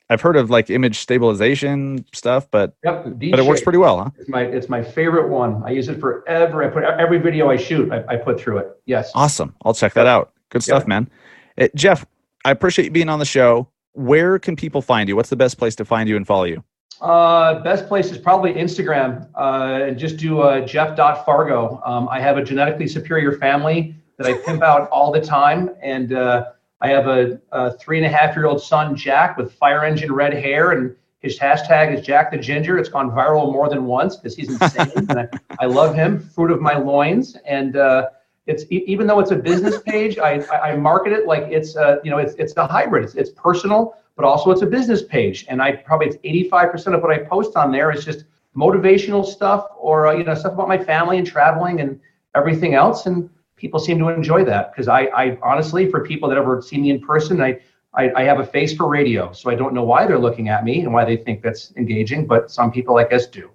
I've 0.10 0.22
heard 0.22 0.36
of 0.36 0.49
like 0.49 0.70
image 0.70 0.97
stabilization 0.97 2.05
stuff, 2.14 2.49
but 2.49 2.76
yep, 2.84 3.03
but 3.05 3.39
it 3.39 3.45
works 3.45 3.62
pretty 3.62 3.78
well, 3.78 4.03
huh? 4.03 4.10
It's 4.18 4.30
my 4.30 4.41
it's 4.41 4.68
my 4.68 4.84
favorite 4.84 5.30
one. 5.30 5.62
I 5.64 5.70
use 5.70 5.88
it 5.88 5.99
forever. 5.99 6.64
I 6.64 6.70
put 6.70 6.84
every 6.84 7.20
video 7.20 7.49
I 7.49 7.57
shoot, 7.57 7.91
I, 7.91 8.03
I 8.07 8.16
put 8.16 8.39
through 8.39 8.57
it. 8.57 8.82
Yes. 8.86 9.12
Awesome. 9.14 9.55
I'll 9.64 9.74
check 9.74 9.93
that 9.93 10.07
out. 10.07 10.34
Good 10.49 10.64
stuff, 10.64 10.88
man. 10.88 11.10
It, 11.57 11.64
eh, 11.64 11.68
Jeff, 11.76 12.05
I 12.43 12.51
appreciate 12.51 12.86
you 12.86 12.91
being 12.91 13.10
on 13.10 13.20
the 13.20 13.26
show. 13.26 13.68
Where 13.93 14.39
can 14.39 14.55
people 14.55 14.82
find 14.82 15.07
you? 15.07 15.16
What's 15.16 15.30
the 15.30 15.36
best 15.36 15.57
place 15.57 15.76
to 15.76 15.86
find 15.86 16.10
you 16.10 16.16
and 16.16 16.26
follow 16.26 16.45
you? 16.45 16.64
Uh, 17.01 17.60
best 17.62 17.88
place 17.88 18.12
is 18.12 18.18
probably 18.18 18.53
Instagram. 18.53 19.28
Uh, 19.36 19.86
and 19.88 19.97
just 19.97 20.18
do 20.18 20.41
uh, 20.41 20.66
jeff.fargo. 20.66 21.82
Um, 21.86 22.10
I 22.10 22.20
have 22.20 22.38
a 22.38 22.43
genetically 22.43 22.88
superior 22.88 23.34
family 23.34 23.95
that 24.18 24.28
I 24.28 24.34
pimp 24.45 24.64
out 24.64 24.89
all 24.89 25.12
the 25.12 25.22
time. 25.22 25.70
And 25.82 26.14
uh, 26.14 26.45
I 26.82 26.90
have 26.90 27.08
a, 27.08 27.40
a, 27.52 27.72
three 27.78 27.98
and 27.98 28.06
a 28.06 28.10
half 28.10 28.36
year 28.36 28.46
old 28.46 28.62
son, 28.62 28.96
Jack, 28.96 29.38
with 29.38 29.54
fire 29.54 29.84
engine 29.84 30.12
red 30.12 30.34
hair. 30.34 30.72
And 30.72 30.96
his 31.20 31.38
hashtag 31.38 31.98
is 31.98 32.06
Jack 32.06 32.32
the 32.32 32.38
Ginger. 32.38 32.78
It's 32.78 32.90
gone 32.90 33.12
viral 33.12 33.52
more 33.52 33.70
than 33.70 33.86
once 33.86 34.16
because 34.16 34.36
he's 34.36 34.50
insane. 34.62 34.92
and 34.96 35.20
I, 35.20 35.28
I, 35.60 35.66
love 35.66 35.96
him, 35.96 36.20
fruit 36.20 36.52
of 36.52 36.62
my 36.62 36.78
loins. 36.78 37.36
And 37.46 37.76
uh, 37.76 38.10
it's 38.48 38.64
even 38.70 39.08
though 39.08 39.20
it's 39.20 39.32
a 39.32 39.36
business 39.36 39.82
page, 39.82 40.18
I, 40.18 40.42
I, 40.52 40.76
market 40.78 41.14
it 41.14 41.28
like 41.28 41.44
it's, 41.44 41.76
uh, 41.76 41.98
you 42.04 42.12
know, 42.12 42.18
it's, 42.18 42.34
it's 42.36 42.56
a 42.56 42.66
hybrid. 42.66 43.04
It's, 43.04 43.16
it's 43.16 43.32
personal 43.32 43.96
but 44.20 44.26
also 44.26 44.52
it's 44.52 44.64
a 44.64 44.66
business 44.66 45.02
page. 45.02 45.46
And 45.48 45.62
I 45.62 45.72
probably 45.72 46.08
it's 46.08 46.18
85% 46.52 46.94
of 46.94 47.02
what 47.02 47.10
I 47.10 47.20
post 47.20 47.56
on 47.56 47.72
there 47.72 47.90
is 47.90 48.04
just 48.04 48.26
motivational 48.54 49.26
stuff 49.26 49.68
or 49.78 50.08
uh, 50.08 50.12
you 50.12 50.26
know 50.26 50.36
stuff 50.36 50.52
about 50.52 50.68
my 50.68 50.78
family 50.78 51.18
and 51.18 51.26
traveling 51.26 51.80
and 51.80 51.98
everything 52.36 52.74
else. 52.74 53.06
And 53.06 53.30
people 53.60 53.80
seem 53.80 53.99
to 53.99 54.10
enjoy 54.10 54.43
that 54.45 54.72
because 54.72 54.88
I, 54.88 55.01
I 55.07 55.38
honestly, 55.43 55.89
for 55.89 56.03
people 56.05 56.30
that 56.30 56.38
ever 56.38 56.62
see 56.62 56.78
me 56.78 56.89
in 56.89 57.01
person, 57.01 57.41
I, 57.41 57.60
I, 57.93 58.12
I 58.16 58.24
have 58.24 58.39
a 58.39 58.45
face 58.45 58.74
for 58.76 58.88
radio, 58.88 59.32
so 59.34 59.49
I 59.49 59.55
don't 59.55 59.74
know 59.74 59.84
why 59.84 60.07
they're 60.07 60.20
looking 60.20 60.47
at 60.47 60.64
me 60.64 60.82
and 60.82 60.93
why 60.93 61.05
they 61.05 61.18
think 61.18 61.41
that's 61.41 61.74
engaging, 61.76 62.26
but 62.26 62.49
some 62.49 62.72
people, 62.72 62.97
I 62.97 63.03
guess, 63.03 63.28
do. 63.28 63.49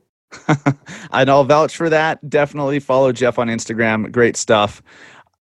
and 1.12 1.30
I'll 1.30 1.44
vouch 1.44 1.76
for 1.76 1.88
that. 1.88 2.28
Definitely 2.28 2.80
follow 2.80 3.12
Jeff 3.12 3.38
on 3.38 3.48
Instagram. 3.48 4.10
Great 4.12 4.36
stuff. 4.36 4.82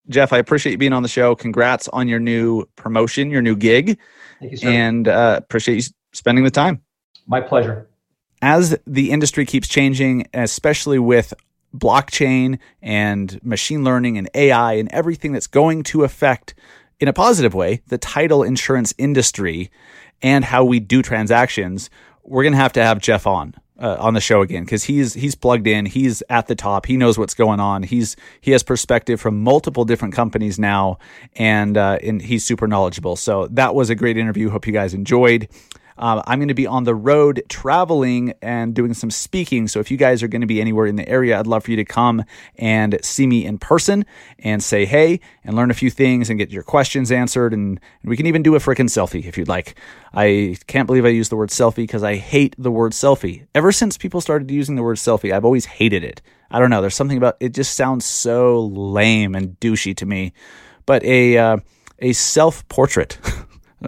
Jeff, 0.09 0.33
I 0.33 0.39
appreciate 0.39 0.73
you 0.73 0.79
being 0.79 0.93
on 0.93 1.03
the 1.03 1.09
show. 1.09 1.37
Congrats 1.37 1.89
on 1.89 2.09
your 2.09 2.19
new 2.19 2.67
promotion, 2.77 3.31
your 3.31 3.43
new 3.43 3.57
gig. 3.57 3.99
Thank 4.41 4.53
you, 4.53 4.57
sir. 4.59 4.69
And 4.69 5.09
uh, 5.09 5.37
appreciate 5.39 5.77
you 5.77 5.93
spending 6.13 6.45
the 6.45 6.51
time. 6.51 6.83
My 7.27 7.41
pleasure. 7.41 7.89
As 8.43 8.77
the 8.87 9.13
industry 9.13 9.47
keeps 9.47 9.69
changing, 9.69 10.27
especially 10.35 10.99
with 10.99 11.33
blockchain 11.77 12.59
and 12.83 13.43
machine 13.45 13.85
learning 13.85 14.19
and 14.19 14.29
AI 14.35 14.75
and 14.75 14.89
everything 14.91 15.33
that's 15.33 15.47
going 15.47 15.83
to 15.85 16.05
affect, 16.05 16.55
in 16.99 17.09
a 17.09 17.13
positive 17.13 17.55
way, 17.55 17.83
the 17.89 17.99
title 17.99 18.43
insurance 18.43 18.95
industry 18.99 19.71
and 20.23 20.45
how 20.45 20.65
we 20.65 20.81
do 20.81 21.03
transactions, 21.03 21.91
we're 22.25 22.43
going 22.43 22.53
to 22.53 22.59
have 22.59 22.73
to 22.75 22.83
have 22.83 22.99
Jeff 23.01 23.27
on 23.27 23.55
uh, 23.81 23.97
on 23.99 24.15
the 24.15 24.21
show 24.21 24.43
again 24.43 24.65
because 24.65 24.85
he's 24.85 25.15
he's 25.15 25.35
plugged 25.35 25.67
in. 25.67 25.87
He's 25.87 26.23
at 26.29 26.47
the 26.47 26.55
top. 26.55 26.87
He 26.87 26.97
knows 26.97 27.19
what's 27.19 27.35
going 27.35 27.61
on. 27.61 27.83
He's 27.83 28.15
he 28.41 28.51
has 28.51 28.63
perspective 28.63 29.21
from 29.21 29.43
multiple 29.43 29.85
different 29.85 30.15
companies 30.15 30.59
now, 30.59 30.99
and 31.35 31.77
uh, 31.77 31.99
and 32.03 32.21
he's 32.21 32.45
super 32.45 32.69
knowledgeable. 32.69 33.17
So 33.17 33.49
that 33.49 33.75
was 33.75 33.91
a 33.91 33.95
great 33.95 34.17
interview. 34.17 34.51
Hope 34.51 34.67
you 34.67 34.73
guys 34.73 34.95
enjoyed. 34.95 35.49
Uh, 36.01 36.23
I'm 36.27 36.39
going 36.39 36.49
to 36.49 36.55
be 36.55 36.67
on 36.67 36.85
the 36.85 36.95
road 36.95 37.43
traveling 37.51 38.33
and 38.41 38.75
doing 38.75 38.95
some 38.95 39.11
speaking. 39.11 39.69
So 39.69 39.81
if 39.81 39.91
you 39.91 39.99
guys 39.99 40.23
are 40.23 40.29
going 40.29 40.41
to 40.41 40.47
be 40.47 40.59
anywhere 40.59 40.87
in 40.87 40.97
the 40.97 41.07
area, 41.07 41.39
I'd 41.39 41.47
love 41.47 41.65
for 41.65 41.71
you 41.71 41.77
to 41.77 41.85
come 41.85 42.25
and 42.57 42.99
see 43.03 43.27
me 43.27 43.45
in 43.45 43.59
person 43.59 44.07
and 44.39 44.63
say 44.63 44.87
hey 44.87 45.21
and 45.45 45.55
learn 45.55 45.71
a 45.71 45.75
few 45.75 45.91
things 45.91 46.31
and 46.31 46.39
get 46.39 46.51
your 46.51 46.63
questions 46.63 47.13
answered. 47.13 47.53
And, 47.53 47.79
and 48.03 48.11
we 48.11 48.17
can 48.17 48.25
even 48.25 48.43
do 48.43 48.55
a 48.55 48.59
freaking 48.59 48.89
selfie 48.89 49.27
if 49.27 49.37
you'd 49.37 49.47
like. 49.47 49.79
I 50.15 50.57
can't 50.67 50.87
believe 50.87 51.05
I 51.05 51.11
used 51.11 51.31
the 51.31 51.37
word 51.37 51.51
selfie 51.51 51.77
because 51.77 52.03
I 52.03 52.17
hate 52.17 52.57
the 52.57 52.71
word 52.71 52.93
selfie. 52.93 53.47
Ever 53.55 53.71
since 53.71 53.99
people 53.99 54.23
started 54.23 54.51
using 54.51 54.77
the 54.77 54.83
word 54.83 54.97
selfie, 54.97 55.35
I've 55.35 55.45
always 55.45 55.67
hated 55.67 56.03
it. 56.03 56.23
I 56.51 56.59
don't 56.59 56.71
know. 56.71 56.81
There's 56.81 56.97
something 56.97 57.19
about 57.19 57.37
it 57.41 57.53
just 57.53 57.75
sounds 57.75 58.07
so 58.07 58.67
lame 58.67 59.35
and 59.35 59.61
douchey 59.61 59.95
to 59.99 60.07
me. 60.07 60.33
But 60.87 61.05
a 61.05 61.37
uh, 61.37 61.57
a 61.99 62.13
self 62.15 62.67
portrait 62.69 63.19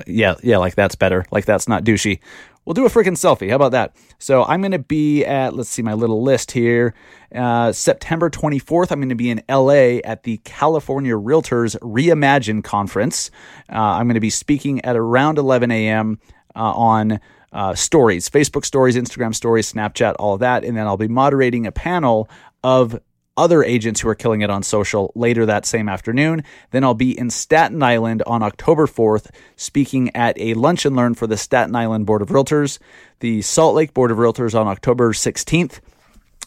Yeah, 0.07 0.35
yeah, 0.43 0.59
like 0.59 0.75
that's 0.75 0.95
better. 0.95 1.25
Like 1.31 1.45
that's 1.45 1.69
not 1.69 1.85
douchey. 1.85 2.21
We'll 2.65 2.75
do 2.75 2.87
a 2.87 2.89
freaking 2.89 3.17
selfie. 3.17 3.51
How 3.51 3.57
about 3.57 3.73
that? 3.73 3.97
So 4.19 4.45
I'm 4.45 4.61
going 4.61 4.73
to 4.73 4.79
be 4.79 5.25
at, 5.25 5.55
let's 5.55 5.69
see 5.69 5.83
my 5.83 5.95
little 5.95 6.23
list 6.23 6.53
here. 6.53 6.95
Uh, 7.35 7.73
September 7.73 8.31
24th, 8.31 8.93
I'm 8.93 9.01
going 9.01 9.09
to 9.09 9.17
be 9.17 9.31
in 9.31 9.43
LA 9.49 9.99
at 10.05 10.23
the 10.23 10.37
California 10.45 11.15
Realtors 11.15 11.77
Reimagine 11.81 12.63
Conference. 12.63 13.33
Uh, 13.69 13.79
I'm 13.79 14.07
going 14.07 14.15
to 14.15 14.21
be 14.21 14.31
speaking 14.31 14.85
at 14.85 14.97
around 14.97 15.39
11 15.39 15.73
a.m. 15.73 16.21
Uh, 16.55 16.73
on 16.73 17.21
uh, 17.53 17.75
stories, 17.75 18.31
Facebook 18.31 18.65
stories, 18.65 18.97
Instagram 18.97 19.35
stories, 19.35 19.73
Snapchat, 19.73 20.15
all 20.21 20.35
of 20.35 20.41
that. 20.41 20.65
And 20.65 20.77
then 20.77 20.87
I'll 20.87 20.97
be 20.97 21.09
moderating 21.09 21.67
a 21.67 21.73
panel 21.73 22.29
of 22.63 22.99
other 23.37 23.63
agents 23.63 24.01
who 24.01 24.09
are 24.09 24.15
killing 24.15 24.43
it 24.43 24.51
on 24.51 24.63
social 24.63 25.13
later 25.15 25.47
that 25.47 25.67
same 25.67 25.89
afternoon. 25.89 26.45
Then 26.71 26.85
I'll 26.85 26.95
be 26.95 27.19
in 27.19 27.31
Staten 27.31 27.83
Island 27.83 28.23
on 28.27 28.43
October 28.43 28.87
4th, 28.87 29.31
speaking 29.57 30.15
at 30.15 30.39
a 30.39 30.55
lunch 30.55 30.85
and 30.85 30.95
learn 30.95 31.15
for 31.15 31.27
the 31.27 31.37
Staten 31.37 31.75
Island 31.75 32.07
Board 32.07 32.23
of 32.23 32.29
Realtors, 32.29 32.79
the 33.21 33.43
Salt 33.43 33.75
Lake 33.75 33.95
Board 33.95 34.11
of 34.11 34.19
Realtors 34.19 34.59
on 34.59 34.67
October 34.67 35.13
16th. 35.13 35.81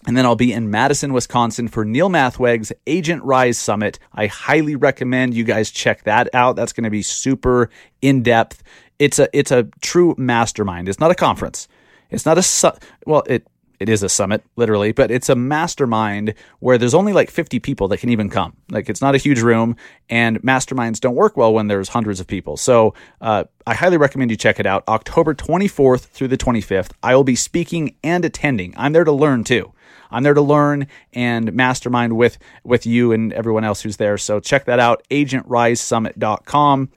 And 0.07 0.15
then 0.15 0.25
I'll 0.25 0.35
be 0.35 0.53
in 0.53 0.69
Madison, 0.69 1.13
Wisconsin 1.13 1.67
for 1.67 1.83
Neil 1.83 2.09
Mathweg's 2.09 2.71
Agent 2.85 3.23
Rise 3.23 3.57
Summit. 3.57 3.97
I 4.13 4.27
highly 4.27 4.75
recommend 4.75 5.33
you 5.33 5.43
guys 5.43 5.71
check 5.71 6.03
that 6.03 6.29
out. 6.33 6.55
That's 6.55 6.73
going 6.73 6.83
to 6.83 6.91
be 6.91 7.01
super 7.01 7.71
in 8.03 8.21
depth. 8.21 8.61
It's 8.99 9.17
a 9.17 9.27
it's 9.33 9.51
a 9.51 9.63
true 9.81 10.13
mastermind. 10.17 10.87
It's 10.87 10.99
not 10.99 11.09
a 11.11 11.15
conference. 11.15 11.67
It's 12.11 12.25
not 12.25 12.37
a 12.37 12.43
su- 12.43 12.71
well, 13.07 13.23
it 13.27 13.47
it 13.85 13.89
is 13.89 14.01
a 14.01 14.09
summit 14.09 14.43
literally, 14.55 14.91
but 14.91 15.11
it's 15.11 15.29
a 15.29 15.35
mastermind 15.35 16.33
where 16.57 16.79
there's 16.79 16.95
only 16.95 17.13
like 17.13 17.29
50 17.29 17.59
people 17.59 17.87
that 17.89 17.99
can 17.99 18.09
even 18.09 18.31
come. 18.31 18.57
Like 18.71 18.89
it's 18.89 18.99
not 18.99 19.13
a 19.13 19.19
huge 19.19 19.41
room, 19.41 19.75
and 20.09 20.41
masterminds 20.41 20.99
don't 20.99 21.13
work 21.13 21.37
well 21.37 21.53
when 21.53 21.67
there's 21.67 21.89
hundreds 21.89 22.19
of 22.19 22.25
people. 22.25 22.57
So 22.57 22.95
uh, 23.21 23.43
I 23.67 23.75
highly 23.75 23.97
recommend 23.97 24.31
you 24.31 24.37
check 24.37 24.59
it 24.59 24.65
out. 24.65 24.83
October 24.87 25.35
24th 25.35 26.05
through 26.05 26.29
the 26.29 26.37
25th, 26.37 26.93
I 27.03 27.15
will 27.15 27.23
be 27.23 27.35
speaking 27.35 27.95
and 28.03 28.25
attending. 28.25 28.73
I'm 28.75 28.91
there 28.91 29.03
to 29.03 29.11
learn 29.11 29.43
too. 29.43 29.71
I'm 30.09 30.23
there 30.23 30.33
to 30.33 30.41
learn 30.41 30.87
and 31.13 31.53
mastermind 31.53 32.17
with 32.17 32.39
with 32.63 32.87
you 32.87 33.11
and 33.11 33.33
everyone 33.33 33.65
else 33.65 33.81
who's 33.81 33.97
there. 33.97 34.17
So 34.17 34.39
check 34.39 34.65
that 34.65 34.79
out, 34.79 35.03
agentrisesummit.com. 35.11 36.89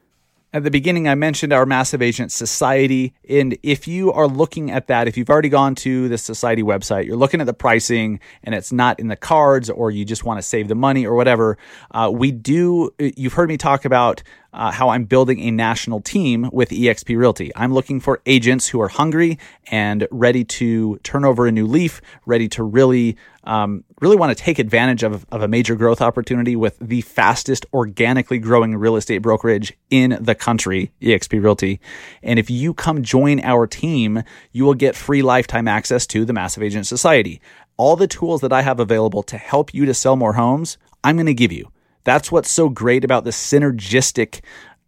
At 0.50 0.64
the 0.64 0.70
beginning, 0.70 1.06
I 1.06 1.14
mentioned 1.14 1.52
our 1.52 1.66
Massive 1.66 2.00
Agent 2.00 2.32
Society. 2.32 3.12
And 3.28 3.58
if 3.62 3.86
you 3.86 4.10
are 4.12 4.26
looking 4.26 4.70
at 4.70 4.86
that, 4.86 5.06
if 5.06 5.18
you've 5.18 5.28
already 5.28 5.50
gone 5.50 5.74
to 5.76 6.08
the 6.08 6.16
society 6.16 6.62
website, 6.62 7.04
you're 7.04 7.18
looking 7.18 7.42
at 7.42 7.46
the 7.46 7.52
pricing 7.52 8.18
and 8.42 8.54
it's 8.54 8.72
not 8.72 8.98
in 8.98 9.08
the 9.08 9.16
cards, 9.16 9.68
or 9.68 9.90
you 9.90 10.06
just 10.06 10.24
want 10.24 10.38
to 10.38 10.42
save 10.42 10.68
the 10.68 10.74
money 10.74 11.06
or 11.06 11.14
whatever, 11.14 11.58
uh, 11.90 12.10
we 12.10 12.32
do. 12.32 12.90
You've 12.98 13.34
heard 13.34 13.50
me 13.50 13.58
talk 13.58 13.84
about 13.84 14.22
uh, 14.54 14.70
how 14.70 14.88
I'm 14.88 15.04
building 15.04 15.40
a 15.40 15.50
national 15.50 16.00
team 16.00 16.48
with 16.50 16.70
eXp 16.70 17.14
Realty. 17.14 17.52
I'm 17.54 17.74
looking 17.74 18.00
for 18.00 18.22
agents 18.24 18.68
who 18.68 18.80
are 18.80 18.88
hungry 18.88 19.38
and 19.70 20.08
ready 20.10 20.44
to 20.44 20.96
turn 21.02 21.26
over 21.26 21.46
a 21.46 21.52
new 21.52 21.66
leaf, 21.66 22.00
ready 22.24 22.48
to 22.48 22.62
really, 22.62 23.18
um, 23.44 23.84
really 24.00 24.16
want 24.16 24.36
to 24.36 24.42
take 24.42 24.58
advantage 24.58 25.02
of, 25.02 25.26
of 25.30 25.42
a 25.42 25.48
major 25.48 25.74
growth 25.74 26.00
opportunity 26.00 26.56
with 26.56 26.78
the 26.78 27.00
fastest 27.02 27.66
organically 27.72 28.38
growing 28.38 28.76
real 28.76 28.96
estate 28.96 29.18
brokerage 29.18 29.72
in 29.90 30.18
the 30.20 30.34
country, 30.34 30.92
eXp 31.02 31.42
Realty. 31.42 31.80
And 32.22 32.38
if 32.38 32.50
you 32.50 32.74
come 32.74 33.02
join 33.02 33.40
our 33.40 33.66
team, 33.66 34.22
you 34.52 34.64
will 34.64 34.74
get 34.74 34.96
free 34.96 35.22
lifetime 35.22 35.68
access 35.68 36.06
to 36.08 36.24
the 36.24 36.32
Massive 36.32 36.62
Agent 36.62 36.86
Society. 36.86 37.40
All 37.76 37.96
the 37.96 38.08
tools 38.08 38.40
that 38.40 38.52
I 38.52 38.62
have 38.62 38.80
available 38.80 39.22
to 39.24 39.36
help 39.36 39.72
you 39.74 39.84
to 39.86 39.94
sell 39.94 40.16
more 40.16 40.34
homes, 40.34 40.78
I'm 41.04 41.16
going 41.16 41.26
to 41.26 41.34
give 41.34 41.52
you. 41.52 41.70
That's 42.04 42.32
what's 42.32 42.50
so 42.50 42.68
great 42.68 43.04
about 43.04 43.24
the 43.24 43.30
synergistic 43.30 44.40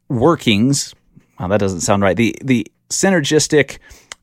workings. 0.09 0.95
Well, 1.39 1.49
that 1.49 1.61
doesn't 1.61 1.81
sound 1.81 2.03
right. 2.03 2.17
The 2.17 2.35
the 2.43 2.67
synergistic 2.89 3.79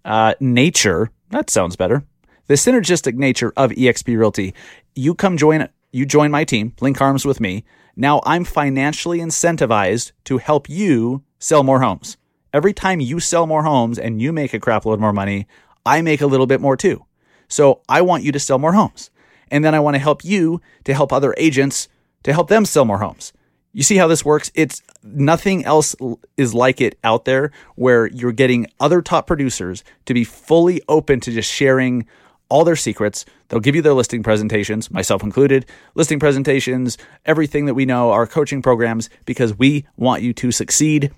uh, 0.05 0.33
nature. 0.39 1.11
That 1.29 1.49
sounds 1.49 1.75
better. 1.75 2.03
The 2.47 2.53
synergistic 2.53 3.15
nature 3.15 3.51
of 3.57 3.71
eXp 3.71 4.17
Realty. 4.17 4.53
You 4.95 5.13
come 5.15 5.35
join. 5.35 5.67
You 5.91 6.05
join 6.05 6.31
my 6.31 6.45
team. 6.45 6.73
Link 6.79 7.01
arms 7.01 7.25
with 7.25 7.41
me. 7.41 7.65
Now 7.97 8.21
I'm 8.25 8.45
financially 8.45 9.19
incentivized 9.19 10.13
to 10.25 10.37
help 10.37 10.69
you 10.69 11.23
sell 11.39 11.63
more 11.63 11.81
homes. 11.81 12.15
Every 12.53 12.71
time 12.71 13.01
you 13.01 13.19
sell 13.19 13.47
more 13.47 13.63
homes 13.63 13.99
and 13.99 14.21
you 14.21 14.31
make 14.31 14.53
a 14.53 14.61
crapload 14.61 14.99
more 14.99 15.11
money, 15.11 15.45
I 15.85 16.01
make 16.01 16.21
a 16.21 16.27
little 16.27 16.47
bit 16.47 16.61
more 16.61 16.77
too. 16.77 17.05
So 17.49 17.81
I 17.89 18.01
want 18.01 18.23
you 18.23 18.31
to 18.31 18.39
sell 18.39 18.59
more 18.59 18.73
homes. 18.73 19.09
And 19.51 19.65
then 19.65 19.75
I 19.75 19.81
want 19.81 19.95
to 19.95 19.99
help 19.99 20.23
you 20.23 20.61
to 20.85 20.93
help 20.93 21.11
other 21.11 21.35
agents 21.37 21.89
to 22.23 22.31
help 22.31 22.47
them 22.47 22.63
sell 22.63 22.85
more 22.85 22.99
homes. 22.99 23.33
You 23.73 23.83
see 23.83 23.97
how 23.97 24.07
this 24.07 24.23
works? 24.23 24.51
It's 24.55 24.81
nothing 25.03 25.65
else 25.65 25.97
is 26.37 26.53
like 26.53 26.79
it 26.79 26.97
out 27.03 27.25
there 27.25 27.51
where 27.75 28.07
you're 28.07 28.31
getting 28.31 28.67
other 28.79 29.01
top 29.01 29.27
producers 29.27 29.83
to 30.05 30.13
be 30.13 30.23
fully 30.23 30.81
open 30.87 31.19
to 31.19 31.31
just 31.31 31.51
sharing 31.51 32.07
all 32.49 32.63
their 32.63 32.75
secrets. 32.75 33.25
They'll 33.47 33.59
give 33.59 33.75
you 33.75 33.81
their 33.81 33.93
listing 33.93 34.23
presentations, 34.23 34.91
myself 34.91 35.23
included, 35.23 35.65
listing 35.95 36.19
presentations, 36.19 36.97
everything 37.25 37.65
that 37.65 37.73
we 37.73 37.85
know, 37.85 38.11
our 38.11 38.27
coaching 38.27 38.61
programs, 38.61 39.09
because 39.25 39.57
we 39.57 39.85
want 39.95 40.21
you 40.21 40.33
to 40.33 40.51
succeed. 40.51 41.11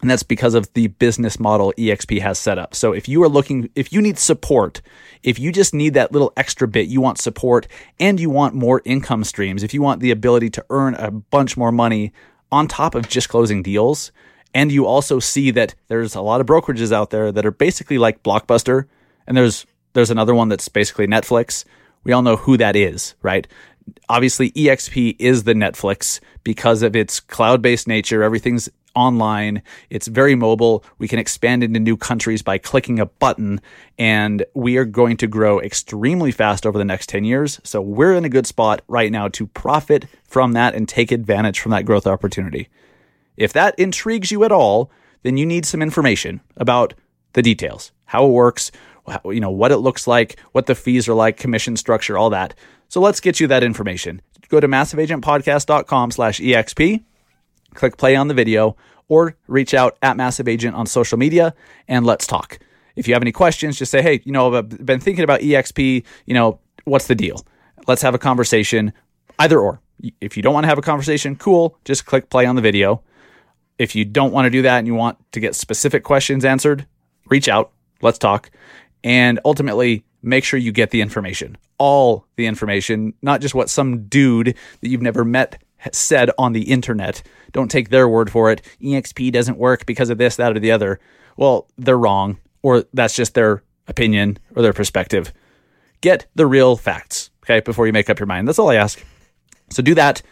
And 0.00 0.08
that's 0.10 0.22
because 0.22 0.54
of 0.54 0.72
the 0.72 0.86
business 0.86 1.38
model 1.38 1.74
EXP 1.76 2.20
has 2.22 2.38
set 2.38 2.58
up. 2.58 2.74
So 2.74 2.92
if 2.92 3.06
you 3.08 3.22
are 3.22 3.28
looking, 3.28 3.68
if 3.74 3.92
you 3.92 4.00
need 4.00 4.18
support, 4.18 4.80
if 5.22 5.38
you 5.38 5.52
just 5.52 5.74
need 5.74 5.94
that 5.94 6.12
little 6.12 6.32
extra 6.36 6.66
bit, 6.66 6.88
you 6.88 7.02
want 7.02 7.18
support 7.18 7.66
and 7.98 8.18
you 8.18 8.30
want 8.30 8.54
more 8.54 8.80
income 8.86 9.24
streams, 9.24 9.62
if 9.62 9.74
you 9.74 9.82
want 9.82 10.00
the 10.00 10.10
ability 10.10 10.48
to 10.50 10.64
earn 10.70 10.94
a 10.94 11.10
bunch 11.10 11.56
more 11.56 11.70
money 11.70 12.12
on 12.50 12.66
top 12.66 12.94
of 12.94 13.08
just 13.08 13.28
closing 13.28 13.62
deals, 13.62 14.10
and 14.54 14.72
you 14.72 14.86
also 14.86 15.20
see 15.20 15.50
that 15.50 15.74
there's 15.88 16.14
a 16.14 16.22
lot 16.22 16.40
of 16.40 16.46
brokerages 16.46 16.92
out 16.92 17.10
there 17.10 17.30
that 17.30 17.46
are 17.46 17.52
basically 17.52 17.98
like 17.98 18.22
Blockbuster, 18.22 18.86
and 19.26 19.36
there's 19.36 19.66
there's 19.92 20.10
another 20.10 20.34
one 20.34 20.48
that's 20.48 20.68
basically 20.68 21.06
Netflix. 21.06 21.64
We 22.04 22.12
all 22.12 22.22
know 22.22 22.36
who 22.36 22.56
that 22.56 22.76
is, 22.76 23.14
right? 23.22 23.46
Obviously, 24.08 24.52
EXP 24.52 25.16
is 25.18 25.44
the 25.44 25.54
Netflix 25.54 26.20
because 26.44 26.82
of 26.82 26.94
its 26.94 27.20
cloud 27.20 27.60
based 27.62 27.88
nature. 27.88 28.22
Everything's 28.22 28.68
online. 28.94 29.62
It's 29.88 30.06
very 30.06 30.34
mobile. 30.34 30.84
We 30.98 31.08
can 31.08 31.18
expand 31.18 31.62
into 31.62 31.80
new 31.80 31.96
countries 31.96 32.42
by 32.42 32.58
clicking 32.58 32.98
a 32.98 33.06
button, 33.06 33.60
and 33.98 34.44
we 34.54 34.76
are 34.76 34.84
going 34.84 35.16
to 35.18 35.26
grow 35.26 35.60
extremely 35.60 36.32
fast 36.32 36.66
over 36.66 36.78
the 36.78 36.84
next 36.84 37.08
10 37.08 37.24
years. 37.24 37.60
So 37.64 37.80
we're 37.80 38.14
in 38.14 38.24
a 38.24 38.30
good 38.30 38.46
spot 38.46 38.82
right 38.88 39.12
now 39.12 39.28
to 39.28 39.46
profit 39.46 40.06
from 40.24 40.52
that 40.52 40.74
and 40.74 40.88
take 40.88 41.12
advantage 41.12 41.60
from 41.60 41.72
that 41.72 41.84
growth 41.84 42.06
opportunity. 42.06 42.68
If 43.36 43.52
that 43.54 43.78
intrigues 43.78 44.30
you 44.30 44.44
at 44.44 44.52
all, 44.52 44.90
then 45.22 45.36
you 45.36 45.46
need 45.46 45.66
some 45.66 45.82
information 45.82 46.40
about 46.56 46.94
the 47.32 47.42
details, 47.42 47.92
how 48.06 48.26
it 48.26 48.30
works, 48.30 48.70
you 49.24 49.40
know, 49.40 49.50
what 49.50 49.72
it 49.72 49.78
looks 49.78 50.06
like, 50.06 50.38
what 50.52 50.66
the 50.66 50.74
fees 50.74 51.08
are 51.08 51.14
like, 51.14 51.36
commission 51.36 51.76
structure, 51.76 52.16
all 52.16 52.30
that. 52.30 52.54
So 52.88 53.00
let's 53.00 53.20
get 53.20 53.40
you 53.40 53.46
that 53.48 53.62
information. 53.62 54.20
Go 54.48 54.60
to 54.60 54.68
massiveagentpodcast.com 54.68 56.10
slash 56.10 56.40
EXP 56.40 57.04
click 57.74 57.96
play 57.96 58.16
on 58.16 58.28
the 58.28 58.34
video, 58.34 58.76
or 59.08 59.36
reach 59.46 59.74
out 59.74 59.96
at 60.02 60.16
Massive 60.16 60.48
Agent 60.48 60.76
on 60.76 60.86
social 60.86 61.18
media 61.18 61.54
and 61.88 62.06
let's 62.06 62.26
talk. 62.26 62.58
If 62.96 63.08
you 63.08 63.14
have 63.14 63.22
any 63.22 63.32
questions, 63.32 63.78
just 63.78 63.90
say, 63.90 64.02
hey, 64.02 64.20
you 64.24 64.32
know, 64.32 64.54
I've 64.54 64.84
been 64.84 65.00
thinking 65.00 65.24
about 65.24 65.40
EXP, 65.40 66.04
you 66.26 66.34
know, 66.34 66.60
what's 66.84 67.06
the 67.06 67.14
deal? 67.14 67.44
Let's 67.86 68.02
have 68.02 68.14
a 68.14 68.18
conversation, 68.18 68.92
either 69.38 69.58
or. 69.58 69.80
If 70.20 70.36
you 70.36 70.42
don't 70.42 70.54
want 70.54 70.64
to 70.64 70.68
have 70.68 70.78
a 70.78 70.82
conversation, 70.82 71.36
cool, 71.36 71.78
just 71.84 72.06
click 72.06 72.30
play 72.30 72.46
on 72.46 72.56
the 72.56 72.62
video. 72.62 73.02
If 73.78 73.94
you 73.94 74.04
don't 74.04 74.32
want 74.32 74.46
to 74.46 74.50
do 74.50 74.62
that 74.62 74.78
and 74.78 74.86
you 74.86 74.94
want 74.94 75.18
to 75.32 75.40
get 75.40 75.54
specific 75.54 76.04
questions 76.04 76.44
answered, 76.44 76.86
reach 77.26 77.48
out, 77.48 77.72
let's 78.02 78.18
talk. 78.18 78.50
And 79.02 79.40
ultimately, 79.44 80.04
make 80.22 80.44
sure 80.44 80.58
you 80.58 80.72
get 80.72 80.90
the 80.90 81.00
information, 81.00 81.56
all 81.78 82.26
the 82.36 82.46
information, 82.46 83.14
not 83.22 83.40
just 83.40 83.54
what 83.54 83.70
some 83.70 84.06
dude 84.06 84.56
that 84.80 84.88
you've 84.88 85.02
never 85.02 85.24
met 85.24 85.62
said 85.92 86.30
on 86.38 86.52
the 86.52 86.70
internet. 86.70 87.22
Don't 87.52 87.70
take 87.70 87.88
their 87.88 88.08
word 88.08 88.30
for 88.30 88.50
it. 88.50 88.62
EXP 88.82 89.32
doesn't 89.32 89.58
work 89.58 89.86
because 89.86 90.10
of 90.10 90.18
this, 90.18 90.36
that, 90.36 90.54
or 90.54 90.60
the 90.60 90.72
other. 90.72 91.00
Well, 91.36 91.68
they're 91.78 91.98
wrong, 91.98 92.38
or 92.62 92.84
that's 92.92 93.14
just 93.14 93.34
their 93.34 93.62
opinion 93.88 94.38
or 94.54 94.62
their 94.62 94.74
perspective. 94.74 95.32
Get 96.02 96.26
the 96.34 96.46
real 96.46 96.76
facts, 96.76 97.30
okay, 97.44 97.60
before 97.60 97.86
you 97.86 97.92
make 97.92 98.10
up 98.10 98.18
your 98.18 98.26
mind. 98.26 98.46
That's 98.46 98.58
all 98.58 98.70
I 98.70 98.76
ask. 98.76 99.02
So 99.70 99.82
do 99.82 99.94
that. 99.94 100.22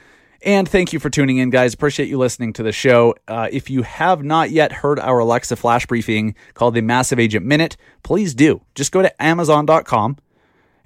And 0.42 0.68
thank 0.68 0.92
you 0.92 1.00
for 1.00 1.10
tuning 1.10 1.38
in, 1.38 1.50
guys. 1.50 1.74
Appreciate 1.74 2.08
you 2.08 2.16
listening 2.16 2.52
to 2.54 2.62
the 2.62 2.70
show. 2.70 3.14
Uh, 3.26 3.48
if 3.50 3.68
you 3.70 3.82
have 3.82 4.22
not 4.22 4.50
yet 4.50 4.70
heard 4.70 5.00
our 5.00 5.18
Alexa 5.18 5.56
flash 5.56 5.84
briefing 5.86 6.36
called 6.54 6.74
the 6.74 6.80
Massive 6.80 7.18
Agent 7.18 7.44
Minute, 7.44 7.76
please 8.04 8.34
do. 8.34 8.62
Just 8.76 8.92
go 8.92 9.02
to 9.02 9.22
Amazon.com 9.22 10.16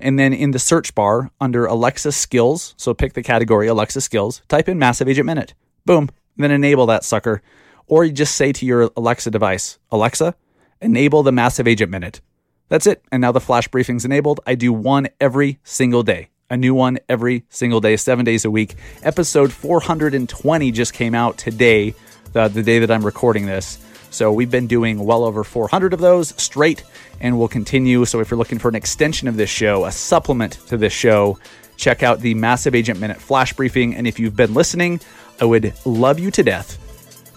and 0.01 0.19
then 0.19 0.33
in 0.33 0.51
the 0.51 0.59
search 0.59 0.95
bar 0.95 1.31
under 1.41 1.67
Alexa 1.67 2.13
Skills, 2.13 2.75
so 2.77 2.93
pick 2.93 3.13
the 3.13 3.23
category 3.23 3.69
Alexa 3.69 4.01
Skills, 4.01 4.43
type 4.49 4.69
in 4.69 4.79
Massive 4.79 5.09
Agent 5.09 5.27
Minute. 5.27 5.55
Boom. 5.87 6.09
Then 6.37 6.51
enable 6.51 6.87
that 6.87 7.05
sucker. 7.05 7.43
Or 7.87 8.05
you 8.05 8.13
just 8.13 8.35
say 8.35 8.53
to 8.53 8.67
your 8.67 8.91
Alexa 8.97 9.31
device, 9.31 9.79
Alexa, 9.91 10.35
enable 10.81 11.23
the 11.23 11.31
Massive 11.31 11.69
Agent 11.69 11.91
Minute. 11.91 12.21
That's 12.69 12.87
it. 12.87 13.05
And 13.13 13.21
now 13.21 13.33
the 13.33 13.41
flash 13.41 13.69
briefing's 13.69 14.05
enabled. 14.05 14.41
I 14.47 14.55
do 14.55 14.73
one 14.73 15.09
every 15.21 15.61
single 15.63 16.03
day. 16.03 16.31
A 16.53 16.57
new 16.59 16.75
one 16.75 16.99
every 17.09 17.45
single 17.49 17.81
day, 17.81 17.97
seven 17.97 18.27
days 18.27 18.45
a 18.45 18.51
week. 18.51 18.75
Episode 19.03 19.51
420 19.51 20.71
just 20.71 20.93
came 20.93 21.15
out 21.15 21.39
today, 21.39 21.95
the, 22.35 22.49
the 22.49 22.63
day 22.63 22.81
that 22.81 22.91
I'm 22.91 23.07
recording 23.07 23.47
this. 23.47 23.79
So 24.11 24.31
we've 24.31 24.51
been 24.51 24.67
doing 24.67 25.03
well 25.03 25.25
over 25.25 25.45
400 25.45 25.95
of 25.95 26.01
those 26.01 26.35
straight, 26.37 26.85
and 27.23 27.39
we'll 27.39 27.49
continue. 27.49 28.05
So 28.05 28.21
if 28.21 28.31
you're 28.31 28.37
looking 28.37 28.59
for 28.59 28.69
an 28.69 28.75
extension 28.75 29.29
of 29.29 29.39
this 29.39 29.49
show, 29.49 29.87
a 29.87 29.93
supplement 29.93 30.59
to 30.67 30.77
this 30.77 30.93
show, 30.93 31.39
check 31.79 32.03
out 32.03 32.21
the 32.21 32.35
Massive 32.35 32.75
Agent 32.75 33.01
Minute 33.01 33.17
Flash 33.17 33.55
Briefing. 33.55 33.95
And 33.95 34.07
if 34.07 34.21
you've 34.21 34.37
been 34.37 34.53
listening, 34.53 35.01
I 35.41 35.47
would 35.47 35.73
love 35.87 36.19
you 36.19 36.31
to 36.33 36.43
death. 36.43 36.77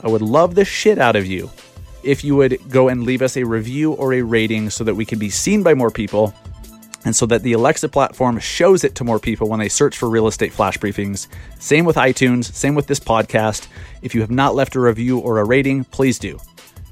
I 0.03 0.09
would 0.09 0.21
love 0.21 0.55
the 0.55 0.65
shit 0.65 0.97
out 0.99 1.15
of 1.15 1.25
you 1.25 1.49
if 2.03 2.25
you 2.25 2.35
would 2.35 2.69
go 2.69 2.89
and 2.89 3.03
leave 3.03 3.21
us 3.21 3.37
a 3.37 3.45
review 3.45 3.93
or 3.93 4.11
a 4.13 4.21
rating 4.21 4.69
so 4.71 4.83
that 4.83 4.95
we 4.95 5.05
can 5.05 5.19
be 5.19 5.29
seen 5.29 5.63
by 5.63 5.73
more 5.73 5.89
people 5.89 6.33
and 7.05 7.15
so 7.15 7.25
that 7.27 7.43
the 7.43 7.53
Alexa 7.53 7.87
platform 7.87 8.39
shows 8.39 8.83
it 8.83 8.95
to 8.95 9.03
more 9.03 9.19
people 9.19 9.47
when 9.47 9.59
they 9.59 9.69
search 9.69 9.97
for 9.97 10.09
real 10.09 10.27
estate 10.27 10.51
flash 10.51 10.77
briefings. 10.77 11.27
Same 11.59 11.85
with 11.85 11.95
iTunes, 11.95 12.51
same 12.53 12.75
with 12.75 12.87
this 12.87 12.99
podcast. 12.99 13.67
If 14.01 14.13
you 14.13 14.21
have 14.21 14.31
not 14.31 14.55
left 14.55 14.75
a 14.75 14.79
review 14.81 15.19
or 15.19 15.37
a 15.37 15.45
rating, 15.45 15.85
please 15.85 16.19
do. 16.19 16.39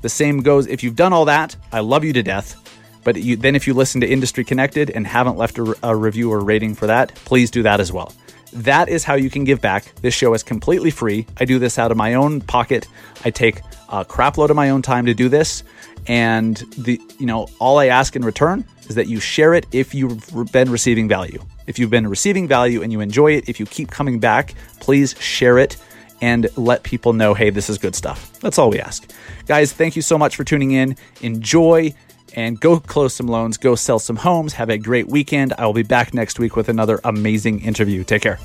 The 0.02 0.10
same 0.10 0.42
goes 0.42 0.68
if 0.68 0.84
you've 0.84 0.96
done 0.96 1.12
all 1.12 1.26
that, 1.26 1.56
I 1.72 1.80
love 1.80 2.04
you 2.04 2.14
to 2.14 2.24
death. 2.24 2.60
But 3.04 3.18
you, 3.18 3.36
then 3.36 3.56
if 3.56 3.68
you 3.68 3.74
listen 3.74 4.00
to 4.02 4.08
Industry 4.08 4.46
Connected 4.46 4.90
and 4.90 5.06
haven't 5.06 5.38
left 5.38 5.58
a, 5.58 5.76
a 5.84 5.96
review 5.96 6.32
or 6.32 6.40
rating 6.40 6.74
for 6.76 6.88
that, 6.88 7.14
please 7.16 7.52
do 7.52 7.64
that 7.64 7.82
as 7.82 7.92
well. 7.92 8.14
That 8.54 8.88
is 8.88 9.04
how 9.04 9.16
you 9.16 9.30
can 9.30 9.44
give 9.44 9.62
back. 9.62 9.94
This 10.02 10.14
show 10.14 10.34
is 10.34 10.44
completely 10.44 10.92
free. 10.92 11.26
I 11.38 11.46
do 11.46 11.58
this 11.58 11.80
out 11.80 11.92
of 11.92 11.98
my 11.98 12.14
own 12.14 12.40
pocket. 12.40 12.88
I 13.26 13.32
take 13.32 13.62
a 13.90 14.06
crap 14.06 14.38
load 14.38 14.52
of 14.52 14.56
my 14.56 14.70
own 14.70 14.82
time 14.82 15.08
to 15.08 15.14
do 15.14 15.28
this. 15.28 15.64
And 16.08 16.58
the 16.78 17.02
you 17.20 17.26
know, 17.26 17.48
all 17.60 17.80
I 17.80 17.88
ask 17.88 18.16
in 18.16 18.24
return 18.24 18.66
is 18.88 18.96
that 18.96 19.08
you 19.08 19.20
share 19.20 19.54
it 19.54 19.66
if 19.72 19.94
you've 19.96 20.52
been 20.52 20.70
receiving 20.70 21.08
value. 21.08 21.44
If 21.68 21.80
you've 21.80 21.90
been 21.90 22.08
receiving 22.08 22.48
value 22.48 22.82
and 22.82 22.92
you 22.92 23.00
enjoy 23.00 23.34
it, 23.34 23.48
if 23.48 23.60
you 23.60 23.66
keep 23.66 23.90
coming 23.90 24.20
back, 24.20 24.54
please 24.80 25.16
share 25.20 25.58
it 25.58 25.78
and 26.22 26.50
let 26.58 26.84
people 26.84 27.14
know, 27.14 27.34
hey, 27.34 27.50
this 27.50 27.70
is 27.70 27.78
good 27.78 27.96
stuff. 27.96 28.32
That's 28.40 28.58
all 28.58 28.70
we 28.70 28.80
ask. 28.80 29.10
Guys, 29.46 29.74
thank 29.74 29.96
you 29.96 30.02
so 30.02 30.18
much 30.18 30.36
for 30.36 30.44
tuning 30.44 30.72
in. 30.72 30.96
Enjoy 31.22 31.94
and 32.36 32.60
go 32.60 32.80
close 32.80 33.14
some 33.14 33.28
loans, 33.28 33.58
go 33.58 33.76
sell 33.76 34.00
some 34.00 34.16
homes. 34.16 34.54
Have 34.54 34.70
a 34.70 34.78
great 34.78 35.08
weekend. 35.08 35.54
I 35.58 35.66
will 35.66 35.74
be 35.74 35.84
back 35.84 36.14
next 36.14 36.40
week 36.40 36.56
with 36.56 36.70
another 36.70 37.00
amazing 37.04 37.62
interview. 37.62 38.04
Take 38.04 38.24
care. 38.24 38.40